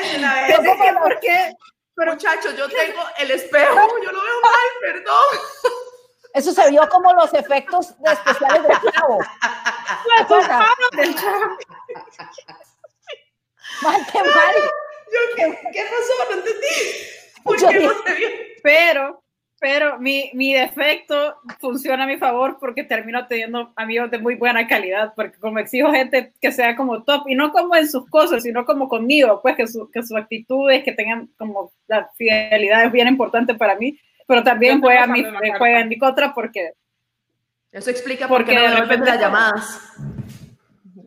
es 0.02 0.18
una 0.18 0.34
vez. 0.34 0.58
¿Por 1.02 1.20
qué? 1.20 1.54
Pero 1.96 2.12
muchachos, 2.12 2.56
yo 2.58 2.68
tengo 2.68 3.02
el 3.20 3.32
espejo, 3.32 3.88
yo 4.04 4.12
lo 4.12 4.22
veo 4.22 4.42
mal, 4.42 4.70
perdón. 4.82 5.40
Eso 6.36 6.52
se 6.52 6.70
vio 6.70 6.88
como 6.90 7.14
los 7.14 7.34
efectos 7.34 7.96
especiales 8.04 8.64
del 8.64 8.92
chavo. 8.92 9.20
del 10.98 11.16
chavo. 11.16 11.58
Mal, 13.82 14.06
qué 14.12 14.20
mal. 14.20 14.56
¿qué, 15.38 15.60
¿qué, 15.72 15.84
pasó? 15.84 16.30
No 16.30 16.38
entendí. 16.38 16.68
¿Por 17.42 17.56
qué 17.58 17.80
no 17.80 17.94
se 18.06 18.16
vio? 18.16 18.30
Pero, 18.64 19.24
pero 19.62 19.98
mi, 19.98 20.30
mi 20.34 20.54
defecto 20.54 21.38
funciona 21.62 22.04
a 22.04 22.08
mi 22.08 22.18
favor 22.18 22.58
porque 22.60 22.84
termino 22.84 23.26
teniendo 23.28 23.72
amigos 23.78 24.12
de 24.12 24.20
muy 24.20 24.36
buena 24.36 24.68
calidad, 24.68 25.14
porque 25.16 25.40
como 25.40 25.60
exijo 25.60 25.90
gente 25.94 26.34
que 26.42 26.52
sea 26.52 26.76
como 26.76 27.04
top, 27.04 27.30
y 27.30 27.36
no 27.36 27.54
como 27.54 27.78
en 27.78 27.90
sus 27.90 28.10
cosas, 28.10 28.44
sino 28.44 28.66
como 28.66 28.90
conmigo, 28.90 29.40
pues 29.42 29.56
que, 29.56 29.68
su, 29.68 29.90
que 29.90 30.04
sus 30.04 30.18
actitudes, 30.18 30.84
que 30.84 30.92
tengan 30.92 31.28
como 31.38 31.72
la 31.88 32.10
fidelidad 32.18 32.84
es 32.84 32.92
bien 32.92 33.08
importante 33.08 33.56
para 33.56 33.76
mí, 33.76 33.98
pero 34.28 34.44
también 34.44 34.82
juega, 34.82 35.08
mi, 35.08 35.24
juega 35.58 35.80
en 35.82 35.90
mi 35.90 35.98
contra 35.98 36.34
porque... 36.34 36.74
Eso 37.72 37.90
explica 37.90 38.28
por 38.28 38.46
qué 38.46 38.56
no 38.56 38.62
devuelven 38.62 39.04
las 39.04 39.20
llamadas. 39.20 39.82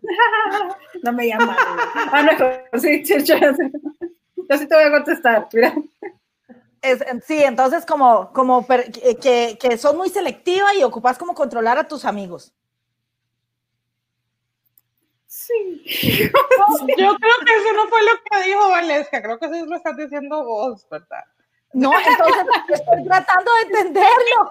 no 1.03 1.12
me 1.12 1.29
llaman. 1.29 1.57
ah, 1.59 2.23
no, 2.23 2.79
sí, 2.81 3.03
yo, 3.05 3.19
sí 3.19 4.69
te 4.69 4.75
voy 4.75 4.85
a 4.85 4.91
contestar, 4.91 5.49
mira. 5.53 5.75
Es, 6.81 7.05
sí, 7.25 7.43
entonces 7.43 7.85
como, 7.85 8.33
como 8.33 8.66
que, 8.66 9.59
que 9.61 9.79
son 9.79 9.97
muy 9.97 10.11
selectiva 10.11 10.75
y 10.75 10.85
ocupas 10.85 11.19
como 11.19 11.35
controlar 11.35 11.79
a 11.79 11.89
tus 11.89 12.05
amigos. 12.05 12.53
Sí. 15.27 15.85
Yo 15.85 17.16
creo 17.16 17.35
que 17.45 17.55
eso 17.55 17.73
no 17.75 17.89
fue 17.89 18.01
lo 18.03 18.12
que 18.31 18.49
dijo 18.49 18.69
Valesca, 18.71 19.23
creo 19.23 19.39
que 19.39 19.47
eso 19.47 19.66
lo 19.66 19.77
estás 19.77 19.97
diciendo 19.97 20.45
vos, 20.45 20.87
¿verdad? 20.91 21.25
No, 21.73 21.93
entonces 22.07 22.45
estoy 22.69 23.05
tratando 23.05 23.51
de 23.55 23.62
entenderlo. 23.62 24.51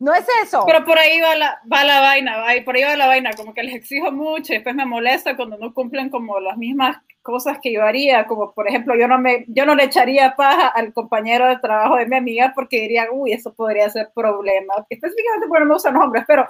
No 0.00 0.14
es 0.14 0.26
eso. 0.42 0.64
Pero 0.66 0.82
por 0.84 0.98
ahí 0.98 1.20
va 1.20 1.36
la, 1.36 1.60
va 1.70 1.84
la 1.84 2.00
vaina, 2.00 2.38
va, 2.38 2.46
por 2.64 2.74
ahí 2.74 2.82
va 2.82 2.96
la 2.96 3.06
vaina, 3.06 3.32
como 3.36 3.52
que 3.52 3.62
les 3.62 3.74
exijo 3.74 4.10
mucho 4.10 4.52
y 4.52 4.56
después 4.56 4.74
me 4.74 4.86
molesta 4.86 5.36
cuando 5.36 5.58
no 5.58 5.74
cumplen 5.74 6.08
como 6.08 6.40
las 6.40 6.56
mismas 6.56 6.96
cosas 7.20 7.58
que 7.62 7.70
yo 7.70 7.84
haría, 7.84 8.26
como 8.26 8.54
por 8.54 8.66
ejemplo, 8.66 8.94
yo 8.96 9.06
no, 9.06 9.18
me, 9.18 9.44
yo 9.48 9.66
no 9.66 9.74
le 9.74 9.84
echaría 9.84 10.34
paja 10.36 10.68
al 10.68 10.94
compañero 10.94 11.46
de 11.48 11.58
trabajo 11.58 11.96
de 11.96 12.06
mi 12.06 12.16
amiga 12.16 12.52
porque 12.54 12.80
diría, 12.80 13.08
uy, 13.12 13.34
eso 13.34 13.52
podría 13.52 13.90
ser 13.90 14.10
problema. 14.14 14.72
Específicamente 14.88 15.46
porque 15.48 15.64
no 15.64 15.68
me 15.68 15.76
usan 15.76 15.92
nombres, 15.92 16.24
pero 16.26 16.48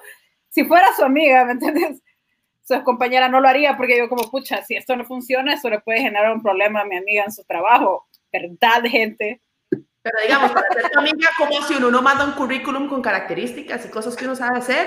si 0.48 0.64
fuera 0.64 0.86
su 0.94 1.02
amiga, 1.04 1.44
¿me 1.44 1.52
entiendes? 1.52 2.00
Su 2.62 2.80
compañera 2.84 3.28
no 3.28 3.40
lo 3.40 3.48
haría 3.48 3.76
porque 3.76 3.98
yo 3.98 4.08
como, 4.08 4.30
pucha, 4.30 4.62
si 4.62 4.76
esto 4.76 4.94
no 4.94 5.04
funciona, 5.04 5.54
eso 5.54 5.68
le 5.68 5.80
puede 5.80 6.02
generar 6.02 6.32
un 6.32 6.40
problema 6.40 6.82
a 6.82 6.84
mi 6.84 6.96
amiga 6.96 7.24
en 7.24 7.32
su 7.32 7.42
trabajo. 7.42 8.06
¿Verdad, 8.32 8.82
gente? 8.90 9.42
Pero 10.02 10.18
digamos, 10.22 10.52
para 10.52 10.72
ser 10.72 10.90
tu 10.90 10.98
amiga, 10.98 11.28
como 11.36 11.62
si 11.62 11.74
uno 11.74 12.00
manda 12.00 12.24
un 12.24 12.32
currículum 12.32 12.88
con 12.88 13.02
características 13.02 13.84
y 13.84 13.90
cosas 13.90 14.16
que 14.16 14.24
uno 14.24 14.34
sabe 14.34 14.58
hacer? 14.58 14.86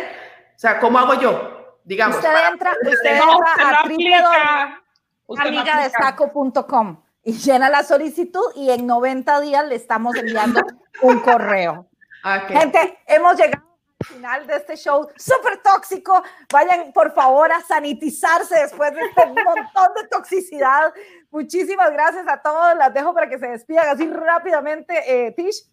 O 0.56 0.60
sea, 0.60 0.80
¿cómo 0.80 0.98
hago 0.98 1.14
yo? 1.16 1.80
Digamos. 1.84 2.18
Usted 2.18 2.30
entra, 2.52 2.76
usted 2.82 3.16
entra 3.18 4.80
a 5.30 5.46
amigadestaco.com 5.46 7.04
y 7.24 7.34
llena 7.34 7.70
la 7.70 7.84
solicitud 7.84 8.46
y 8.56 8.72
en 8.72 8.88
90 8.88 9.42
días 9.42 9.68
le 9.68 9.76
estamos 9.76 10.16
enviando 10.16 10.62
un 11.02 11.20
correo. 11.20 11.88
Gente, 12.48 13.00
hemos 13.08 13.38
llegado 13.38 13.73
final 14.04 14.46
de 14.48 14.56
este 14.56 14.76
show 14.76 15.08
súper 15.16 15.62
tóxico. 15.64 16.24
Vayan 16.52 16.92
por 16.94 17.14
favor 17.14 17.52
a 17.52 17.62
sanitizarse 17.62 18.56
después 18.60 18.94
de 18.94 19.02
este 19.02 19.26
montón 19.44 19.94
de 19.96 20.08
toxicidad. 20.10 20.94
Muchísimas 21.32 21.92
gracias 21.92 22.28
a 22.28 22.42
todos. 22.42 22.76
Las 22.78 22.94
dejo 22.94 23.14
para 23.14 23.30
que 23.30 23.40
se 23.40 23.48
despidan 23.48 23.88
así 23.90 24.10
rápidamente. 24.10 24.94
Eh, 25.08 25.32
Tish. 25.32 25.70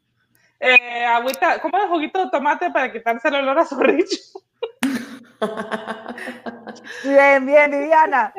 Eh, 0.60 1.06
agüita, 1.06 1.60
¿cómo 1.60 1.78
es 1.78 1.88
juguito 1.88 2.24
de 2.24 2.30
tomate 2.30 2.70
para 2.70 2.92
quitarse 2.92 3.28
el 3.28 3.36
olor 3.36 3.58
a 3.58 3.64
zorrillo? 3.64 4.04
bien, 7.04 7.46
bien, 7.46 7.70
Viviana. 7.70 8.34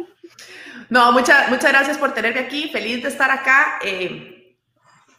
No, 0.89 1.11
muchas, 1.11 1.49
muchas 1.49 1.71
gracias 1.71 1.97
por 1.97 2.13
tenerme 2.13 2.41
aquí. 2.41 2.69
Feliz 2.69 3.01
de 3.01 3.09
estar 3.09 3.31
acá. 3.31 3.79
Eh, 3.83 4.40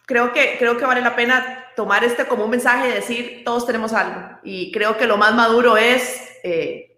creo, 0.05 0.33
que, 0.33 0.57
creo 0.57 0.77
que 0.77 0.85
vale 0.85 1.01
la 1.01 1.15
pena 1.15 1.65
tomar 1.75 2.03
este 2.03 2.25
como 2.25 2.45
un 2.45 2.51
mensaje 2.51 2.89
y 2.89 2.93
decir, 2.93 3.41
todos 3.43 3.65
tenemos 3.65 3.93
algo. 3.93 4.39
Y 4.43 4.71
creo 4.71 4.97
que 4.97 5.07
lo 5.07 5.17
más 5.17 5.33
maduro 5.33 5.77
es 5.77 6.39
eh, 6.43 6.97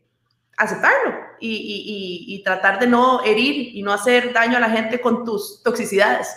aceptarlo 0.58 1.16
y, 1.39 2.26
y, 2.28 2.43
tratar 2.43 2.80
de 2.80 2.88
no 2.88 3.24
herir 3.24 3.76
y 3.76 3.84
no 3.84 3.93
hacer 3.93 4.34
daño 4.34 4.58
a 4.58 4.62
la 4.62 4.70
gente 4.70 5.01
con 5.01 5.26
tus 5.26 5.62
toxicidades. 5.64 6.36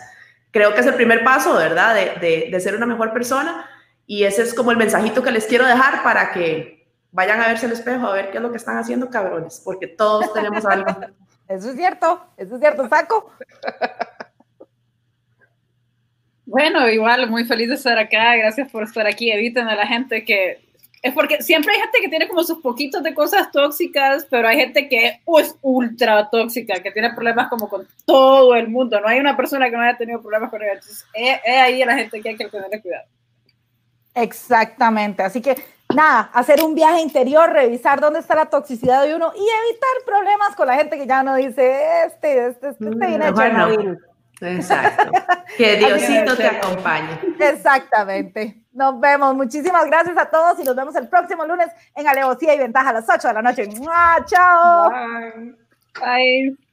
Creo 0.51 0.75
que 0.75 0.81
es 0.81 0.87
el 0.87 0.95
primer 0.95 1.25
paso, 1.25 1.55
¿verdad? 1.55 1.95
De, 1.95 2.15
de, 2.21 2.49
de 2.51 2.61
ser 2.61 2.75
una 2.75 2.87
mejor 2.87 3.13
persona. 3.13 3.69
Y 4.07 4.25
ese 4.25 4.43
es 4.43 4.55
como 4.55 4.71
el 4.71 4.77
mensajito 4.77 5.23
que 5.23 5.31
les 5.31 5.47
quiero 5.47 5.67
dejar 5.67 6.03
para 6.03 6.33
que 6.33 6.79
vayan 7.13 7.41
a 7.41 7.49
verse 7.49 7.67
el 7.67 7.73
espejo, 7.73 8.07
a 8.07 8.13
ver 8.13 8.31
qué 8.31 8.39
es 8.39 8.43
lo 8.43 8.51
que 8.51 8.57
están 8.57 8.79
haciendo, 8.79 9.11
cabrones, 9.11 9.61
porque 9.65 9.87
todos 9.87 10.33
tenemos 10.33 10.65
algo. 10.65 10.87
Eso 11.49 11.71
es 11.71 11.77
cierto, 11.77 12.27
eso 12.37 12.57
es 12.57 12.61
cierto, 12.61 12.87
Saco. 12.91 13.33
Bueno, 16.49 16.89
igual, 16.89 17.29
muy 17.29 17.45
feliz 17.45 17.69
de 17.69 17.75
estar 17.75 17.99
acá. 17.99 18.35
Gracias 18.37 18.73
por 18.73 18.83
estar 18.83 19.07
aquí. 19.07 19.31
Eviten 19.31 19.69
a 19.69 19.77
la 19.77 19.87
gente 19.87 20.25
que. 20.25 20.67
Es 21.03 21.13
porque 21.13 21.43
siempre 21.43 21.75
hay 21.75 21.81
gente 21.81 21.99
que 22.01 22.09
tiene 22.09 22.27
como 22.27 22.43
sus 22.43 22.59
poquitos 22.59 23.03
de 23.03 23.15
cosas 23.15 23.53
tóxicas, 23.53 24.27
pero 24.31 24.49
hay 24.49 24.57
gente 24.57 24.89
que 24.89 25.07
es 25.07 25.21
pues, 25.27 25.55
ultra 25.61 26.29
tóxica, 26.31 26.83
que 26.83 26.91
tiene 26.91 27.13
problemas 27.13 27.49
como 27.49 27.69
con 27.69 27.87
todo 28.07 28.57
el 28.57 28.69
mundo. 28.69 28.99
No 28.99 29.07
hay 29.07 29.21
una 29.21 29.37
persona 29.37 29.69
que 29.69 29.77
no 29.77 29.83
haya 29.83 29.99
tenido 29.99 30.23
problemas 30.23 30.51
con 30.51 30.63
ella. 30.63 30.73
Entonces, 30.73 31.05
es, 31.13 31.39
es 31.45 31.57
ahí 31.61 31.85
la 31.85 31.97
gente 31.97 32.21
que 32.21 32.31
hay 32.31 32.37
que 32.37 32.49
tener 32.49 32.83
cuidado. 32.83 33.05
Exactamente. 34.15 35.23
Así 35.23 35.43
que 35.43 35.55
nada, 35.95 36.31
hacer 36.33 36.63
un 36.63 36.75
viaje 36.75 37.03
interior, 37.03 37.53
revisar 37.53 38.01
dónde 38.01 38.21
está 38.21 38.35
la 38.35 38.47
toxicidad 38.47 39.05
de 39.05 39.15
uno 39.15 39.33
y 39.37 39.39
evitar 39.39 39.91
problemas 40.07 40.57
con 40.57 40.67
la 40.67 40.77
gente 40.77 40.97
que 40.97 41.07
ya 41.07 41.23
no 41.23 41.37
dice, 41.37 42.07
este, 42.07 42.49
este, 42.49 42.71
este, 42.71 42.89
este 42.89 43.07
viene 43.07 43.33
Chernobyl. 43.35 43.99
Exacto. 44.41 45.11
Que 45.57 45.77
Diosito 45.77 46.37
te 46.37 46.47
acompañe. 46.47 47.19
Exactamente. 47.41 48.63
Nos 48.73 49.01
vemos. 49.01 49.35
Muchísimas 49.35 49.87
gracias 49.87 50.17
a 50.17 50.27
todos 50.27 50.61
y 50.61 50.63
nos 50.63 50.77
vemos 50.77 50.95
el 50.95 51.09
próximo 51.09 51.45
lunes 51.47 51.69
en 51.97 52.07
Alevosía 52.07 52.55
y 52.55 52.59
Ventaja 52.59 52.91
a 52.91 52.93
las 52.93 53.09
8 53.09 53.29
de 53.29 53.35
la 53.35 53.43
noche. 53.43 53.69
¡Chao! 54.27 54.91
Bye. 54.91 55.57
Bye. 56.01 56.68